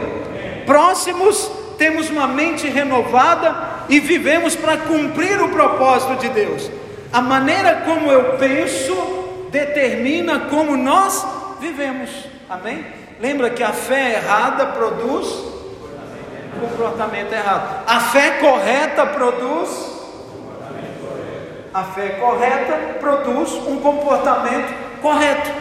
Próximos, 0.66 1.50
temos 1.78 2.10
uma 2.10 2.28
mente 2.28 2.68
renovada 2.68 3.56
e 3.90 4.00
vivemos 4.00 4.56
para 4.56 4.78
cumprir 4.78 5.42
o 5.42 5.50
propósito 5.50 6.16
de 6.16 6.30
Deus. 6.30 6.70
A 7.16 7.22
maneira 7.22 7.84
como 7.86 8.12
eu 8.12 8.34
penso 8.34 8.94
determina 9.50 10.38
como 10.50 10.76
nós 10.76 11.26
vivemos, 11.62 12.10
amém? 12.50 12.86
Lembra 13.22 13.52
que 13.52 13.64
a 13.64 13.72
fé 13.72 14.16
errada 14.16 14.66
produz 14.66 15.26
comportamento 16.60 17.32
errado. 17.32 17.86
A 17.88 18.02
fé 18.02 18.32
correta 18.32 19.06
produz 19.06 19.96
a 21.74 21.84
fé 21.86 22.10
correta 22.20 22.98
produz 23.00 23.54
um 23.66 23.80
comportamento 23.80 24.74
correto. 25.02 25.52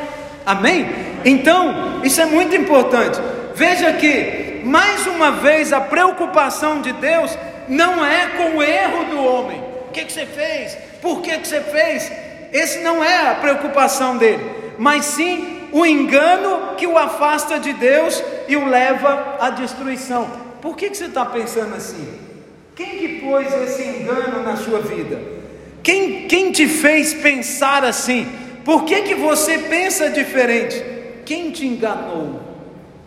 Amém? 0.44 0.88
Então, 1.24 2.00
isso 2.02 2.20
é 2.20 2.26
muito 2.26 2.56
importante. 2.56 3.20
Veja 3.54 3.92
que, 3.92 4.60
mais 4.64 5.06
uma 5.06 5.30
vez, 5.30 5.72
a 5.72 5.80
preocupação 5.80 6.80
de 6.80 6.92
Deus 6.94 7.38
não 7.68 8.04
é 8.04 8.26
com 8.38 8.56
o 8.56 8.62
erro 8.62 9.04
do 9.04 9.24
homem. 9.24 9.62
O 9.86 9.92
que, 9.92 10.04
que 10.04 10.12
você 10.12 10.26
fez? 10.26 10.83
Por 11.04 11.20
que, 11.20 11.36
que 11.36 11.46
você 11.46 11.60
fez? 11.60 12.10
Esse 12.50 12.78
não 12.78 13.04
é 13.04 13.28
a 13.28 13.34
preocupação 13.34 14.16
dele, 14.16 14.42
mas 14.78 15.04
sim 15.04 15.68
o 15.70 15.84
engano 15.84 16.74
que 16.78 16.86
o 16.86 16.96
afasta 16.96 17.60
de 17.60 17.74
Deus 17.74 18.24
e 18.48 18.56
o 18.56 18.66
leva 18.66 19.36
à 19.38 19.50
destruição. 19.50 20.26
Por 20.62 20.74
que, 20.74 20.88
que 20.88 20.96
você 20.96 21.04
está 21.04 21.26
pensando 21.26 21.74
assim? 21.74 22.08
Quem 22.74 22.96
que 22.96 23.08
pôs 23.20 23.52
esse 23.52 23.82
engano 23.82 24.42
na 24.42 24.56
sua 24.56 24.80
vida? 24.80 25.20
Quem, 25.82 26.26
quem 26.26 26.50
te 26.50 26.66
fez 26.66 27.12
pensar 27.12 27.84
assim? 27.84 28.26
Por 28.64 28.84
que, 28.84 29.02
que 29.02 29.14
você 29.14 29.58
pensa 29.58 30.08
diferente? 30.08 30.82
Quem 31.26 31.50
te 31.50 31.66
enganou? 31.66 32.40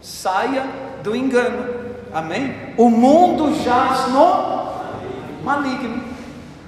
Saia 0.04 0.68
do 1.02 1.16
engano. 1.16 1.68
Amém? 2.14 2.54
O 2.78 2.92
mundo 2.92 3.60
jaz 3.64 4.08
no 4.10 5.44
maligno. 5.44 6.17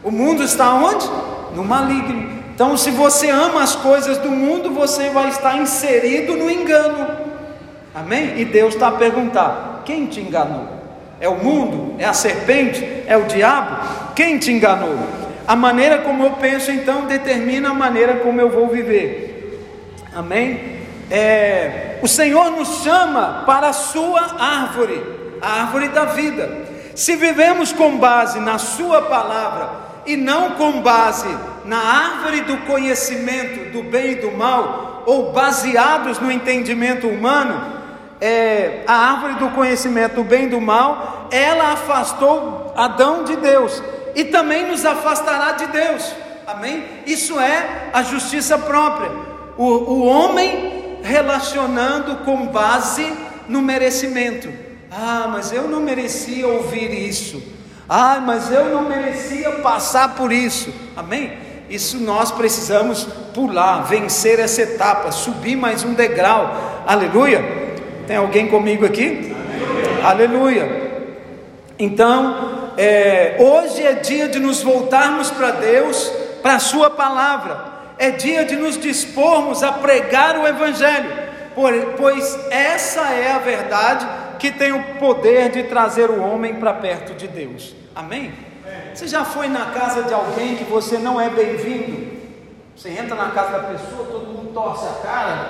O 0.03 0.11
mundo 0.11 0.43
está 0.43 0.73
onde? 0.73 1.09
No 1.55 1.63
maligno. 1.63 2.39
Então, 2.53 2.75
se 2.75 2.91
você 2.91 3.29
ama 3.29 3.63
as 3.63 3.75
coisas 3.75 4.17
do 4.17 4.29
mundo, 4.29 4.71
você 4.71 5.09
vai 5.09 5.29
estar 5.29 5.57
inserido 5.57 6.35
no 6.35 6.49
engano. 6.49 7.07
Amém? 7.93 8.39
E 8.39 8.45
Deus 8.45 8.73
está 8.73 8.89
a 8.89 8.93
perguntar: 8.93 9.81
quem 9.85 10.05
te 10.05 10.19
enganou? 10.19 10.67
É 11.19 11.27
o 11.27 11.35
mundo? 11.35 11.95
É 11.97 12.05
a 12.05 12.13
serpente? 12.13 13.03
É 13.07 13.17
o 13.17 13.25
diabo? 13.25 14.13
Quem 14.15 14.37
te 14.37 14.51
enganou? 14.51 14.97
A 15.47 15.55
maneira 15.55 15.99
como 15.99 16.23
eu 16.23 16.31
penso, 16.31 16.71
então, 16.71 17.05
determina 17.05 17.71
a 17.71 17.73
maneira 17.73 18.15
como 18.17 18.39
eu 18.39 18.49
vou 18.49 18.67
viver. 18.67 19.65
Amém? 20.15 20.79
É, 21.09 21.97
o 22.01 22.07
Senhor 22.07 22.51
nos 22.51 22.83
chama 22.83 23.43
para 23.45 23.69
a 23.69 23.73
sua 23.73 24.35
árvore, 24.37 25.03
a 25.41 25.61
árvore 25.61 25.89
da 25.89 26.05
vida. 26.05 26.49
Se 26.95 27.15
vivemos 27.15 27.71
com 27.71 27.97
base 27.97 28.39
na 28.39 28.57
Sua 28.57 29.03
palavra, 29.03 29.88
e 30.09 30.17
não 30.17 30.53
com 30.53 30.81
base 30.81 31.29
na 31.65 31.77
árvore 31.77 32.41
do 32.41 32.57
conhecimento 32.65 33.71
do 33.71 33.83
bem 33.83 34.13
e 34.13 34.15
do 34.15 34.31
mal, 34.31 35.03
ou 35.05 35.31
baseados 35.31 36.17
no 36.17 36.31
entendimento 36.31 37.07
humano, 37.07 37.79
é, 38.19 38.83
a 38.87 39.11
árvore 39.11 39.35
do 39.35 39.49
conhecimento 39.51 40.15
do 40.15 40.23
bem 40.23 40.45
e 40.45 40.49
do 40.49 40.59
mal, 40.59 41.27
ela 41.31 41.73
afastou 41.73 42.73
Adão 42.75 43.23
de 43.23 43.35
Deus 43.35 43.83
e 44.15 44.25
também 44.25 44.65
nos 44.65 44.83
afastará 44.83 45.51
de 45.51 45.67
Deus. 45.67 46.11
Amém? 46.47 46.83
Isso 47.05 47.39
é 47.39 47.91
a 47.93 48.01
justiça 48.01 48.57
própria. 48.57 49.11
O, 49.59 49.63
o 49.63 50.05
homem 50.07 50.97
relacionando 51.03 52.15
com 52.25 52.47
base 52.47 53.13
no 53.47 53.61
merecimento. 53.61 54.51
Ah, 54.89 55.27
mas 55.31 55.51
eu 55.51 55.67
não 55.67 55.79
merecia 55.79 56.47
ouvir 56.47 56.91
isso. 56.91 57.58
Ah, 57.89 58.21
mas 58.23 58.51
eu 58.51 58.65
não 58.65 58.83
merecia 58.83 59.51
passar 59.63 60.15
por 60.15 60.31
isso. 60.31 60.71
Amém? 60.95 61.33
Isso 61.69 61.97
nós 61.97 62.31
precisamos 62.31 63.03
pular, 63.33 63.81
vencer 63.81 64.39
essa 64.39 64.61
etapa, 64.61 65.11
subir 65.11 65.55
mais 65.55 65.83
um 65.83 65.93
degrau. 65.93 66.83
Aleluia. 66.85 67.43
Tem 68.05 68.17
alguém 68.17 68.47
comigo 68.47 68.85
aqui? 68.85 69.35
Aleluia. 70.03 70.63
Aleluia. 70.63 70.89
Então, 71.81 72.73
é, 72.77 73.37
hoje 73.39 73.81
é 73.85 73.93
dia 73.93 74.27
de 74.27 74.37
nos 74.37 74.61
voltarmos 74.61 75.31
para 75.31 75.51
Deus, 75.51 76.11
para 76.41 76.55
a 76.55 76.59
Sua 76.59 76.89
palavra, 76.89 77.57
é 77.97 78.11
dia 78.11 78.43
de 78.43 78.57
nos 78.57 78.77
dispormos 78.77 79.63
a 79.63 79.71
pregar 79.71 80.37
o 80.37 80.45
Evangelho, 80.45 81.09
pois 81.97 82.37
essa 82.51 83.01
é 83.13 83.31
a 83.31 83.39
verdade 83.39 84.05
que 84.39 84.51
tem 84.51 84.73
o 84.73 84.83
poder 84.95 85.49
de 85.49 85.63
trazer 85.63 86.09
o 86.09 86.21
homem 86.21 86.55
para 86.55 86.73
perto 86.73 87.13
de 87.13 87.27
Deus. 87.27 87.78
Amém? 87.99 88.31
Você 88.93 89.09
já 89.09 89.25
foi 89.25 89.49
na 89.49 89.71
casa 89.71 90.03
de 90.03 90.13
alguém 90.13 90.55
que 90.55 90.63
você 90.63 90.97
não 90.97 91.19
é 91.19 91.27
bem-vindo? 91.27 92.07
Você 92.73 92.91
entra 92.91 93.13
na 93.13 93.31
casa 93.31 93.51
da 93.51 93.59
pessoa, 93.59 94.07
todo 94.09 94.25
mundo 94.25 94.53
torce 94.53 94.85
a 94.85 95.05
cara, 95.05 95.49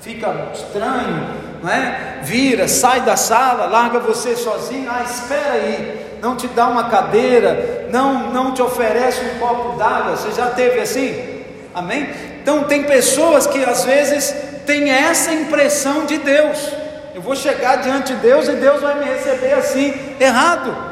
fica 0.00 0.48
estranho, 0.54 1.34
não 1.62 1.70
é? 1.70 2.20
Vira, 2.22 2.66
sai 2.66 3.02
da 3.02 3.14
sala, 3.14 3.66
larga 3.66 3.98
você 3.98 4.34
sozinho. 4.34 4.90
Ah, 4.90 5.02
espera 5.02 5.52
aí, 5.52 6.18
não 6.22 6.34
te 6.34 6.48
dá 6.48 6.66
uma 6.66 6.88
cadeira, 6.88 7.88
não, 7.90 8.30
não 8.30 8.54
te 8.54 8.62
oferece 8.62 9.20
um 9.26 9.38
copo 9.38 9.76
d'água. 9.76 10.16
Você 10.16 10.32
já 10.32 10.46
teve 10.46 10.80
assim? 10.80 11.44
Amém? 11.74 12.08
Então 12.40 12.64
tem 12.64 12.84
pessoas 12.84 13.46
que 13.46 13.62
às 13.62 13.84
vezes 13.84 14.34
têm 14.64 14.90
essa 14.90 15.30
impressão 15.30 16.06
de 16.06 16.16
Deus. 16.16 16.72
Eu 17.14 17.20
vou 17.20 17.36
chegar 17.36 17.82
diante 17.82 18.14
de 18.14 18.20
Deus 18.22 18.48
e 18.48 18.52
Deus 18.52 18.80
vai 18.80 18.98
me 18.98 19.04
receber 19.04 19.52
assim, 19.52 19.94
errado. 20.18 20.91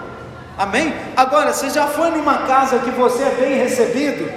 Amém? 0.60 0.92
Agora, 1.16 1.54
você 1.54 1.70
já 1.70 1.86
foi 1.86 2.10
numa 2.10 2.40
casa 2.40 2.80
que 2.80 2.90
você 2.90 3.22
é 3.22 3.30
bem 3.30 3.56
recebido? 3.56 4.30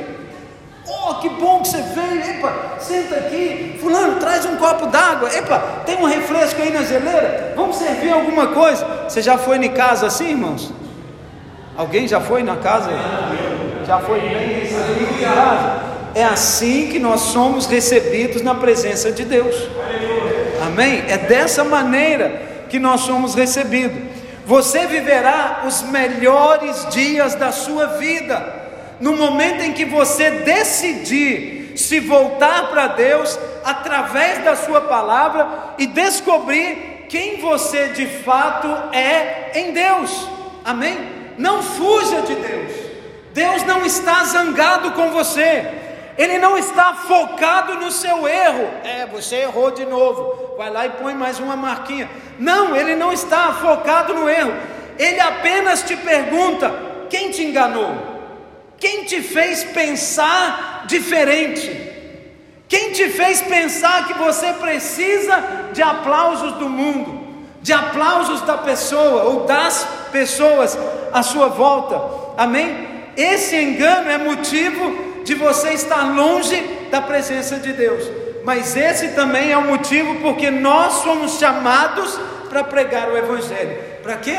Oh, 0.88 1.16
que 1.16 1.28
bom 1.28 1.62
que 1.62 1.68
você 1.68 1.82
veio. 1.82 2.38
Epa, 2.38 2.78
senta 2.80 3.16
aqui. 3.16 3.78
Fulano, 3.82 4.22
traz 4.22 4.46
um 4.46 4.56
copo 4.56 4.86
d'água. 4.88 5.28
Epa, 5.36 5.60
tem 5.86 5.98
um 5.98 6.06
refresco 6.06 6.62
aí 6.62 6.72
na 6.72 6.84
geleira. 6.84 7.52
Vamos 7.58 7.76
servir 7.76 8.14
alguma 8.14 8.48
coisa. 8.48 8.86
Você 9.06 9.22
já 9.22 9.38
foi 9.38 9.58
em 9.58 9.70
casa 9.72 10.08
assim, 10.08 10.30
irmãos? 10.30 10.72
Alguém 11.76 12.08
já 12.08 12.22
foi 12.22 12.42
na 12.42 12.56
casa? 12.56 12.90
Já 13.86 14.00
foi 14.00 14.22
bem 14.22 14.62
recebido 14.62 15.14
em 15.16 15.24
casa? 15.26 15.82
É 16.16 16.24
assim 16.24 16.88
que 16.88 17.00
nós 17.00 17.20
somos 17.20 17.66
recebidos 17.66 18.42
na 18.42 18.56
presença 18.56 19.12
de 19.12 19.26
Deus. 19.26 19.56
Amém? 20.66 21.04
É 21.10 21.18
dessa 21.18 21.66
maneira 21.66 22.30
que 22.70 22.80
nós 22.80 23.02
somos 23.02 23.36
recebidos. 23.36 24.13
Você 24.46 24.88
viverá 24.88 25.64
os 25.66 25.84
melhores 25.84 26.88
dias 26.90 27.36
da 27.36 27.52
sua 27.52 27.88
vida. 27.98 28.62
No 29.00 29.16
momento 29.16 29.62
em 29.62 29.74
que 29.74 29.86
você 29.86 30.30
decidir 30.32 31.74
se 31.76 32.00
voltar 32.00 32.70
para 32.70 32.88
Deus 32.88 33.38
através 33.64 34.44
da 34.44 34.56
Sua 34.56 34.82
palavra 34.82 35.74
e 35.78 35.88
descobrir 35.88 37.06
quem 37.10 37.38
você 37.38 37.90
de 37.90 38.06
fato 38.06 38.68
é 38.96 39.52
em 39.56 39.72
Deus, 39.72 40.28
amém? 40.64 40.98
Não 41.38 41.62
fuja 41.62 42.22
de 42.22 42.36
Deus, 42.36 42.72
Deus 43.34 43.64
não 43.64 43.86
está 43.86 44.24
zangado 44.26 44.92
com 44.92 45.12
você, 45.12 45.83
Ele 46.18 46.38
não 46.38 46.58
está 46.58 46.94
focado 46.94 47.76
no 47.76 47.92
seu 47.92 48.28
erro, 48.28 48.70
é, 48.84 49.06
você 49.08 49.38
errou 49.38 49.72
de 49.72 49.86
novo, 49.86 50.56
vai 50.58 50.70
lá 50.70 50.86
e 50.86 50.92
põe 50.92 51.16
mais 51.16 51.40
uma 51.40 51.56
marquinha, 51.56 52.10
não, 52.38 52.76
Ele 52.76 52.96
não 52.96 53.12
está 53.12 53.52
focado 53.54 54.14
no 54.14 54.30
erro, 54.30 54.54
Ele 55.00 55.20
apenas 55.20 55.82
te 55.82 55.96
pergunta: 55.96 56.72
quem 57.10 57.32
te 57.32 57.44
enganou? 57.44 58.14
Quem 58.78 59.06
te 59.06 59.22
fez 59.22 59.64
pensar 59.64 60.84
diferente? 60.88 61.92
Quem 62.68 62.92
te 62.92 63.10
fez 63.10 63.42
pensar 63.42 64.08
que 64.08 64.14
você 64.14 64.52
precisa 64.54 65.70
de 65.72 65.82
aplausos 65.82 66.54
do 66.54 66.68
mundo, 66.68 67.46
de 67.62 67.72
aplausos 67.72 68.42
da 68.42 68.58
pessoa 68.58 69.24
ou 69.24 69.46
das 69.46 69.88
pessoas 70.12 70.78
à 71.12 71.24
sua 71.24 71.48
volta? 71.48 72.02
Amém? 72.36 72.88
Esse 73.16 73.56
engano 73.56 74.10
é 74.10 74.18
motivo 74.18 75.13
de 75.24 75.34
você 75.36 75.70
estar 75.70 76.16
longe 76.16 76.88
da 76.92 77.02
presença 77.02 77.58
de 77.58 77.74
Deus. 77.74 78.10
Mas 78.44 78.76
esse 78.76 79.10
também 79.10 79.52
é 79.52 79.58
o 79.58 79.64
motivo 79.64 80.16
porque 80.16 80.52
nós 80.52 81.04
somos 81.04 81.40
chamados 81.40 82.20
para 82.50 82.64
pregar 82.64 83.10
o 83.10 83.18
Evangelho. 83.18 83.78
Para 84.02 84.18
quê? 84.18 84.36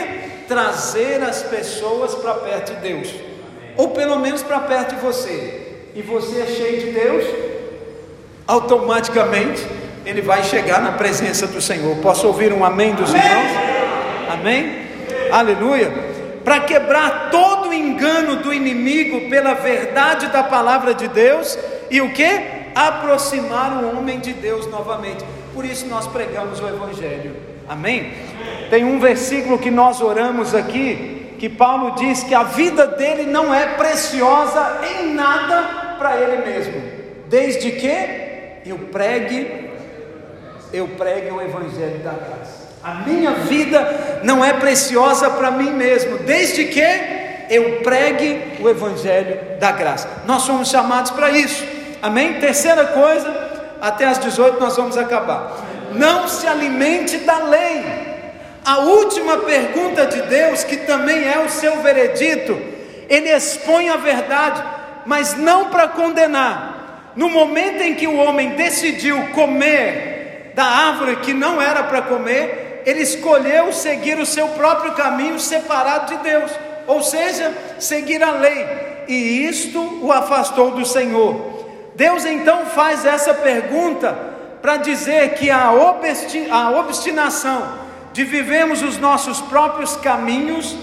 Trazer 0.46 1.22
as 1.22 1.42
pessoas 1.42 2.14
para 2.14 2.34
perto 2.34 2.74
de 2.74 2.80
Deus 2.80 3.34
ou 3.76 3.90
pelo 3.90 4.18
menos 4.18 4.42
para 4.42 4.60
perto 4.60 4.94
de 4.94 5.00
você, 5.00 5.62
e 5.94 6.02
você 6.02 6.40
é 6.40 6.46
cheio 6.46 6.80
de 6.80 6.90
Deus, 6.92 7.24
automaticamente 8.46 9.64
ele 10.04 10.20
vai 10.20 10.44
chegar 10.44 10.80
na 10.80 10.92
presença 10.92 11.46
do 11.46 11.60
Senhor. 11.60 11.96
Posso 11.96 12.26
ouvir 12.26 12.52
um 12.52 12.64
amém 12.64 12.94
dos 12.94 13.08
irmãos? 13.08 13.50
Amém? 14.30 14.86
Aleluia. 15.32 16.13
Para 16.44 16.60
quebrar 16.60 17.30
todo 17.30 17.70
o 17.70 17.72
engano 17.72 18.36
do 18.36 18.52
inimigo 18.52 19.30
pela 19.30 19.54
verdade 19.54 20.28
da 20.28 20.42
palavra 20.42 20.94
de 20.94 21.08
Deus 21.08 21.58
e 21.90 22.00
o 22.00 22.12
que? 22.12 22.64
Aproximar 22.74 23.82
o 23.82 23.96
homem 23.96 24.20
de 24.20 24.32
Deus 24.32 24.66
novamente. 24.66 25.24
Por 25.54 25.64
isso 25.64 25.86
nós 25.86 26.06
pregamos 26.06 26.60
o 26.60 26.68
Evangelho. 26.68 27.34
Amém? 27.68 28.12
Tem 28.68 28.84
um 28.84 28.98
versículo 29.00 29.58
que 29.58 29.70
nós 29.70 30.00
oramos 30.00 30.54
aqui, 30.54 31.34
que 31.38 31.48
Paulo 31.48 31.92
diz 31.92 32.22
que 32.22 32.34
a 32.34 32.42
vida 32.42 32.86
dele 32.86 33.24
não 33.24 33.54
é 33.54 33.74
preciosa 33.74 34.80
em 34.98 35.14
nada 35.14 35.96
para 35.98 36.20
ele 36.20 36.44
mesmo, 36.44 36.82
desde 37.28 37.70
que 37.72 38.60
eu 38.66 38.78
pregue, 38.90 39.70
eu 40.72 40.88
pregue 40.88 41.30
o 41.30 41.40
evangelho 41.40 41.98
da 42.00 42.12
graça. 42.12 42.53
A 42.84 42.94
minha 43.06 43.32
vida 43.32 44.20
não 44.22 44.44
é 44.44 44.52
preciosa 44.52 45.30
para 45.30 45.50
mim 45.50 45.70
mesmo, 45.70 46.18
desde 46.18 46.66
que 46.66 46.82
eu 47.50 47.80
pregue 47.82 48.60
o 48.60 48.68
evangelho 48.68 49.58
da 49.58 49.72
graça. 49.72 50.08
Nós 50.26 50.42
somos 50.42 50.68
chamados 50.68 51.10
para 51.10 51.30
isso. 51.30 51.64
Amém? 52.02 52.34
Terceira 52.34 52.84
coisa, 52.86 53.76
até 53.80 54.04
às 54.04 54.18
18 54.18 54.60
nós 54.60 54.76
vamos 54.76 54.98
acabar. 54.98 55.56
Não 55.92 56.28
se 56.28 56.46
alimente 56.46 57.16
da 57.18 57.38
lei 57.38 58.04
a 58.64 58.78
última 58.78 59.36
pergunta 59.38 60.06
de 60.06 60.22
Deus, 60.22 60.64
que 60.64 60.78
também 60.78 61.28
é 61.28 61.38
o 61.38 61.50
seu 61.50 61.82
veredito, 61.82 62.58
ele 63.10 63.28
expõe 63.28 63.90
a 63.90 63.96
verdade, 63.96 64.64
mas 65.04 65.36
não 65.36 65.66
para 65.66 65.88
condenar. 65.88 67.12
No 67.14 67.28
momento 67.28 67.82
em 67.82 67.94
que 67.94 68.06
o 68.06 68.16
homem 68.16 68.50
decidiu 68.50 69.28
comer 69.34 70.52
da 70.54 70.64
árvore 70.64 71.16
que 71.16 71.34
não 71.34 71.60
era 71.60 71.82
para 71.82 72.00
comer, 72.02 72.63
ele 72.84 73.02
escolheu 73.02 73.72
seguir 73.72 74.18
o 74.18 74.26
seu 74.26 74.48
próprio 74.48 74.92
caminho 74.92 75.38
separado 75.38 76.14
de 76.14 76.22
Deus, 76.22 76.50
ou 76.86 77.02
seja, 77.02 77.52
seguir 77.78 78.22
a 78.22 78.32
lei, 78.32 78.66
e 79.08 79.46
isto 79.46 79.80
o 80.02 80.12
afastou 80.12 80.72
do 80.72 80.84
Senhor. 80.84 81.54
Deus 81.94 82.24
então 82.24 82.66
faz 82.66 83.04
essa 83.04 83.32
pergunta 83.32 84.12
para 84.60 84.78
dizer 84.78 85.34
que 85.34 85.50
a, 85.50 85.72
obstinação 85.72 87.84
de 88.12 88.24
vivermos 88.24 88.82
os 88.82 88.98
nossos 88.98 89.40
próprios 89.42 89.96
caminhos, 89.96 90.76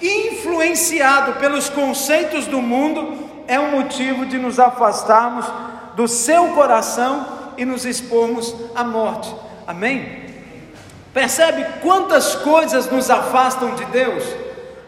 influenciado 0.00 1.34
pelos 1.34 1.68
conceitos 1.68 2.46
do 2.46 2.60
mundo, 2.60 3.28
é 3.46 3.58
um 3.58 3.70
motivo 3.70 4.26
de 4.26 4.38
nos 4.38 4.58
afastarmos 4.58 5.46
do 5.94 6.06
seu 6.06 6.48
coração 6.48 7.26
e 7.56 7.64
nos 7.64 7.84
expormos 7.84 8.54
à 8.74 8.84
morte. 8.84 9.34
Amém? 9.66 10.27
Percebe 11.18 11.66
quantas 11.82 12.36
coisas 12.36 12.88
nos 12.88 13.10
afastam 13.10 13.74
de 13.74 13.84
Deus? 13.86 14.22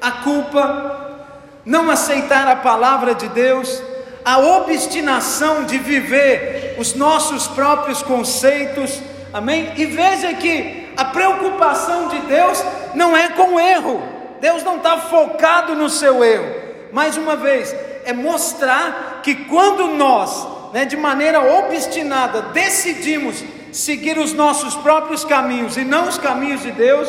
A 0.01 0.13
culpa, 0.13 1.27
não 1.65 1.91
aceitar 1.91 2.47
a 2.47 2.55
palavra 2.55 3.17
de 3.17 3.27
Deus, 3.31 3.83
a 4.25 4.39
obstinação 4.39 5.65
de 5.65 5.77
viver 5.77 6.77
os 6.79 6.95
nossos 6.95 7.49
próprios 7.49 8.01
conceitos, 8.05 9.03
amém? 9.33 9.73
E 9.77 9.87
veja 9.87 10.33
que 10.35 10.93
a 10.97 11.07
preocupação 11.07 12.07
de 12.07 12.21
Deus 12.21 12.65
não 12.95 13.17
é 13.17 13.31
com 13.31 13.55
o 13.55 13.59
erro, 13.59 14.01
Deus 14.41 14.63
não 14.63 14.77
está 14.77 14.99
focado 14.99 15.75
no 15.75 15.91
seu 15.91 16.23
erro. 16.23 16.55
Mais 16.93 17.17
uma 17.17 17.35
vez, 17.35 17.75
é 18.05 18.13
mostrar 18.13 19.19
que 19.25 19.35
quando 19.35 19.89
nós, 19.97 20.47
né, 20.73 20.85
de 20.85 20.97
maneira 20.97 21.41
obstinada, 21.59 22.41
decidimos 22.53 23.43
seguir 23.73 24.19
os 24.19 24.33
nossos 24.33 24.75
próprios 24.77 25.25
caminhos 25.25 25.77
e 25.77 25.85
não 25.85 26.09
os 26.09 26.19
caminhos 26.19 26.63
de 26.63 26.73
Deus, 26.73 27.09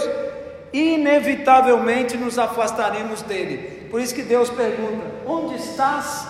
inevitavelmente 0.74 2.18
nos 2.18 2.38
afastaremos 2.40 3.22
dele. 3.22 3.88
Por 3.90 4.00
isso 4.00 4.16
que 4.16 4.22
Deus 4.22 4.50
pergunta: 4.50 5.06
onde 5.26 5.56
estás? 5.56 6.28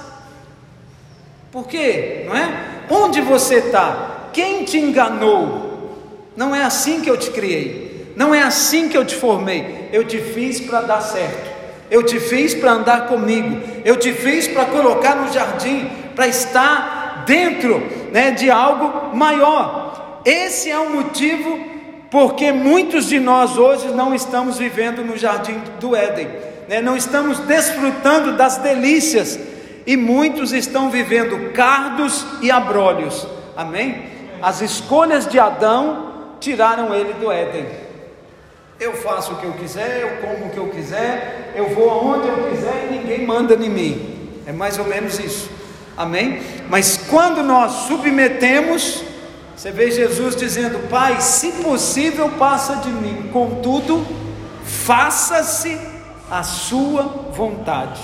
Por 1.52 1.68
quê? 1.68 2.24
Não 2.26 2.36
é? 2.36 2.86
Onde 2.90 3.22
você 3.22 3.56
está? 3.56 4.30
Quem 4.34 4.64
te 4.64 4.78
enganou? 4.78 5.72
Não 6.36 6.56
é 6.56 6.64
assim 6.64 7.02
que 7.02 7.10
eu 7.10 7.18
te 7.18 7.30
criei. 7.32 8.14
Não 8.16 8.34
é 8.34 8.42
assim 8.42 8.88
que 8.90 8.98
eu 8.98 9.06
te 9.06 9.16
formei. 9.16 9.90
Eu 9.92 10.06
te 10.06 10.18
fiz 10.20 10.60
para 10.62 10.82
dar 10.82 11.02
certo. 11.02 11.52
Eu 11.90 12.04
te 12.04 12.20
fiz 12.20 12.54
para 12.54 12.72
andar 12.72 13.08
comigo. 13.08 13.62
Eu 13.84 13.98
te 13.98 14.14
fiz 14.14 14.48
para 14.48 14.66
colocar 14.66 15.16
no 15.16 15.32
jardim, 15.32 15.90
para 16.16 16.28
estar 16.28 17.24
dentro 17.26 17.86
né, 18.12 18.32
de 18.32 18.50
algo 18.50 19.16
maior. 19.16 19.92
Esse 20.26 20.70
é 20.70 20.80
o 20.80 20.92
motivo 20.92 21.72
porque 22.12 22.52
muitos 22.52 23.06
de 23.08 23.20
nós 23.20 23.58
hoje 23.58 23.88
não 23.88 24.14
estamos 24.14 24.58
vivendo 24.58 25.04
no 25.04 25.18
jardim 25.18 25.62
do 25.80 25.96
Éden. 25.96 26.28
né? 26.68 26.82
não 26.82 26.96
estamos 26.96 27.40
desfrutando 27.40 28.34
das 28.34 28.58
delícias, 28.58 29.40
e 29.88 29.98
muitos 29.98 30.52
estão 30.52 30.92
vivendo 30.92 31.54
cardos 31.54 32.26
e 32.42 32.52
abrolhos, 32.52 33.26
amém? 33.58 34.04
As 34.42 34.62
escolhas 34.62 35.28
de 35.28 35.40
Adão 35.40 36.36
tiraram 36.40 36.94
ele 36.94 37.14
do 37.14 37.32
Éden. 37.32 37.66
Eu 38.80 38.94
faço 38.94 39.34
o 39.34 39.36
que 39.38 39.46
eu 39.46 39.54
quiser, 39.54 40.02
eu 40.02 40.28
como 40.28 40.48
o 40.48 40.50
que 40.50 40.58
eu 40.58 40.68
quiser, 40.68 41.54
eu 41.56 41.70
vou 41.70 41.90
aonde 41.90 42.28
eu 42.28 42.50
quiser 42.50 42.90
e 42.90 42.98
ninguém 42.98 43.26
manda 43.26 43.54
em 43.54 43.70
mim. 43.70 44.42
É 44.46 44.52
mais 44.52 44.78
ou 44.78 44.86
menos 44.86 45.20
isso. 45.20 45.50
Amém? 45.96 46.42
Mas 46.70 46.98
quando 46.98 47.44
nós 47.44 47.72
submetemos, 47.88 49.04
você 49.56 49.72
vê 49.72 49.92
Jesus 49.92 50.36
dizendo: 50.36 50.90
Pai, 50.90 51.22
se 51.22 51.52
possível, 51.64 52.30
passa 52.40 52.78
de 52.78 52.90
mim, 52.90 53.30
contudo, 53.32 54.06
faça-se 54.64 55.78
a 56.30 56.44
sua 56.44 57.32
vontade. 57.34 58.02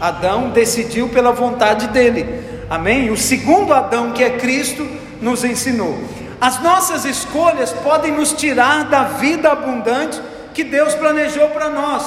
Adão 0.00 0.50
decidiu 0.50 1.08
pela 1.08 1.32
vontade 1.32 1.88
dele. 1.88 2.42
Amém? 2.70 3.10
O 3.10 3.16
segundo 3.16 3.72
Adão, 3.72 4.12
que 4.12 4.22
é 4.22 4.30
Cristo, 4.30 4.86
nos 5.20 5.44
ensinou. 5.44 5.98
As 6.40 6.62
nossas 6.62 7.04
escolhas 7.04 7.72
podem 7.72 8.12
nos 8.12 8.32
tirar 8.32 8.84
da 8.84 9.04
vida 9.04 9.50
abundante 9.50 10.20
que 10.52 10.64
Deus 10.64 10.94
planejou 10.94 11.48
para 11.48 11.70
nós. 11.70 12.04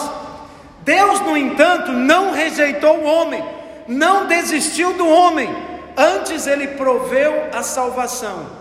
Deus, 0.84 1.20
no 1.22 1.36
entanto, 1.36 1.92
não 1.92 2.32
rejeitou 2.32 3.00
o 3.00 3.04
homem, 3.04 3.44
não 3.88 4.26
desistiu 4.28 4.94
do 4.94 5.08
homem, 5.08 5.54
antes 5.98 6.48
ele 6.48 6.68
proveu 6.70 7.50
a 7.54 7.62
salvação. 7.62 8.57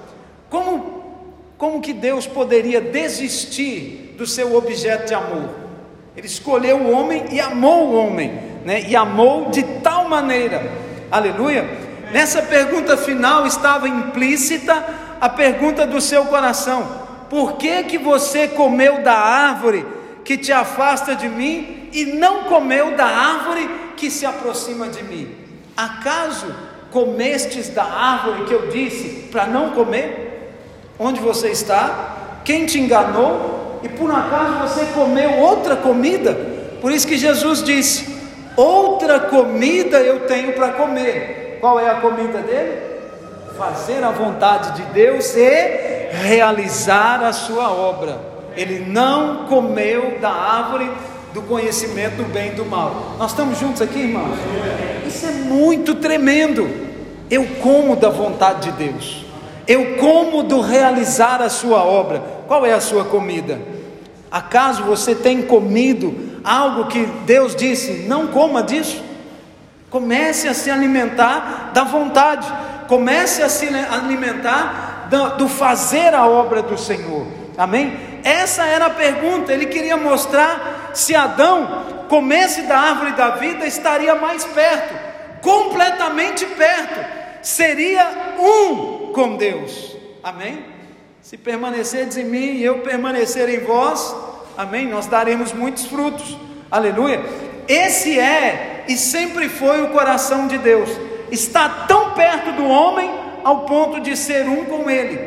Como, 0.57 1.03
como 1.59 1.83
que 1.83 1.93
Deus 1.93 2.27
poderia 2.27 2.81
desistir 2.81 4.15
do 4.17 4.27
seu 4.27 4.57
objeto 4.57 5.09
de 5.09 5.13
amor? 5.13 5.51
Ele 6.17 6.27
escolheu 6.27 6.79
o 6.79 6.91
homem 6.93 7.27
e 7.31 7.39
amou 7.39 7.89
o 7.89 7.95
homem, 7.95 8.33
né? 8.65 8.81
E 8.89 8.97
amou 8.97 9.51
de 9.51 9.63
tal 9.83 10.09
maneira, 10.09 10.73
aleluia. 11.11 11.63
Nessa 12.11 12.41
pergunta 12.41 12.97
final 12.97 13.47
estava 13.47 13.87
implícita 13.87 14.83
a 15.21 15.29
pergunta 15.29 15.87
do 15.87 16.01
seu 16.01 16.25
coração: 16.25 16.89
por 17.29 17.59
que 17.59 17.83
que 17.83 17.99
você 17.99 18.49
comeu 18.49 19.03
da 19.03 19.13
árvore 19.13 19.85
que 20.25 20.39
te 20.39 20.53
afasta 20.53 21.15
de 21.15 21.29
mim 21.29 21.91
e 21.93 22.07
não 22.07 22.45
comeu 22.45 22.97
da 22.97 23.05
árvore 23.05 23.69
que 23.95 24.11
se 24.11 24.25
aproxima 24.25 24.89
de 24.89 25.03
mim? 25.03 25.35
Acaso 25.77 26.47
comestes 26.91 27.69
da 27.69 27.85
árvore 27.85 28.45
que 28.45 28.55
eu 28.55 28.71
disse 28.71 29.29
para 29.31 29.47
não 29.47 29.73
comer? 29.73 30.26
Onde 30.99 31.21
você 31.21 31.49
está? 31.49 32.41
Quem 32.45 32.67
te 32.67 32.79
enganou? 32.79 33.81
E 33.83 33.89
por 33.89 34.11
acaso 34.11 34.55
você 34.61 34.87
comeu 34.95 35.39
outra 35.39 35.77
comida? 35.77 36.35
Por 36.81 36.91
isso 36.91 37.07
que 37.07 37.19
Jesus 37.19 37.63
disse: 37.63 38.17
Outra 38.57 39.21
comida 39.21 39.99
eu 39.99 40.21
tenho 40.21 40.53
para 40.55 40.73
comer. 40.73 41.59
Qual 41.61 41.79
é 41.79 41.91
a 41.91 42.01
comida 42.01 42.39
dele? 42.39 42.81
Fazer 43.59 44.03
a 44.03 44.11
vontade 44.11 44.73
de 44.77 44.83
Deus 44.93 45.35
e 45.37 46.09
realizar 46.13 47.23
a 47.23 47.33
sua 47.33 47.71
obra. 47.71 48.19
Ele 48.57 48.85
não 48.87 49.47
comeu 49.47 50.19
da 50.21 50.31
árvore 50.31 50.91
do 51.35 51.43
conhecimento 51.43 52.17
do 52.17 52.25
bem 52.25 52.49
e 52.49 52.55
do 52.55 52.65
mal. 52.65 53.17
Nós 53.19 53.33
estamos 53.33 53.59
juntos 53.59 53.83
aqui, 53.83 53.99
irmãos? 53.99 54.39
Isso 55.07 55.27
é 55.27 55.33
muito 55.33 55.97
tremendo. 55.97 56.67
Eu 57.31 57.47
como 57.61 57.97
da 57.97 58.09
vontade 58.09 58.71
de 58.71 58.89
Deus. 58.89 59.26
Eu 59.67 59.97
como 59.97 60.43
do 60.43 60.61
realizar 60.61 61.43
a 61.43 61.49
sua 61.49 61.83
obra. 61.83 62.23
Qual 62.47 62.65
é 62.65 62.73
a 62.73 62.81
sua 62.81 63.05
comida? 63.05 63.59
Acaso 64.31 64.83
você 64.83 65.15
tem 65.15 65.43
comido 65.43 66.41
algo 66.45 66.87
que 66.87 67.07
Deus 67.25 67.57
disse, 67.57 68.05
não 68.09 68.29
coma 68.29 68.63
disso? 68.63 69.03
Comece 69.91 70.49
a 70.49 70.55
se 70.55 70.71
alimentar 70.71 71.71
da 71.73 71.85
vontade, 71.85 72.47
comece 72.89 73.43
a 73.43 73.49
se 73.49 73.69
alimentar 73.69 75.09
do, 75.39 75.49
fazer 75.49 76.15
a 76.15 76.27
obra 76.27 76.63
do 76.63 76.77
Senhor. 76.77 77.27
Amém? 77.57 77.97
Essa 78.23 78.65
era 78.65 78.87
a 78.87 78.91
pergunta. 78.91 79.53
Ele 79.53 79.67
queria 79.67 79.97
mostrar 79.97 80.91
se 80.93 81.15
Adão 81.15 81.85
comesse 82.09 82.63
da 82.63 82.79
árvore 82.79 83.13
da 83.13 83.31
vida, 83.31 83.67
estaria 83.67 84.15
mais 84.15 84.45
perto, 84.45 84.95
completamente 85.41 86.45
perto, 86.47 87.05
seria 87.43 88.35
um 88.39 89.06
com 89.17 89.35
Deus. 89.35 89.97
Amém? 90.23 90.63
Se 91.23 91.39
permanecerdes 91.39 92.19
em 92.19 92.25
mim 92.25 92.53
e 92.53 92.63
eu 92.63 92.81
permanecer 92.81 93.49
em 93.49 93.61
vós, 93.61 94.15
amém? 94.59 94.87
Nós 94.87 95.07
daremos 95.07 95.55
muitos 95.55 95.87
frutos. 95.87 96.37
Aleluia. 96.71 97.25
Esse 97.67 98.21
é 98.21 98.85
e 98.87 98.95
sempre 98.95 99.49
foi 99.49 99.83
o 99.83 99.89
coração 99.89 100.47
de 100.47 100.59
Deus. 100.59 100.91
Está 101.31 101.87
tão 101.89 102.11
perto 102.11 102.53
do 102.53 102.67
homem 102.67 103.11
ao 103.43 103.63
ponto 103.63 104.01
de 104.01 104.15
ser 104.19 104.47
um 104.47 104.67
com 104.67 104.91
ele. 104.91 105.19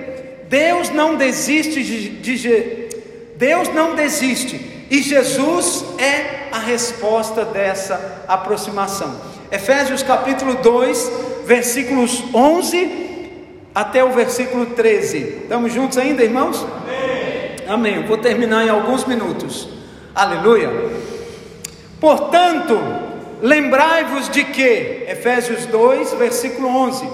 Deus 0.47 0.91
não 0.91 1.15
desiste 1.15 1.83
de, 1.83 2.09
de 2.09 2.89
Deus 3.37 3.69
não 3.69 3.95
desiste 3.95 4.85
e 4.91 5.01
Jesus 5.01 5.83
é 5.97 6.47
a 6.51 6.59
resposta 6.59 7.43
dessa 7.43 8.23
aproximação. 8.27 9.19
Efésios 9.51 10.03
capítulo 10.03 10.55
2, 10.55 11.11
versículos 11.45 12.23
11 12.33 13.08
até 13.79 14.03
o 14.03 14.11
versículo 14.11 14.65
13. 14.65 15.17
Estamos 15.43 15.71
juntos 15.71 15.97
ainda, 15.97 16.21
irmãos? 16.21 16.65
Amém. 17.65 17.95
Amém. 17.95 18.05
vou 18.05 18.17
terminar 18.17 18.65
em 18.65 18.69
alguns 18.69 19.05
minutos. 19.05 19.69
Aleluia. 20.13 20.69
Portanto, 21.97 22.77
lembrai-vos 23.41 24.27
de 24.27 24.43
que, 24.43 25.05
Efésios 25.07 25.65
2, 25.67 26.13
versículo 26.15 26.67
11: 26.67 27.07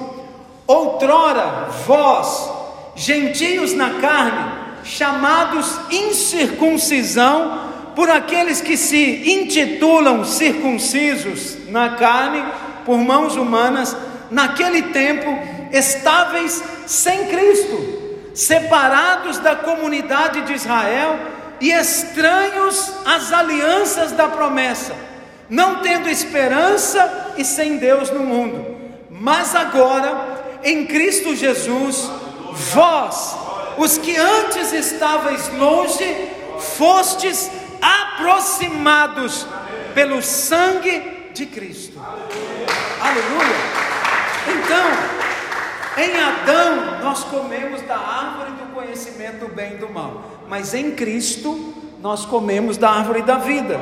Outrora 0.65 1.67
vós, 1.85 2.49
gentios 2.95 3.73
na 3.73 3.99
carne, 4.01 4.51
chamados 4.83 5.79
incircuncisão, 5.91 7.59
por 7.95 8.09
aqueles 8.09 8.59
que 8.59 8.75
se 8.75 9.31
intitulam 9.31 10.25
circuncisos 10.25 11.57
na 11.69 11.89
carne, 11.89 12.43
por 12.83 12.97
mãos 12.97 13.35
humanas, 13.35 13.95
naquele 14.31 14.81
tempo 14.81 15.54
estáveis 15.71 16.63
sem 16.85 17.27
Cristo, 17.27 18.31
separados 18.33 19.37
da 19.39 19.55
comunidade 19.55 20.41
de 20.41 20.53
Israel 20.53 21.17
e 21.59 21.71
estranhos 21.71 22.91
às 23.05 23.31
alianças 23.31 24.11
da 24.11 24.27
promessa, 24.27 24.93
não 25.49 25.81
tendo 25.81 26.09
esperança 26.09 27.33
e 27.37 27.45
sem 27.45 27.77
Deus 27.77 28.09
no 28.09 28.21
mundo. 28.21 28.75
Mas 29.09 29.55
agora, 29.55 30.59
em 30.63 30.85
Cristo 30.85 31.35
Jesus, 31.35 32.09
vós, 32.51 33.35
os 33.77 33.97
que 33.97 34.15
antes 34.17 34.73
estáveis 34.73 35.49
longe, 35.57 36.29
fostes 36.59 37.49
aproximados 37.81 39.47
pelo 39.93 40.21
sangue 40.21 41.29
de 41.33 41.45
Cristo. 41.45 41.99
Aleluia. 42.99 43.55
Então, 44.47 45.24
em 45.97 46.15
Adão, 46.17 47.01
nós 47.01 47.23
comemos 47.23 47.81
da 47.81 47.97
árvore 47.97 48.51
do 48.51 48.73
conhecimento 48.73 49.45
do 49.45 49.47
bem 49.47 49.73
e 49.73 49.77
do 49.77 49.89
mal, 49.89 50.23
mas 50.47 50.73
em 50.73 50.91
Cristo, 50.91 51.73
nós 52.01 52.25
comemos 52.25 52.77
da 52.77 52.89
árvore 52.89 53.21
da 53.21 53.37
vida. 53.37 53.79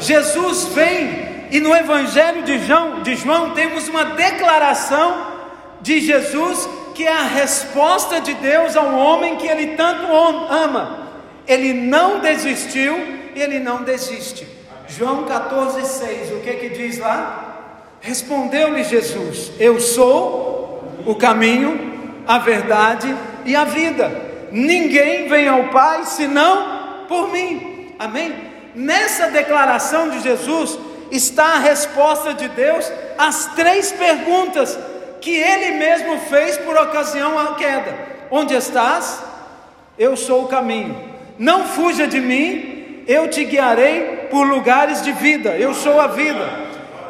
Jesus 0.00 0.64
vem, 0.74 1.46
e 1.50 1.60
no 1.60 1.74
Evangelho 1.74 2.42
de 2.42 2.58
João, 2.66 3.02
de 3.02 3.14
João 3.14 3.50
temos 3.50 3.88
uma 3.88 4.04
declaração 4.04 5.32
de 5.80 6.00
Jesus 6.00 6.68
que 6.94 7.04
é 7.04 7.12
a 7.12 7.22
resposta 7.22 8.20
de 8.20 8.34
Deus 8.34 8.76
ao 8.76 8.94
homem 8.94 9.36
que 9.36 9.46
ele 9.46 9.76
tanto 9.76 10.06
ama. 10.12 11.08
Ele 11.46 11.72
não 11.72 12.20
desistiu 12.20 12.96
e 13.34 13.40
ele 13.40 13.58
não 13.58 13.82
desiste. 13.82 14.46
João 14.88 15.24
14,6, 15.24 16.36
o 16.36 16.40
que 16.40 16.52
que 16.54 16.68
diz 16.68 16.98
lá? 16.98 17.78
Respondeu-lhe 18.00 18.84
Jesus: 18.84 19.52
Eu 19.58 19.80
sou 19.80 20.61
o 21.06 21.14
caminho, 21.14 22.22
a 22.26 22.38
verdade 22.38 23.14
e 23.44 23.54
a 23.54 23.64
vida. 23.64 24.10
Ninguém 24.50 25.28
vem 25.28 25.48
ao 25.48 25.64
Pai 25.64 26.04
senão 26.04 27.06
por 27.08 27.30
mim. 27.32 27.94
Amém? 27.98 28.34
Nessa 28.74 29.28
declaração 29.28 30.08
de 30.10 30.20
Jesus 30.20 30.78
está 31.10 31.54
a 31.54 31.58
resposta 31.58 32.32
de 32.34 32.48
Deus 32.48 32.90
às 33.18 33.46
três 33.54 33.92
perguntas 33.92 34.78
que 35.20 35.30
ele 35.34 35.76
mesmo 35.76 36.18
fez 36.18 36.56
por 36.58 36.76
ocasião 36.76 37.38
à 37.38 37.54
queda: 37.54 37.94
Onde 38.30 38.54
estás? 38.54 39.22
Eu 39.98 40.16
sou 40.16 40.44
o 40.44 40.48
caminho. 40.48 41.12
Não 41.38 41.64
fuja 41.64 42.06
de 42.06 42.20
mim, 42.20 43.04
eu 43.06 43.28
te 43.28 43.44
guiarei 43.44 44.28
por 44.30 44.46
lugares 44.46 45.02
de 45.02 45.12
vida. 45.12 45.50
Eu 45.50 45.74
sou 45.74 46.00
a 46.00 46.06
vida. 46.06 46.48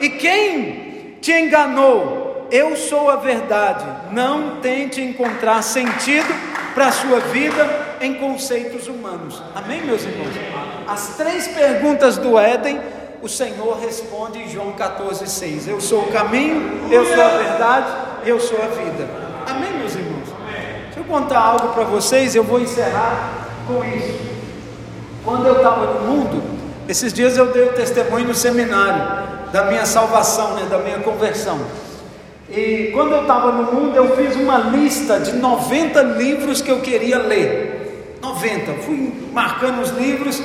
E 0.00 0.10
quem 0.10 1.16
te 1.20 1.32
enganou? 1.32 2.21
Eu 2.52 2.76
sou 2.76 3.08
a 3.08 3.16
verdade. 3.16 3.84
Não 4.12 4.60
tente 4.60 5.00
encontrar 5.00 5.62
sentido 5.62 6.32
para 6.74 6.88
a 6.88 6.92
sua 6.92 7.18
vida 7.18 7.96
em 7.98 8.14
conceitos 8.14 8.86
humanos. 8.86 9.42
Amém, 9.54 9.80
meus 9.80 10.02
irmãos? 10.02 10.34
As 10.86 11.16
três 11.16 11.48
perguntas 11.48 12.18
do 12.18 12.38
Éden 12.38 12.78
o 13.22 13.28
Senhor 13.28 13.78
responde 13.78 14.42
em 14.42 14.48
João 14.50 14.72
14,6: 14.72 15.68
Eu 15.68 15.80
sou 15.80 16.02
o 16.02 16.12
caminho, 16.12 16.88
eu 16.90 17.06
sou 17.06 17.24
a 17.24 17.28
verdade, 17.28 17.86
eu 18.26 18.38
sou 18.38 18.58
a 18.58 18.66
vida. 18.66 19.08
Amém, 19.48 19.72
meus 19.78 19.94
irmãos? 19.94 20.28
Deixa 20.86 21.00
eu 21.00 21.04
contar 21.04 21.38
algo 21.38 21.68
para 21.68 21.84
vocês, 21.84 22.34
eu 22.34 22.44
vou 22.44 22.60
encerrar 22.60 23.48
com 23.66 23.82
isso. 23.84 24.32
Quando 25.24 25.46
eu 25.46 25.56
estava 25.56 25.86
no 25.86 26.00
mundo, 26.00 26.42
esses 26.88 27.12
dias 27.12 27.38
eu 27.38 27.52
dei 27.52 27.62
o 27.62 27.72
testemunho 27.72 28.26
no 28.26 28.34
seminário 28.34 29.50
da 29.52 29.64
minha 29.64 29.86
salvação, 29.86 30.54
né, 30.54 30.66
da 30.68 30.78
minha 30.78 30.98
conversão. 30.98 31.60
E 32.54 32.90
quando 32.92 33.12
eu 33.12 33.22
estava 33.22 33.50
no 33.50 33.72
mundo, 33.72 33.96
eu 33.96 34.14
fiz 34.14 34.36
uma 34.36 34.58
lista 34.58 35.18
de 35.18 35.32
90 35.32 36.02
livros 36.02 36.60
que 36.60 36.70
eu 36.70 36.80
queria 36.80 37.18
ler. 37.18 38.18
90, 38.20 38.72
fui 38.82 39.12
marcando 39.32 39.80
os 39.80 39.90
livros 39.90 40.40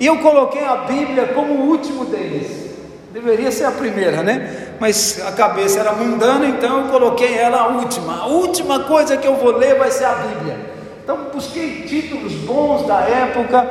e 0.00 0.06
eu 0.06 0.16
coloquei 0.18 0.64
a 0.64 0.76
Bíblia 0.76 1.26
como 1.34 1.52
o 1.52 1.68
último 1.68 2.06
deles. 2.06 2.70
Deveria 3.12 3.52
ser 3.52 3.64
a 3.64 3.72
primeira, 3.72 4.22
né? 4.22 4.74
Mas 4.80 5.20
a 5.26 5.32
cabeça 5.32 5.80
era 5.80 5.92
mundana, 5.92 6.46
então 6.46 6.80
eu 6.80 6.88
coloquei 6.88 7.34
ela 7.34 7.58
a 7.58 7.66
última. 7.68 8.22
A 8.22 8.26
última 8.26 8.80
coisa 8.80 9.18
que 9.18 9.26
eu 9.26 9.36
vou 9.36 9.56
ler 9.58 9.76
vai 9.76 9.90
ser 9.90 10.06
a 10.06 10.14
Bíblia. 10.14 10.56
Então 11.04 11.26
busquei 11.34 11.82
títulos 11.82 12.32
bons 12.32 12.86
da 12.86 13.00
época 13.00 13.68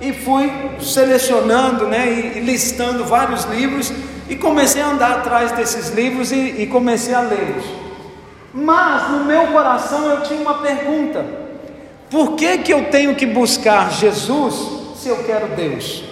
e 0.00 0.12
fui 0.12 0.52
selecionando, 0.80 1.86
né, 1.86 2.34
e 2.36 2.40
listando 2.40 3.04
vários 3.04 3.44
livros 3.46 3.92
e 4.28 4.36
comecei 4.36 4.80
a 4.82 4.88
andar 4.88 5.18
atrás 5.18 5.52
desses 5.52 5.90
livros 5.90 6.32
e, 6.32 6.62
e 6.62 6.66
comecei 6.66 7.14
a 7.14 7.20
lê-los. 7.20 7.64
Mas 8.54 9.10
no 9.10 9.24
meu 9.24 9.48
coração 9.48 10.06
eu 10.10 10.22
tinha 10.22 10.40
uma 10.40 10.54
pergunta: 10.54 11.24
por 12.10 12.32
que, 12.32 12.58
que 12.58 12.72
eu 12.72 12.84
tenho 12.86 13.14
que 13.14 13.26
buscar 13.26 13.90
Jesus 13.90 14.54
se 14.96 15.08
eu 15.08 15.24
quero 15.24 15.48
Deus? 15.48 16.04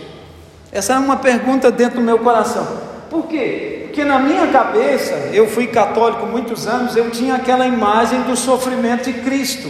Essa 0.72 0.94
é 0.94 0.98
uma 0.98 1.16
pergunta 1.16 1.70
dentro 1.70 1.98
do 1.98 2.04
meu 2.04 2.18
coração. 2.18 2.66
Por 3.10 3.26
quê? 3.26 3.84
Porque 3.86 4.04
na 4.04 4.20
minha 4.20 4.46
cabeça, 4.46 5.30
eu 5.32 5.48
fui 5.48 5.66
católico 5.66 6.24
muitos 6.26 6.66
anos, 6.66 6.96
eu 6.96 7.10
tinha 7.10 7.34
aquela 7.34 7.66
imagem 7.66 8.22
do 8.22 8.36
sofrimento 8.36 9.04
de 9.04 9.20
Cristo. 9.20 9.68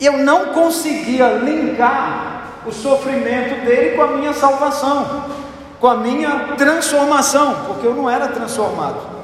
Eu 0.00 0.18
não 0.18 0.46
conseguia 0.46 1.28
linkar 1.34 2.62
o 2.66 2.72
sofrimento 2.72 3.64
dele 3.64 3.96
com 3.96 4.02
a 4.02 4.08
minha 4.08 4.32
salvação 4.32 5.43
com 5.80 5.86
a 5.86 5.96
minha 5.96 6.54
transformação, 6.56 7.64
porque 7.66 7.86
eu 7.86 7.94
não 7.94 8.08
era 8.08 8.28
transformado. 8.28 9.14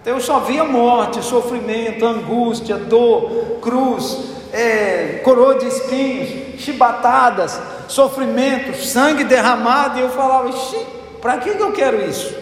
Então 0.00 0.14
eu 0.14 0.20
só 0.20 0.40
via 0.40 0.64
morte, 0.64 1.22
sofrimento, 1.22 2.04
angústia, 2.06 2.76
dor, 2.76 3.58
cruz, 3.60 4.18
é, 4.52 5.20
coroa 5.22 5.56
de 5.56 5.66
espinhos, 5.66 6.60
chibatadas, 6.60 7.60
sofrimento, 7.88 8.74
sangue 8.76 9.24
derramado, 9.24 9.98
e 9.98 10.02
eu 10.02 10.10
falava, 10.10 10.50
para 11.20 11.38
que, 11.38 11.54
que 11.54 11.62
eu 11.62 11.72
quero 11.72 12.00
isso? 12.08 12.34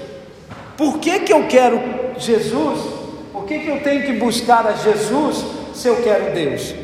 Por 0.77 0.99
que, 0.99 1.21
que 1.21 1.33
eu 1.33 1.47
quero 1.47 1.81
Jesus? 2.19 2.81
Por 3.33 3.45
que, 3.45 3.59
que 3.61 3.69
eu 3.69 3.81
tenho 3.81 4.05
que 4.05 4.13
buscar 4.13 4.67
a 4.67 4.73
Jesus 4.73 5.45
se 5.75 5.89
eu 5.89 5.97
quero 6.03 6.35
Deus? 6.35 6.75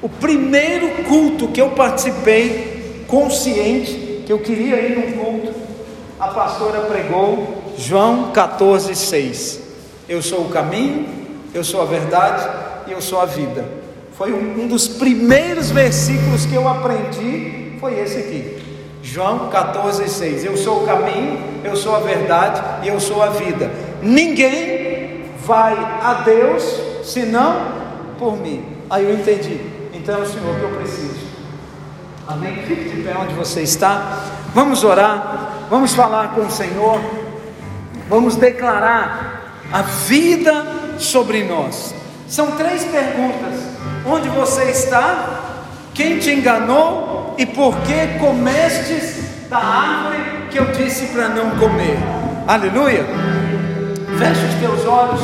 O 0.00 0.08
primeiro 0.08 1.04
culto 1.04 1.48
que 1.48 1.60
eu 1.60 1.70
participei, 1.70 3.04
consciente, 3.06 4.22
que 4.26 4.32
eu 4.32 4.38
queria 4.38 4.76
ir 4.76 4.96
num 4.96 5.12
culto, 5.12 5.35
a 6.18 6.28
pastora 6.28 6.80
pregou 6.82 7.74
João 7.76 8.30
14, 8.32 8.94
6. 8.94 9.60
Eu 10.08 10.22
sou 10.22 10.42
o 10.42 10.48
caminho, 10.48 11.06
eu 11.52 11.62
sou 11.62 11.82
a 11.82 11.84
verdade 11.84 12.48
e 12.86 12.92
eu 12.92 13.02
sou 13.02 13.20
a 13.20 13.26
vida. 13.26 13.64
Foi 14.16 14.32
um 14.32 14.66
dos 14.66 14.88
primeiros 14.88 15.70
versículos 15.70 16.46
que 16.46 16.54
eu 16.54 16.66
aprendi, 16.66 17.76
foi 17.78 17.98
esse 18.00 18.18
aqui. 18.18 18.62
João 19.02 19.50
14, 19.50 20.08
6. 20.08 20.44
Eu 20.44 20.56
sou 20.56 20.82
o 20.82 20.86
caminho, 20.86 21.38
eu 21.62 21.76
sou 21.76 21.94
a 21.94 22.00
verdade 22.00 22.62
e 22.84 22.88
eu 22.88 22.98
sou 22.98 23.22
a 23.22 23.28
vida. 23.28 23.70
Ninguém 24.02 25.26
vai 25.44 25.74
a 25.74 26.22
Deus 26.24 26.62
senão 27.04 27.72
por 28.18 28.36
mim. 28.38 28.64
Aí 28.88 29.04
eu 29.04 29.14
entendi. 29.14 29.60
Então 29.92 30.18
é 30.18 30.22
o 30.22 30.26
Senhor 30.26 30.56
que 30.56 30.62
eu 30.62 30.70
preciso. 30.70 31.26
Amém? 32.26 32.56
Fique 32.66 32.88
de 32.88 33.02
pé 33.02 33.14
onde 33.16 33.34
você 33.34 33.60
está. 33.60 34.24
Vamos 34.54 34.82
orar. 34.82 35.55
Vamos 35.68 35.94
falar 35.94 36.28
com 36.28 36.42
o 36.42 36.50
Senhor, 36.50 37.00
vamos 38.08 38.36
declarar 38.36 39.64
a 39.72 39.82
vida 39.82 40.64
sobre 40.96 41.42
nós. 41.42 41.92
São 42.28 42.52
três 42.52 42.84
perguntas: 42.84 43.60
onde 44.06 44.28
você 44.28 44.64
está? 44.70 45.40
Quem 45.92 46.18
te 46.18 46.30
enganou? 46.30 47.34
E 47.36 47.44
por 47.44 47.76
que 47.80 48.18
comestes 48.20 49.48
da 49.50 49.58
árvore 49.58 50.46
que 50.50 50.58
eu 50.58 50.66
disse 50.66 51.06
para 51.06 51.28
não 51.30 51.50
comer? 51.58 51.98
Aleluia! 52.46 53.04
Feche 54.18 54.46
os 54.46 54.54
teus 54.60 54.86
olhos, 54.86 55.20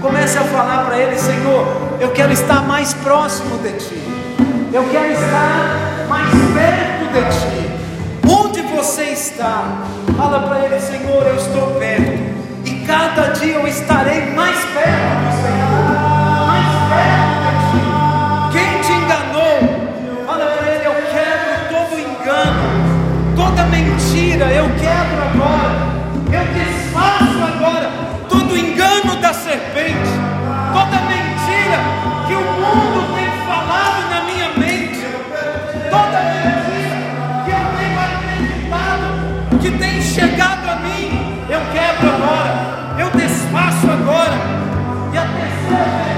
comece 0.00 0.38
a 0.38 0.42
falar 0.42 0.86
para 0.86 0.98
Ele: 0.98 1.18
Senhor, 1.18 1.66
eu 1.98 2.12
quero 2.12 2.32
estar 2.32 2.62
mais 2.62 2.94
próximo 2.94 3.58
de 3.58 3.72
Ti, 3.72 4.02
eu 4.72 4.84
quero 4.88 5.12
estar 5.12 6.06
mais 6.08 6.30
perto 6.54 7.12
de 7.12 7.64
Ti 7.64 7.69
você 8.80 9.02
está. 9.10 9.62
Fala 10.16 10.40
para 10.40 10.64
Ele, 10.64 10.80
Senhor, 10.80 11.26
eu 11.26 11.36
estou 11.36 11.74
perto. 11.78 12.18
E 12.64 12.86
cada 12.86 13.26
dia 13.32 13.56
eu 13.56 13.66
estarei 13.66 14.30
mais 14.30 14.56
perto 14.56 15.16
do 15.20 15.32
Senhor. 15.42 16.46
Mais 16.46 16.72
perto 16.88 17.40
de 17.44 17.60
Ti. 17.70 17.82
Quem 18.52 18.80
te 18.80 18.92
enganou? 18.92 20.26
Fala 20.26 20.46
para 20.46 20.66
Ele, 20.66 20.86
eu 20.86 20.94
quebro 21.12 21.52
todo 21.68 22.00
engano, 22.00 22.62
toda 23.36 23.64
mentira, 23.64 24.46
eu 24.46 24.64
quebro 24.64 25.20
agora. 25.28 25.90
Eu 26.32 26.44
desfaço 26.54 27.54
agora 27.54 27.90
todo 28.30 28.56
engano 28.56 29.16
da 29.20 29.34
serpente, 29.34 30.10
toda 30.72 30.96
mentira 31.02 31.78
que 32.26 32.34
o 32.34 32.40
mundo 32.40 33.14
tem 33.14 33.29
agora, 42.30 42.96
eu 42.98 43.10
desfaço 43.10 43.90
agora. 43.90 44.34
E 45.12 45.18
a 45.18 45.22
terceira 45.22 45.84
vez. 45.96 46.09